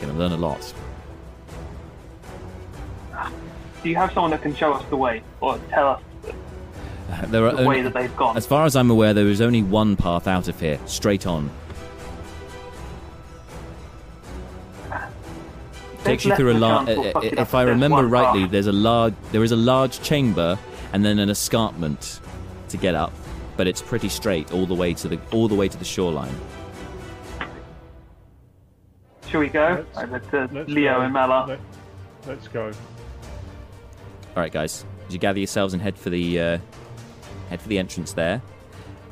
[0.00, 0.72] you're gonna learn a lot.
[3.82, 6.00] Do you have someone that can show us the way or tell us
[7.28, 8.36] There are the way that they've gone?
[8.36, 11.50] as far as I'm aware, there is only one path out of here, straight on.
[14.90, 16.86] They've Takes you through a large.
[16.86, 18.50] chance we'll fuck it up If I remember rightly, path.
[18.50, 19.14] there's a large.
[19.32, 20.58] There is a large chamber,
[20.92, 22.20] and then an escarpment
[22.68, 23.12] to get up,
[23.56, 26.34] but it's pretty straight all the way to the all the way to the shoreline.
[29.30, 29.84] Shall we go?
[29.94, 31.00] Let's- Right, let's, Let's Leo go.
[31.00, 31.48] and Malar.
[31.48, 31.60] Let-
[32.26, 32.66] let's go.
[32.66, 36.58] All right, guys, did you gather yourselves and head for the uh,
[37.54, 38.42] head for the entrance there.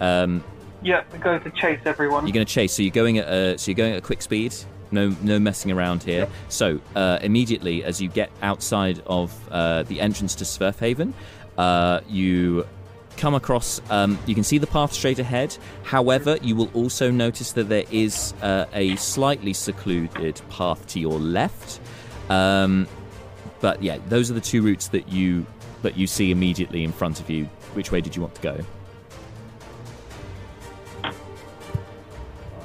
[0.00, 0.42] Um,
[0.82, 2.26] Yeah, we go to chase everyone.
[2.26, 2.72] You're going to chase.
[2.72, 4.54] So you're going at a, so you're going at a quick speed.
[4.90, 6.28] No, no messing around here.
[6.48, 11.12] So uh, immediately, as you get outside of uh, the entrance to Swerfhaven,
[11.56, 12.66] uh, you
[13.16, 13.80] come across.
[13.90, 15.56] Um, you can see the path straight ahead.
[15.84, 21.18] However, you will also notice that there is uh, a slightly secluded path to your
[21.18, 21.80] left.
[22.28, 22.86] Um,
[23.60, 25.46] but yeah, those are the two routes that you
[25.82, 27.48] that you see immediately in front of you.
[27.74, 28.60] Which way did you want to go?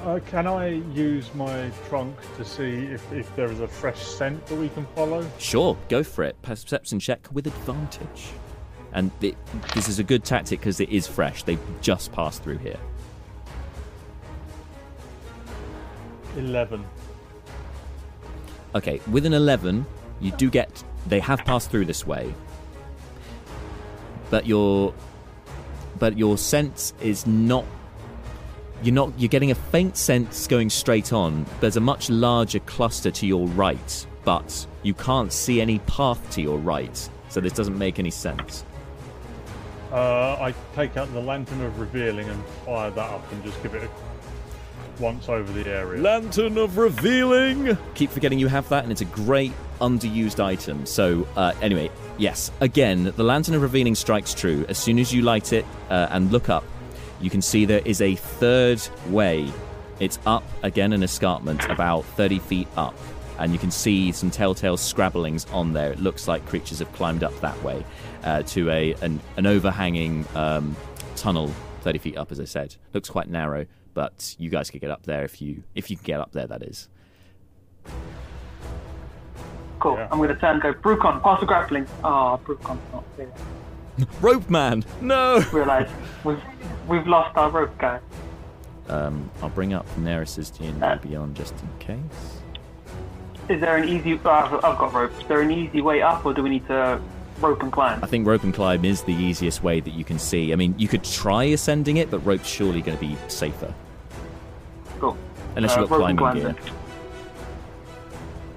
[0.04, 4.46] Uh, can I use my trunk to see if, if there is a fresh scent
[4.46, 5.28] that we can follow?
[5.38, 6.40] Sure, go for it.
[6.42, 8.28] Perception check with advantage.
[8.92, 9.36] And it,
[9.74, 11.42] this is a good tactic because it is fresh.
[11.42, 12.78] They just passed through here.
[16.36, 16.84] 11.
[18.74, 19.84] Okay, with an 11,
[20.20, 20.82] you do get.
[21.06, 22.32] They have passed through this way.
[24.30, 24.94] But your.
[25.98, 27.64] But your sense is not.
[28.82, 29.12] You're not.
[29.18, 31.44] You're getting a faint sense going straight on.
[31.60, 36.42] There's a much larger cluster to your right, but you can't see any path to
[36.42, 37.08] your right.
[37.28, 38.64] So this doesn't make any sense.
[39.92, 43.74] Uh, I take out the lantern of revealing and fire that up and just give
[43.74, 43.90] it a
[45.00, 46.00] once over the area.
[46.00, 47.76] Lantern of Revealing.
[47.94, 50.86] Keep forgetting you have that, and it's a great underused item.
[50.86, 54.64] So, uh, anyway, yes, again, the Lantern of Revealing strikes true.
[54.68, 56.64] As soon as you light it uh, and look up,
[57.20, 59.50] you can see there is a third way.
[60.00, 62.94] It's up again, an escarpment about 30 feet up.
[63.38, 65.92] And you can see some telltale scrabblings on there.
[65.92, 67.84] It looks like creatures have climbed up that way
[68.24, 70.76] uh, to a an, an overhanging um,
[71.14, 71.52] tunnel
[71.82, 72.74] 30 feet up, as I said.
[72.92, 73.66] Looks quite narrow,
[73.98, 76.46] but you guys could get up there if you if you can get up there.
[76.46, 76.88] That is.
[79.80, 79.94] Cool.
[79.94, 80.06] Yeah.
[80.12, 81.84] I'm going to turn and go, Brucon, pass the grappling.
[82.04, 83.32] Ah, oh, Brucon's not there.
[84.20, 85.44] Rope man, no.
[85.52, 85.90] Realise
[86.22, 86.40] we've,
[86.86, 87.98] we've lost our rope guy.
[88.88, 90.94] Um, I'll bring up Neris's D&D Uh.
[90.98, 92.38] Beyond just in case.
[93.48, 94.14] Is there an easy...
[94.24, 95.20] Uh, I've, I've got rope.
[95.20, 97.00] Is there an easy way up, or do we need to
[97.40, 98.04] rope and climb?
[98.04, 100.52] I think rope and climb is the easiest way that you can see.
[100.52, 103.74] I mean, you could try ascending it, but rope's surely going to be safer.
[105.58, 106.56] Unless Uh, you've got rope climbing gear.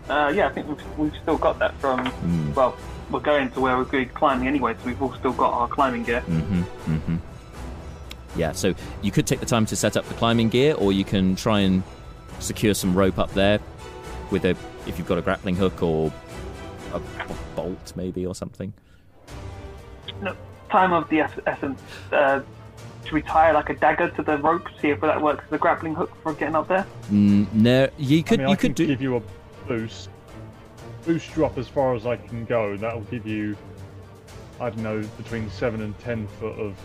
[0.07, 2.05] Uh, yeah, I think we've, we've still got that from...
[2.05, 2.53] Hmm.
[2.53, 2.77] Well,
[3.09, 6.03] we're going to where we're going climbing anyway, so we've all still got our climbing
[6.03, 6.21] gear.
[6.27, 6.61] Mm-hmm.
[6.93, 7.15] Mm-hmm.
[8.35, 11.03] Yeah, so you could take the time to set up the climbing gear, or you
[11.03, 11.81] can try and
[12.39, 13.59] secure some rope up there
[14.29, 14.55] with a
[14.87, 16.13] if you've got a grappling hook or
[16.93, 18.73] a, a bolt maybe or something.
[20.21, 20.35] No,
[20.69, 21.81] time of the essence.
[22.11, 22.41] Uh,
[23.03, 25.57] should we tie like a dagger to the rope, see if that works as a
[25.57, 26.85] grappling hook for getting up there?
[27.11, 28.87] Mm, no, you could I mean, you I could can do.
[28.87, 29.21] give you a
[29.67, 30.09] boost.
[31.05, 32.77] Boost you up as far as I can go.
[32.77, 33.57] That'll give you,
[34.59, 36.75] I don't know, between 7 and 10 foot of.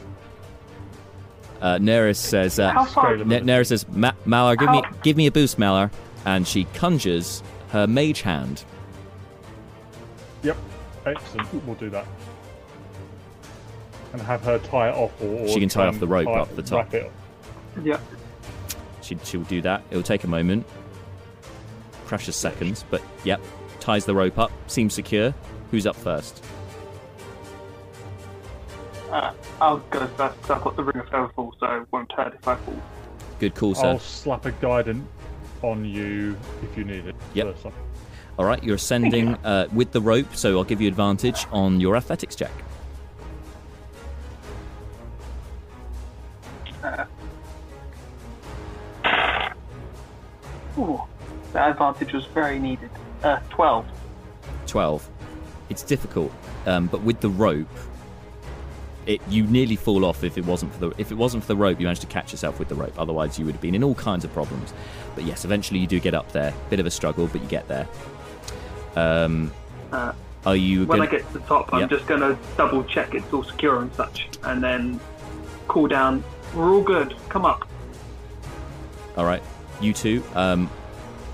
[1.60, 2.58] Uh, Neris says.
[2.58, 3.18] Uh, How far?
[3.18, 5.90] Scale Ne- says, Ma- Malar, give me, give me a boost, Malar.
[6.24, 8.64] And she conjures her mage hand.
[10.42, 10.56] Yep,
[11.06, 11.64] excellent.
[11.66, 12.06] We'll do that.
[14.12, 16.34] And have her tie it off, or, or She can tie off the rope tie-
[16.40, 16.92] up the top.
[16.92, 17.12] wrap it.
[17.82, 17.98] Yeah.
[19.02, 19.82] She, she'll do that.
[19.90, 20.66] It'll take a moment.
[22.06, 23.40] Precious seconds, but yep.
[23.80, 24.50] Ties the rope up.
[24.68, 25.34] Seems secure.
[25.70, 26.42] Who's up first?
[29.10, 32.34] Uh, I'll go first 'cause I've got the ring of Overfall, so it won't hurt
[32.34, 32.80] if I fall.
[33.38, 33.86] Good call, sir.
[33.86, 35.06] I'll slap a guidance
[35.62, 37.14] on you if you need it.
[37.34, 37.56] Yep.
[37.62, 37.74] First.
[38.38, 41.96] All right, you're ascending uh, with the rope, so I'll give you advantage on your
[41.96, 42.50] athletics check.
[50.78, 51.00] Ooh,
[51.52, 52.90] that advantage was very needed.
[53.22, 53.86] Uh, 12.
[54.66, 55.08] 12.
[55.68, 56.32] It's difficult,
[56.66, 57.68] um, but with the rope,
[59.06, 61.56] it you nearly fall off if it wasn't for the if it wasn't for the
[61.56, 61.78] rope.
[61.80, 62.98] You managed to catch yourself with the rope.
[62.98, 64.72] Otherwise, you would have been in all kinds of problems.
[65.14, 66.52] But yes, eventually you do get up there.
[66.70, 67.86] Bit of a struggle, but you get there.
[68.96, 69.52] Um,
[69.92, 70.12] Uh,
[70.44, 71.08] are you when going?
[71.08, 73.92] I get to the top, I'm just going to double check it's all secure and
[73.94, 75.00] such, and then
[75.68, 76.22] cool down.
[76.56, 77.14] We're all good.
[77.28, 77.68] Come up.
[79.18, 79.42] All right,
[79.80, 80.70] you two, um,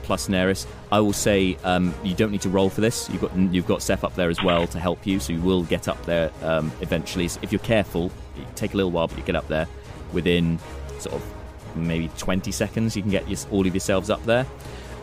[0.02, 0.66] plus Neris.
[0.90, 3.08] I will say um, you don't need to roll for this.
[3.08, 5.62] You've got you've got Seth up there as well to help you, so you will
[5.62, 7.28] get up there um, eventually.
[7.28, 8.10] So if you're careful,
[8.56, 9.68] take a little while, but you get up there
[10.12, 10.58] within
[10.98, 12.96] sort of maybe 20 seconds.
[12.96, 14.44] You can get your, all of yourselves up there.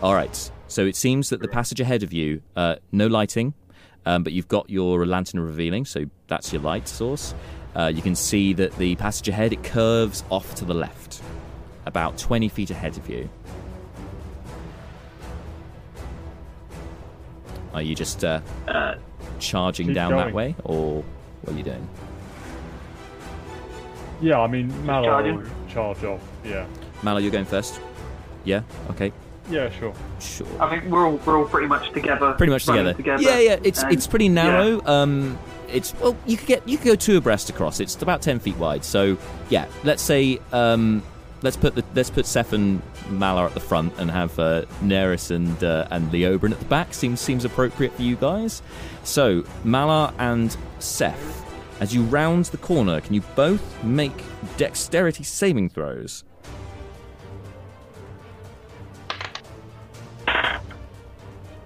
[0.02, 0.52] All right.
[0.68, 3.54] So it seems that the passage ahead of you, uh, no lighting,
[4.06, 7.34] um, but you've got your lantern revealing, so that's your light source.
[7.76, 11.22] Uh, you can see that the passage ahead it curves off to the left,
[11.86, 13.30] about 20 feet ahead of you.
[17.74, 18.96] Are you just uh, Uh,
[19.40, 21.04] charging Keep down that way, or
[21.42, 21.88] what are you doing?
[24.22, 26.22] Yeah, I mean, Malar charge off.
[26.44, 26.66] Yeah.
[27.04, 27.80] Malar, you're going first.
[28.44, 28.64] Yeah.
[28.90, 29.14] Okay.
[29.50, 29.94] Yeah, sure.
[30.20, 30.48] Sure.
[30.60, 32.34] I think we're all we're all pretty much together.
[32.34, 33.22] pretty much running together.
[33.24, 33.60] Yeah, yeah.
[33.64, 34.82] It's and- it's pretty narrow.
[34.86, 35.38] Um,
[35.72, 37.80] it's well, you could get you could go two abreast across.
[37.80, 38.84] It's about ten feet wide.
[38.84, 39.18] So
[39.50, 41.04] yeah, let's say um,
[41.42, 45.32] let's put the let's put Seth and Malar at the front and have uh, Neris
[45.32, 46.94] and uh, and Leobrin at the back.
[46.94, 48.62] Seems seems appropriate for you guys.
[49.04, 51.46] So Malar and Seth,
[51.80, 54.24] as you round the corner, can you both make
[54.58, 56.24] dexterity saving throws?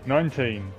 [0.06, 0.72] Nineteen.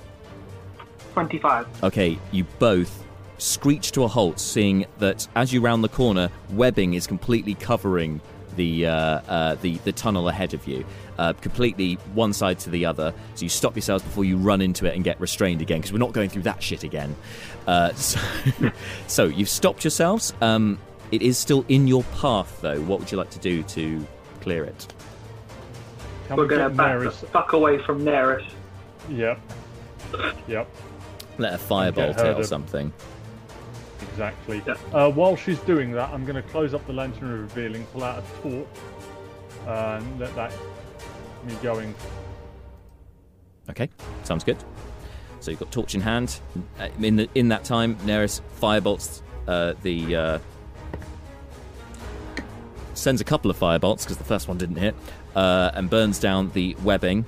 [1.15, 1.67] Twenty-five.
[1.85, 3.04] Okay, you both
[3.39, 8.21] screech to a halt, seeing that as you round the corner, webbing is completely covering
[8.57, 10.85] the uh, uh, the the tunnel ahead of you,
[11.19, 13.13] uh, completely one side to the other.
[13.35, 15.99] So you stop yourselves before you run into it and get restrained again, because we're
[15.99, 17.17] not going through that shit again.
[17.67, 18.21] Uh, so,
[19.07, 20.33] so you've stopped yourselves.
[20.41, 20.79] Um,
[21.11, 22.81] it is still in your path, though.
[22.83, 24.07] What would you like to do to
[24.41, 24.93] clear it?
[26.27, 28.47] Can We're gonna back the fuck away from Neris.
[29.11, 29.39] Yep.
[30.49, 30.69] Yep.
[31.39, 32.93] Let a firebolt heard it or of- something.
[34.11, 34.63] Exactly.
[34.67, 34.75] Yeah.
[34.93, 38.23] Uh, while she's doing that, I'm going to close up the lantern revealing, pull out
[38.23, 38.67] a torch,
[39.67, 40.53] and let that
[41.45, 41.95] me going.
[43.71, 43.89] Okay,
[44.25, 44.57] sounds good.
[45.41, 46.41] So you've got torch in hand.
[46.79, 50.39] Uh, In the in that time, Neris firebolts uh, the uh,
[52.95, 54.95] sends a couple of firebolts because the first one didn't hit,
[55.35, 57.27] uh, and burns down the webbing.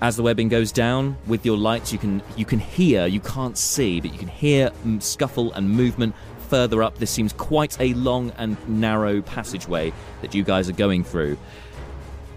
[0.00, 3.58] As the webbing goes down, with your lights, you can you can hear, you can't
[3.58, 4.70] see, but you can hear
[5.00, 6.14] scuffle and movement
[6.48, 6.98] further up.
[6.98, 9.92] This seems quite a long and narrow passageway
[10.22, 11.36] that you guys are going through.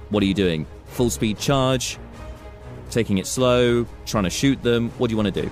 [0.09, 0.65] What are you doing?
[0.87, 1.99] Full speed charge,
[2.89, 4.89] taking it slow, trying to shoot them.
[4.97, 5.51] What do you want to do?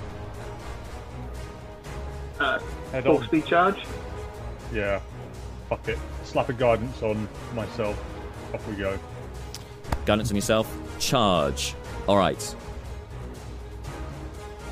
[2.39, 2.59] Uh,
[3.03, 3.85] full speed charge.
[4.73, 4.99] Yeah.
[5.69, 5.99] Fuck it.
[6.23, 8.03] Slap a guidance on myself.
[8.53, 8.97] Off we go.
[10.05, 10.75] Guidance on yourself.
[10.97, 11.75] Charge.
[12.09, 12.55] All right.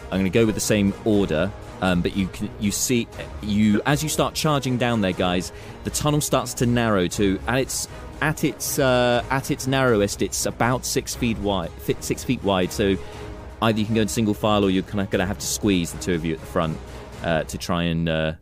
[0.05, 1.51] I'm going to go with the same order,
[1.83, 3.07] um, but you can you see
[3.43, 5.51] you as you start charging down there, guys.
[5.83, 7.87] The tunnel starts to narrow to at its
[8.23, 10.23] at its uh, at its narrowest.
[10.23, 11.69] It's about six feet wide.
[11.73, 12.71] Fit six feet wide.
[12.73, 12.95] So
[13.61, 15.45] either you can go in single file, or you're kind of going to have to
[15.45, 16.75] squeeze the two of you at the front
[17.21, 18.33] uh, to try and uh,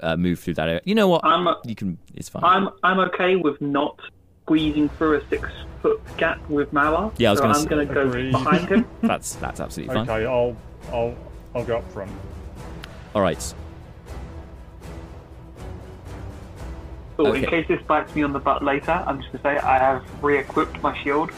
[0.00, 0.80] uh, move through that area.
[0.84, 1.24] You know what?
[1.24, 1.96] I'm you can.
[2.16, 2.42] It's fine.
[2.42, 4.00] I'm I'm okay with not
[4.42, 5.48] squeezing through a six
[5.82, 7.12] foot gap with Malar.
[7.18, 8.30] Yeah, I was so gonna I'm say- going to go Agreed.
[8.32, 8.86] behind him.
[9.02, 10.08] that's that's absolutely fine.
[10.08, 10.56] Okay, I'll
[10.92, 11.14] I'll
[11.54, 12.10] I'll go up front.
[13.14, 13.54] All right.
[17.16, 17.44] But Okay.
[17.44, 19.78] in case this bites me on the butt later, I'm just going to say I
[19.78, 21.30] have re-equipped my shield.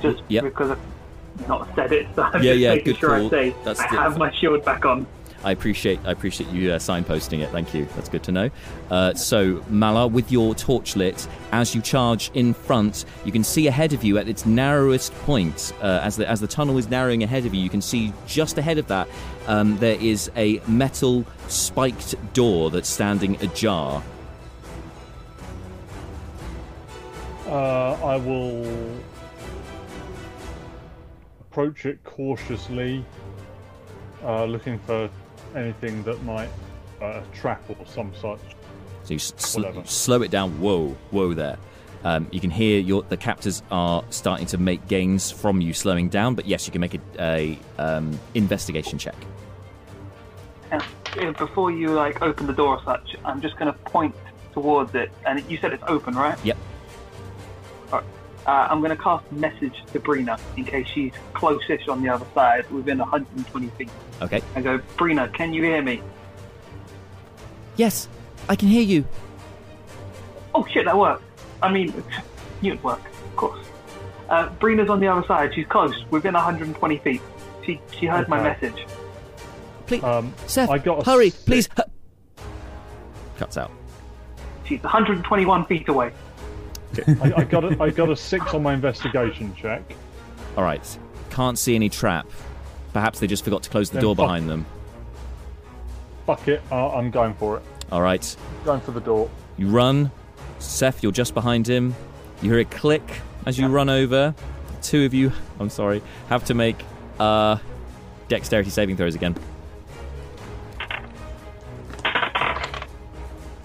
[0.00, 0.44] Just Yep.
[0.44, 3.26] because I've not said it, so I'm Yeah, just yeah, making good sure call.
[3.26, 5.06] I say That's I the- have my shield back on.
[5.44, 7.50] I appreciate I appreciate you uh, signposting it.
[7.50, 7.86] Thank you.
[7.94, 8.50] That's good to know.
[8.90, 13.66] Uh, so Malar, with your torch lit, as you charge in front, you can see
[13.66, 15.72] ahead of you at its narrowest point.
[15.80, 18.58] Uh, as the as the tunnel is narrowing ahead of you, you can see just
[18.58, 19.06] ahead of that
[19.46, 24.02] um, there is a metal spiked door that's standing ajar.
[27.46, 29.00] Uh, I will
[31.40, 33.04] approach it cautiously,
[34.24, 35.08] uh, looking for
[35.54, 36.48] anything that might
[37.00, 38.40] uh, trap or some such.
[39.04, 40.60] So you, sl- you slow it down.
[40.60, 41.58] Whoa, whoa there.
[42.04, 46.08] Um, you can hear your the captors are starting to make gains from you slowing
[46.10, 49.16] down, but yes, you can make a, a um, investigation check.
[50.70, 50.82] And
[51.18, 54.14] uh, before you like open the door or such, I'm just going to point
[54.52, 55.10] towards it.
[55.26, 56.38] And you said it's open, right?
[56.44, 56.56] Yep.
[57.92, 58.06] Alright.
[58.46, 62.10] Uh, I'm going to cast a message to Brina in case she's closest on the
[62.10, 63.88] other side, within 120 feet.
[64.20, 64.42] Okay.
[64.54, 66.02] I go, Brina, can you hear me?
[67.76, 68.08] Yes,
[68.48, 69.04] I can hear you.
[70.54, 71.24] Oh shit, that worked.
[71.62, 71.86] I mean,
[72.62, 73.66] knew it'd work, of course.
[74.28, 75.54] Uh, Brina's on the other side.
[75.54, 77.20] She's close, within 120 feet.
[77.64, 78.86] She she heard my message.
[79.86, 81.44] Please, Um, Seth, I got a hurry, six.
[81.44, 81.68] please.
[81.76, 82.42] hu-
[83.38, 83.70] Cuts out.
[84.66, 86.12] She's 121 feet away.
[87.22, 89.82] I, I got a, I got a six on my investigation check.
[90.56, 90.98] All right.
[91.30, 92.26] Can't see any trap.
[92.92, 94.66] Perhaps they just forgot to close the Then door fuck- behind them.
[96.26, 97.62] Fuck it, uh, I'm going for it.
[97.92, 98.36] All right.
[98.64, 99.28] Going for the door.
[99.58, 100.10] You run.
[100.58, 101.94] Seth, you're just behind him.
[102.40, 103.02] You hear a click
[103.44, 104.34] as you run over.
[104.80, 106.76] Two of you, I'm sorry, have to make
[107.18, 107.56] uh,
[108.28, 109.36] dexterity saving throws again.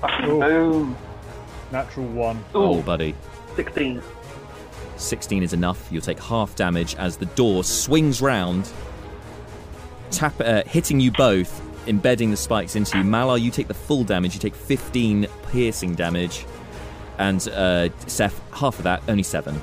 [0.01, 0.97] Oh, Boom.
[1.71, 2.43] Natural one.
[2.53, 3.15] Oh, buddy.
[3.55, 4.01] 16.
[4.97, 5.87] 16 is enough.
[5.91, 8.69] You'll take half damage as the door swings round
[10.11, 13.03] tap, uh, hitting you both, embedding the spikes into you.
[13.03, 14.33] Malar, you take the full damage.
[14.33, 16.45] You take 15 piercing damage,
[17.17, 19.61] and uh, Seth, half of that, only seven.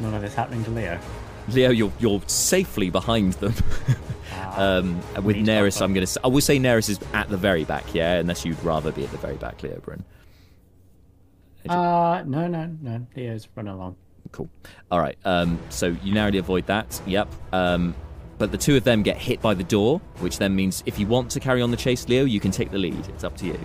[0.00, 0.98] None of this happening to Leo.
[1.48, 3.54] Leo, you're you're safely behind them.
[4.58, 5.80] um, with Neris.
[5.80, 6.02] I'm gonna.
[6.02, 7.94] s- I will say Neris is at the very back.
[7.94, 10.02] Yeah, unless you'd rather be at the very back, Leobrin.
[11.68, 13.06] Uh, no, no, no.
[13.16, 13.96] Leo's running along.
[14.32, 14.48] Cool.
[14.90, 15.16] All right.
[15.24, 17.00] Um, so you narrowly avoid that.
[17.06, 17.28] Yep.
[17.52, 17.94] Um,
[18.38, 21.06] but the two of them get hit by the door, which then means if you
[21.06, 23.06] want to carry on the chase, Leo, you can take the lead.
[23.08, 23.58] It's up to you.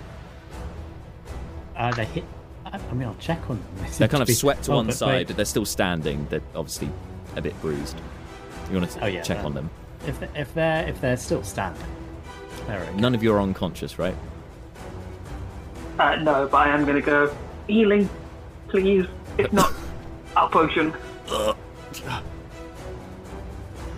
[1.76, 2.24] Uh, they hit.
[2.66, 3.66] I mean, I'll check on them.
[3.84, 6.26] They they're kind of swept to one side, but they're still standing.
[6.30, 6.90] They're obviously
[7.36, 7.98] a bit bruised.
[8.72, 9.70] You want to Oh, yeah, check that- on them?
[10.06, 11.82] If they- if they're if they're still standing,
[12.68, 12.86] they're.
[12.96, 14.16] None of you are unconscious, right?
[16.00, 17.34] Uh, no, but I am going to go
[17.68, 18.10] healing,
[18.68, 19.06] please.
[19.38, 19.72] If not,
[20.36, 20.94] I'll potion.
[21.92, 22.02] It's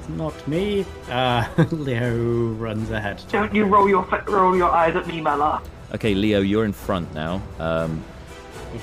[0.09, 0.85] not me.
[1.09, 3.21] Uh, Leo runs ahead.
[3.31, 5.61] Don't you roll your fa- roll your eyes at me, Malar.
[5.93, 7.41] Okay, Leo, you're in front now.
[7.59, 8.03] Um,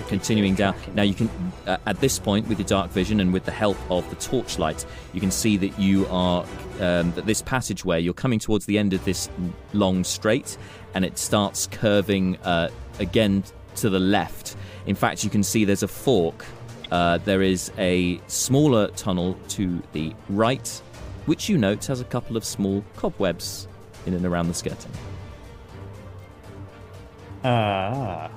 [0.08, 0.74] continuing down.
[0.94, 1.30] Now you can,
[1.66, 4.84] uh, at this point, with your dark vision and with the help of the torchlight,
[5.12, 6.44] you can see that you are
[6.80, 8.00] um, that this passageway.
[8.00, 9.28] You're coming towards the end of this
[9.72, 10.56] long straight,
[10.94, 13.44] and it starts curving uh, again
[13.76, 14.56] to the left.
[14.86, 16.44] In fact, you can see there's a fork.
[16.90, 20.68] Uh, there is a smaller tunnel to the right,
[21.26, 23.66] which you note has a couple of small cobwebs
[24.04, 24.92] in and around the skirting.
[27.44, 28.30] Ah.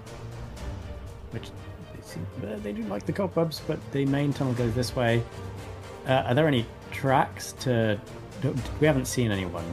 [2.41, 5.23] They, uh, they do like the cobwebs, but the main tunnel goes this way.
[6.07, 7.99] Uh, are there any tracks to?
[8.79, 9.63] We haven't seen anyone,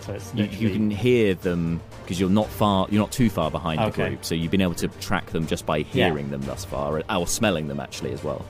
[0.00, 0.66] so it's you, literally.
[0.66, 4.24] you can hear them because you're not far you're not too far behind the group
[4.24, 7.68] so you've been able to track them just by hearing them thus far or, smelling
[7.68, 8.44] them actually as well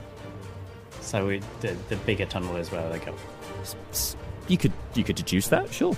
[1.03, 3.15] So we, the the bigger tunnel is where they go.
[4.49, 5.95] You could you could deduce that sure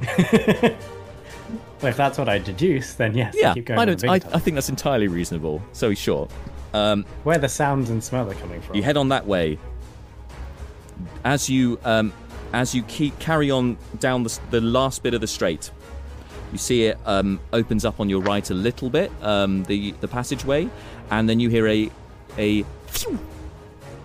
[1.80, 3.34] Well, if that's what I deduce, then yes.
[3.36, 4.14] yeah keep going I don't I.
[4.14, 6.28] I think that's entirely reasonable so sure
[6.74, 8.76] um, Where the sounds and smell are coming from.
[8.76, 9.58] you head on that way
[11.24, 12.12] as you um,
[12.52, 15.70] as you keep carry on down the, the last bit of the straight
[16.52, 20.08] you see it um, opens up on your right a little bit um, the the
[20.08, 20.68] passageway
[21.10, 21.90] and then you hear a
[22.36, 23.18] a phew,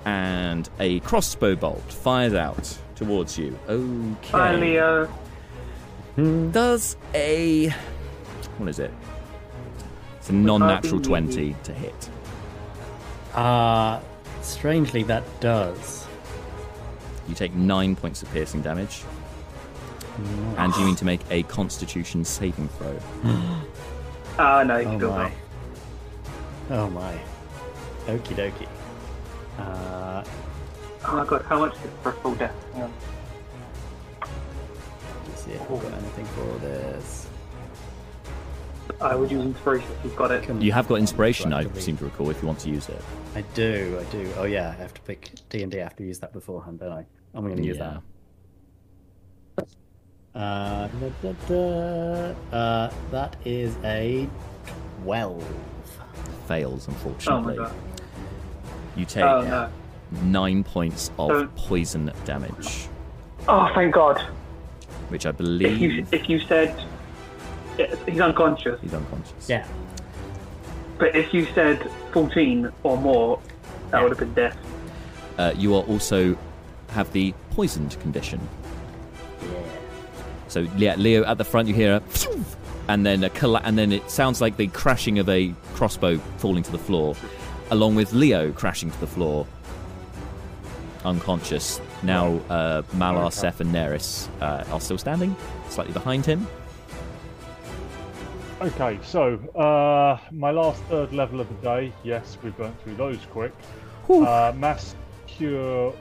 [0.05, 5.09] and a crossbow bolt fires out towards you okay Bye, Leo.
[6.51, 7.69] Does a
[8.57, 8.91] what is it
[10.19, 12.09] it's a non-natural being 20 to hit
[13.33, 13.99] Uh,
[14.41, 16.05] strangely, that does.
[17.27, 19.03] you take nine points of piercing damage
[20.57, 22.95] and you need to make a constitution saving throw
[24.37, 25.23] Ah, no, you Oh still my.
[25.23, 25.31] not.
[26.71, 27.13] Oh my.
[28.07, 28.67] Okie dokie.
[29.59, 30.23] Uh,
[31.05, 32.53] Oh my god, how much is it for a full death?
[32.73, 32.83] Hang
[35.59, 35.67] on.
[35.67, 37.27] let's see if we've got anything for this.
[39.01, 40.43] I would use inspiration if you've got it.
[40.43, 43.01] Can- you have got inspiration i seem to recall if you want to use it
[43.35, 44.29] I do, I do.
[44.37, 45.79] Oh yeah, I have to pick D and D.
[45.79, 47.05] I have to use that beforehand, don't I?
[47.33, 47.97] I'm going to use Yeah.
[49.57, 49.67] that.
[50.35, 52.57] Uh, da, da, da.
[52.57, 54.27] uh, that is a
[55.03, 55.43] twelve.
[56.47, 57.73] fails Oh my unfortunately god.
[58.95, 59.69] you take Oh no.
[60.23, 62.87] nine points of Don't- poison damage
[63.47, 64.25] Oh, thank god.
[65.13, 66.73] Which i If you believe if you said
[68.07, 69.65] he's unconscious, he's unconscious Yeah.
[70.97, 71.77] but if you said
[72.11, 73.39] 14 or more,
[73.91, 74.57] that would have been death.
[75.37, 76.35] uh, you are also
[76.89, 78.39] have the poisoned condition
[79.41, 79.49] Yeah.
[80.47, 82.43] So yeah, Leo at the front, you hear a phew,
[82.87, 86.63] and then a colla- and then it sounds like the crashing of a crossbow falling
[86.63, 87.15] to the floor,
[87.71, 89.45] along with Leo crashing to the floor,
[91.05, 91.79] unconscious.
[92.03, 95.35] Now uh, Malar, Seth, and Neris uh, are still standing,
[95.69, 96.45] slightly behind him.
[98.61, 101.91] Okay, so uh, my last third level of the day.
[102.03, 103.53] Yes, we've burnt through those quick.
[104.09, 104.95] Uh, mass
[105.27, 105.93] cure,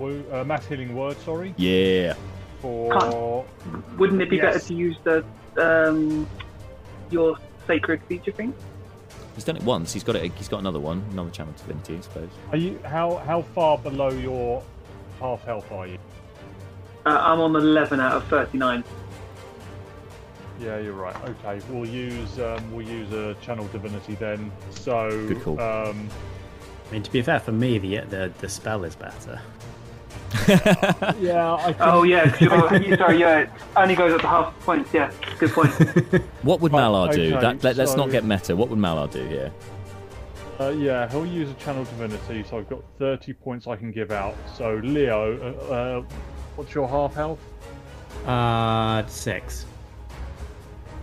[0.00, 1.16] uh, mass healing word.
[1.20, 2.14] Sorry Yeah.
[2.60, 3.44] for
[3.98, 5.24] Wouldn't it be better to use the
[5.56, 6.26] um
[7.10, 8.54] your sacred feature thing?
[9.34, 9.92] He's done it once.
[9.92, 10.32] He's got it.
[10.34, 12.28] He's got another one, another channel of divinity, I suppose.
[12.52, 14.62] Are you how how far below your
[15.20, 15.98] half health are you?
[17.06, 18.82] Uh, I'm on 11 out of 39.
[20.60, 21.16] Yeah, you're right.
[21.24, 24.52] Okay, we'll use um, we'll use a channel divinity then.
[24.70, 25.58] So Good call.
[25.60, 26.08] Um,
[26.88, 29.40] I mean, to be fair, for me, the the, the spell is better.
[31.18, 34.60] yeah, I can, Oh yeah, 'cause you're, sorry, yeah, it only goes up to half
[34.60, 34.92] points.
[34.92, 35.72] Yeah, good point.
[36.42, 37.34] What would Right, Malar do?
[37.36, 38.54] okay, That, let, us not get meta.
[38.54, 39.50] What would Malar do here?
[40.60, 44.10] Uh, yeah, he'll use a channel divinity, so I've got 30 points I can give
[44.10, 44.34] out.
[44.54, 46.02] So, Leo, uh, uh,
[46.54, 47.40] what's your half health?
[48.26, 49.64] Uh, six.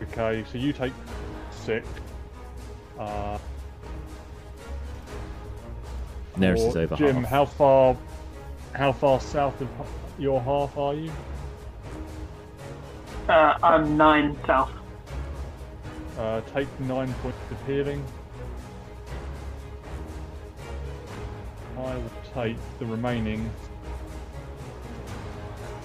[0.04, 0.94] Okay, so you take
[1.50, 1.88] six.
[3.00, 3.40] Uh,
[6.38, 7.26] Neris is over Jim, half.
[7.26, 7.98] how far,
[8.76, 9.70] how far south of
[10.20, 11.12] your half are you?
[13.28, 14.70] Uh, I'm nine south.
[16.16, 18.06] Uh, take nine points of healing.
[21.78, 23.50] I will take the remaining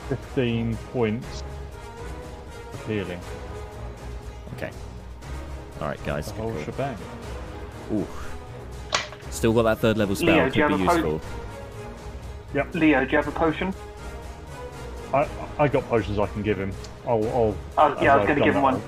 [0.09, 1.43] 15 points
[2.73, 3.21] of healing.
[4.57, 4.71] Okay.
[5.81, 6.27] All right, guys.
[6.27, 6.97] The whole shebang.
[7.93, 8.07] Ooh.
[9.31, 10.35] Still got that third level spell.
[10.35, 11.21] Leo, do Could be have a po- useful.
[12.81, 13.75] Leo, do you have a potion?
[15.15, 16.73] I I got potions I can give him.
[17.07, 17.25] I'll.
[17.29, 18.83] I'll Oh, yeah, I was going to give him that, one.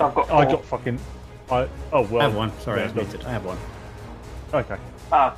[0.00, 0.98] I've got I got fucking.
[1.50, 2.20] I oh well.
[2.20, 2.58] I have one.
[2.60, 3.24] Sorry, I was muted.
[3.24, 3.58] I have one.
[4.54, 4.76] Okay.
[5.10, 5.36] Ah,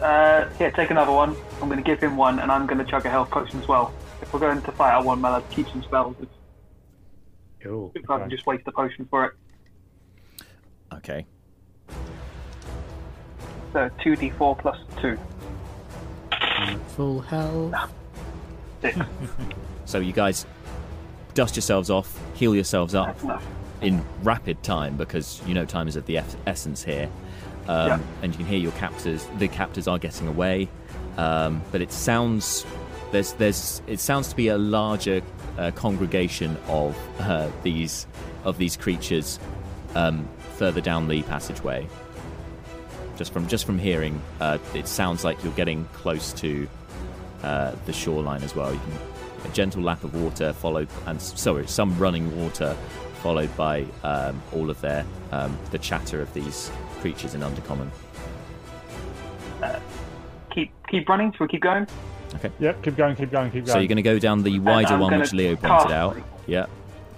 [0.00, 1.36] uh, here, take another one.
[1.60, 3.68] I'm going to give him one, and I'm going to chug a health potion as
[3.68, 3.92] well.
[4.22, 6.16] If we're going to fight, I want my lad to keep some spells.
[6.20, 6.28] If,
[7.62, 7.92] Cool.
[7.94, 9.32] if I can just waste the potion for it.
[10.94, 11.26] Okay.
[13.72, 15.18] So 2d4 plus 2.
[16.96, 17.74] Full health.
[18.82, 18.98] Six.
[19.84, 20.46] So you guys
[21.34, 23.18] dust yourselves off, heal yourselves up
[23.82, 27.08] in rapid time because you know time is of the essence here.
[27.70, 27.98] Um, Yeah.
[28.22, 29.26] And you can hear your captors.
[29.38, 30.68] The captors are getting away,
[31.16, 32.66] um, but it sounds
[33.12, 35.22] there's there's it sounds to be a larger
[35.58, 38.06] uh, congregation of uh, these
[38.44, 39.38] of these creatures
[39.94, 41.86] um, further down the passageway.
[43.16, 46.68] Just from just from hearing, uh, it sounds like you're getting close to
[47.42, 48.72] uh, the shoreline as well.
[48.72, 52.76] You can a gentle lap of water followed, and sorry, some running water
[53.22, 57.88] followed by um, all of their um, the chatter of these creatures in Undercommon.
[60.50, 61.32] Keep keep running.
[61.32, 61.86] Shall we keep going?
[62.36, 62.50] Okay.
[62.60, 62.82] Yep.
[62.82, 63.16] Keep going.
[63.16, 63.50] Keep going.
[63.50, 63.72] Keep going.
[63.74, 66.16] So you're going to go down the wider one, which Leo pointed cast- out.
[66.46, 66.66] Yeah,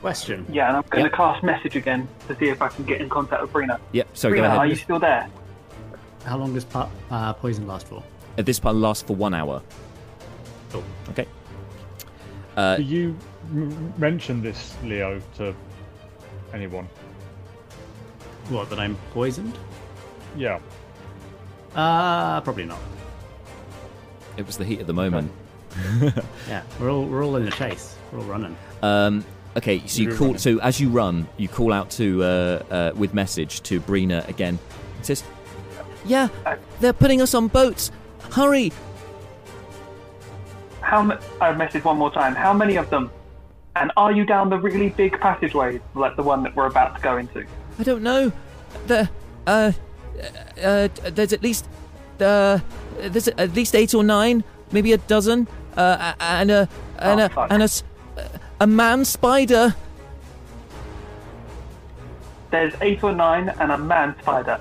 [0.00, 0.44] Question.
[0.50, 1.16] Yeah, and I'm going to Yep.
[1.16, 3.78] cast message again to see if I can get in contact with Brina.
[3.92, 4.02] yeah.
[4.14, 5.28] So Brina, go are you still there?
[6.24, 8.02] How long does po- uh, poison last for?
[8.38, 9.62] Uh, This part lasts for one hour.
[10.72, 10.82] Cool.
[11.10, 11.26] Okay.
[12.56, 13.16] Uh, Do you
[13.52, 15.54] m- mention this, Leo, to
[16.52, 16.88] anyone?
[18.52, 18.68] What?
[18.70, 19.58] That I'm poisoned?
[20.36, 20.60] Yeah.
[21.74, 22.78] Uh, probably not.
[24.36, 25.30] it was the heat of the moment.
[26.48, 27.96] Yeah, we're all we're all in the chase.
[28.12, 28.54] We're all running.
[28.82, 29.24] Um,
[29.56, 30.26] okay, so you You're call.
[30.28, 30.38] running.
[30.38, 32.26] So as you run, you call out to uh,
[32.70, 34.58] uh, with message to Brina again.
[35.00, 35.24] It says,
[36.04, 36.28] "Yeah,
[36.80, 37.90] they're putting us on boats.
[38.32, 38.70] Hurry!"
[40.82, 42.34] How m- I message one more time.
[42.34, 43.10] How many of them?
[43.74, 47.00] And are you down the really big passageway, like the one that we're about to
[47.02, 47.46] go into?
[47.78, 48.32] I don't know.
[48.86, 49.08] The
[49.46, 49.72] uh,
[50.62, 51.66] uh, uh there's at least
[52.20, 52.58] uh,
[52.98, 56.68] there's at least eight or nine, maybe a dozen, uh, and a
[56.98, 57.50] and Oh, a fuck.
[57.50, 57.82] and a s-
[58.60, 59.74] a man spider.
[62.50, 64.60] There's eight or nine and a man spider.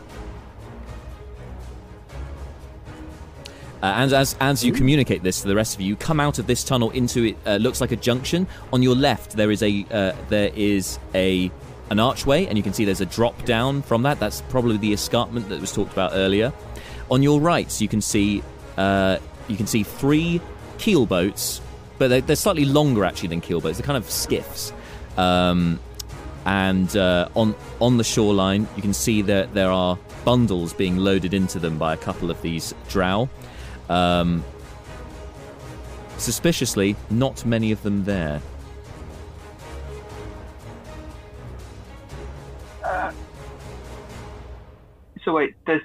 [3.84, 6.38] Uh, and as as you communicate this to the rest of you, you come out
[6.40, 7.38] of this tunnel into it.
[7.46, 8.48] Uh, looks like a junction.
[8.72, 11.52] On your left, there is a uh, there is a
[11.92, 14.18] an archway, and you can see there's a drop down from that.
[14.18, 16.54] That's probably the escarpment that was talked about earlier.
[17.12, 18.42] On your right, you can see
[18.78, 19.18] uh,
[19.50, 20.40] you can see three
[20.78, 21.62] keel boats,
[21.98, 23.78] but they're, they're slightly longer actually than keel boats.
[23.78, 24.72] They're kind of skiffs.
[25.18, 25.80] Um,
[26.46, 31.34] and uh, on on the shoreline, you can see that there are bundles being loaded
[31.34, 33.30] into them by a couple of these drow.
[33.90, 34.46] Um,
[36.18, 38.42] suspiciously, not many of them there.
[45.24, 45.84] So wait, there's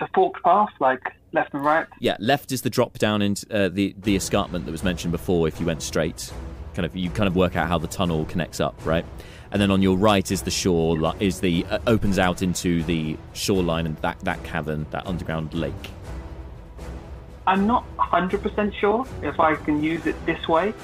[0.00, 1.02] a forked path, like
[1.32, 1.86] left and right.
[2.00, 5.48] Yeah, left is the drop down into uh, the the escarpment that was mentioned before.
[5.48, 6.32] If you went straight,
[6.74, 9.04] kind of you kind of work out how the tunnel connects up, right?
[9.50, 13.16] And then on your right is the shore, is the uh, opens out into the
[13.32, 15.72] shoreline and that that cavern, that underground lake.
[17.46, 20.74] I'm not 100% sure if I can use it this way,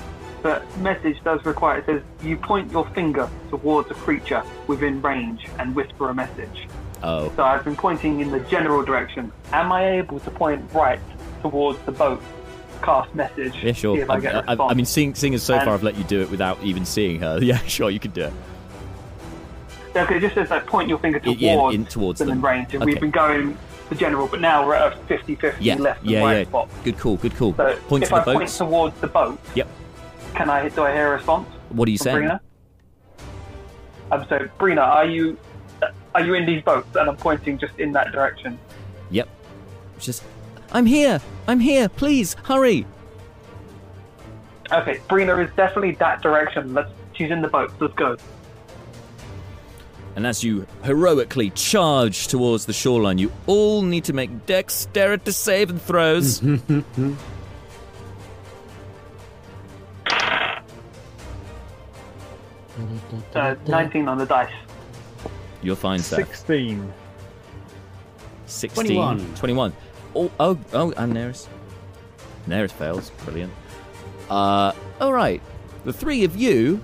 [0.43, 5.47] but message does require it says you point your finger towards a creature within range
[5.59, 6.69] and whisper a message.
[7.03, 9.33] Oh, So I've been pointing in the general direction.
[9.53, 11.01] Am I able to point right
[11.43, 12.23] towards the boat,
[12.83, 14.11] cast message, yeah, sure.
[14.11, 14.67] I, I, I?
[14.71, 16.85] I mean, seeing seeing as so And- far, I've let you do it without even
[16.85, 17.39] seeing her.
[17.43, 18.33] Yeah, sure, you can do it.
[19.95, 22.45] Okay, it just says like point your finger Y- yeah, towards, in- towards them them.
[22.45, 22.93] range, and Okay.
[22.93, 23.57] we've been going
[23.91, 26.45] the general, but now we're at a 50-50 Yeah, left and yeah, right yeah.
[26.45, 26.69] spot.
[26.83, 27.53] Good call, good call.
[27.55, 29.69] So Point if to the I point towards the boat, Yep.
[30.35, 31.49] Can I do I hear a response?
[31.71, 32.29] What are you saying?
[32.29, 32.41] Brina?
[34.11, 35.39] Um, so Brina, are you
[36.15, 36.95] are you in these boats?
[36.97, 38.59] And I'm pointing just in that direction.
[39.11, 39.29] Yep.
[39.97, 40.23] It's just,
[40.73, 41.21] I'm here.
[41.47, 41.89] I'm here.
[41.89, 42.87] Please hurry.
[44.71, 46.75] Okay, Brina is definitely that direction.
[46.75, 46.91] Let's.
[47.15, 47.71] She's in the boat.
[47.79, 48.17] Let's go.
[50.17, 55.71] And as you heroically charge towards the shoreline, you all need to make dexterity save
[55.71, 56.43] and throws.
[63.35, 64.53] Uh, 19 on the dice.
[65.63, 66.27] You're fine, Seth.
[66.29, 66.93] 16.
[68.47, 68.85] 16.
[68.85, 69.35] 21.
[69.37, 69.73] 21.
[70.15, 71.47] Oh, oh, oh, and Neris.
[72.49, 73.11] Neris fails.
[73.25, 73.53] Brilliant.
[74.29, 75.41] Uh, all right.
[75.85, 76.81] The three of you,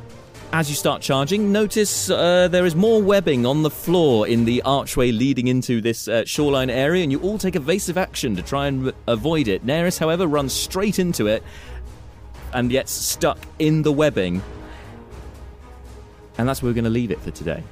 [0.52, 4.62] as you start charging, notice uh, there is more webbing on the floor in the
[4.62, 8.66] archway leading into this uh, shoreline area, and you all take evasive action to try
[8.66, 9.66] and r- avoid it.
[9.66, 11.42] Neris, however, runs straight into it
[12.52, 14.42] and gets stuck in the webbing.
[16.38, 17.62] And that's where we're going to leave it for today.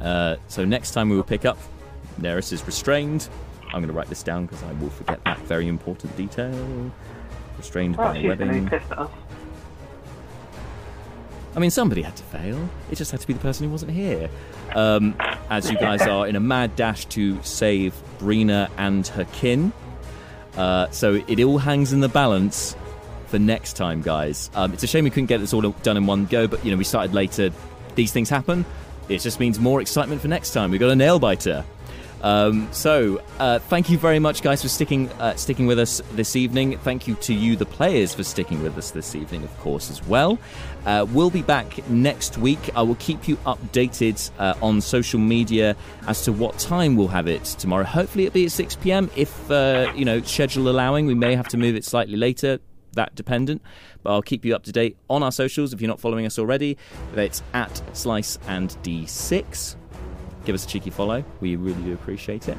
[0.00, 1.58] Uh, so next time we will pick up,
[2.20, 3.28] Neris is restrained.
[3.66, 6.90] I'm going to write this down because I will forget that very important detail.
[7.58, 8.64] Restrained Well, by she's going to webbing.
[8.64, 9.10] be pissed at us.
[11.54, 12.68] I mean, somebody had to fail.
[12.90, 14.28] It just had to be the person who wasn't here.
[14.74, 15.14] Um,
[15.48, 19.72] as you guys are in a mad dash to save Brina and her kin.
[20.56, 22.76] Uh, so it all hangs in the balance
[23.28, 24.50] for next time, guys.
[24.54, 26.70] Um, it's a shame we couldn't get this all done in one go, but you
[26.70, 27.50] know we started later.
[27.94, 28.64] These things happen.
[29.08, 30.70] It just means more excitement for next time.
[30.70, 31.64] We've got a nail biter.
[32.22, 36.34] Um, so, uh, thank you very much, guys, for sticking uh, sticking with us this
[36.34, 36.78] evening.
[36.78, 40.04] Thank you to you, the players, for sticking with us this evening, of course, as
[40.06, 40.38] well.
[40.86, 42.58] Uh, we'll be back next week.
[42.74, 45.76] I will keep you updated uh, on social media
[46.08, 47.84] as to what time we'll have it tomorrow.
[47.84, 49.10] Hopefully, it'll be at 6 p.m.
[49.14, 52.58] If uh, you know schedule allowing, we may have to move it slightly later.
[52.96, 53.62] That dependent,
[54.02, 56.38] but I'll keep you up to date on our socials if you're not following us
[56.38, 56.76] already.
[57.14, 59.76] It's at Slice and D6
[60.46, 61.24] give us a cheeky follow.
[61.40, 62.56] We really do appreciate it.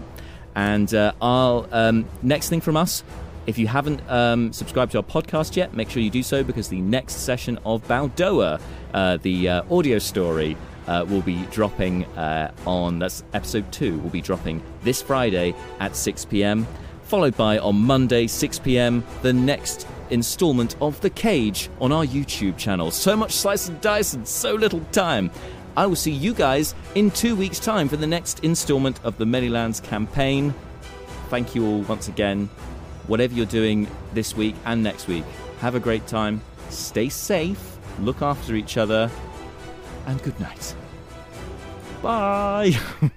[0.56, 3.04] And uh, I'll um, next thing from us.
[3.48, 6.68] If you haven't um, subscribed to our podcast yet, make sure you do so because
[6.68, 8.60] the next session of Baldoa,
[8.94, 10.58] uh, the uh, audio story,
[10.88, 14.00] uh, will be dropping uh, on that's episode two.
[14.00, 16.68] Will be dropping this Friday at 6 p.m.
[17.04, 19.04] Followed by on Monday 6 p.m.
[19.22, 22.92] the next installment of The Cage on our YouTube channel.
[22.92, 25.32] So much slice and dice and so little time.
[25.76, 29.26] I will see you guys in two weeks' time for the next installment of the
[29.26, 30.54] Manylands campaign.
[31.30, 32.50] Thank you all once again.
[33.08, 35.24] Whatever you're doing this week and next week,
[35.60, 36.42] have a great time.
[36.70, 39.10] Stay safe, look after each other,
[40.08, 40.76] and good night.
[42.02, 42.72] Bye.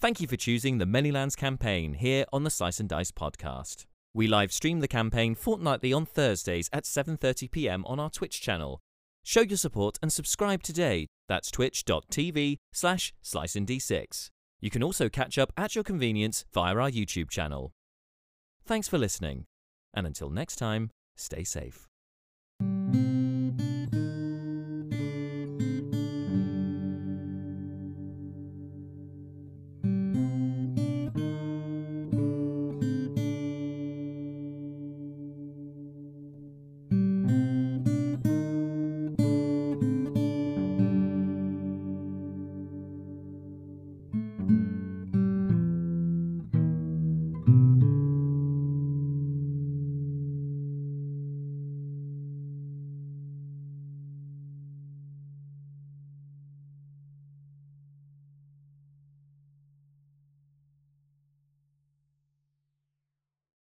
[0.00, 3.86] Thank you for choosing the Manylands campaign here on the Slice and Dice podcast.
[4.16, 7.84] We live stream the campaign fortnightly on Thursdays at 7:30 p.m.
[7.84, 8.80] on our Twitch channel.
[9.22, 11.08] Show your support and subscribe today.
[11.28, 14.30] That's twitch.tv slash sliceand6.
[14.58, 17.72] You can also catch up at your convenience via our YouTube channel.
[18.64, 19.44] Thanks for listening,
[19.92, 21.86] and until next time, stay safe.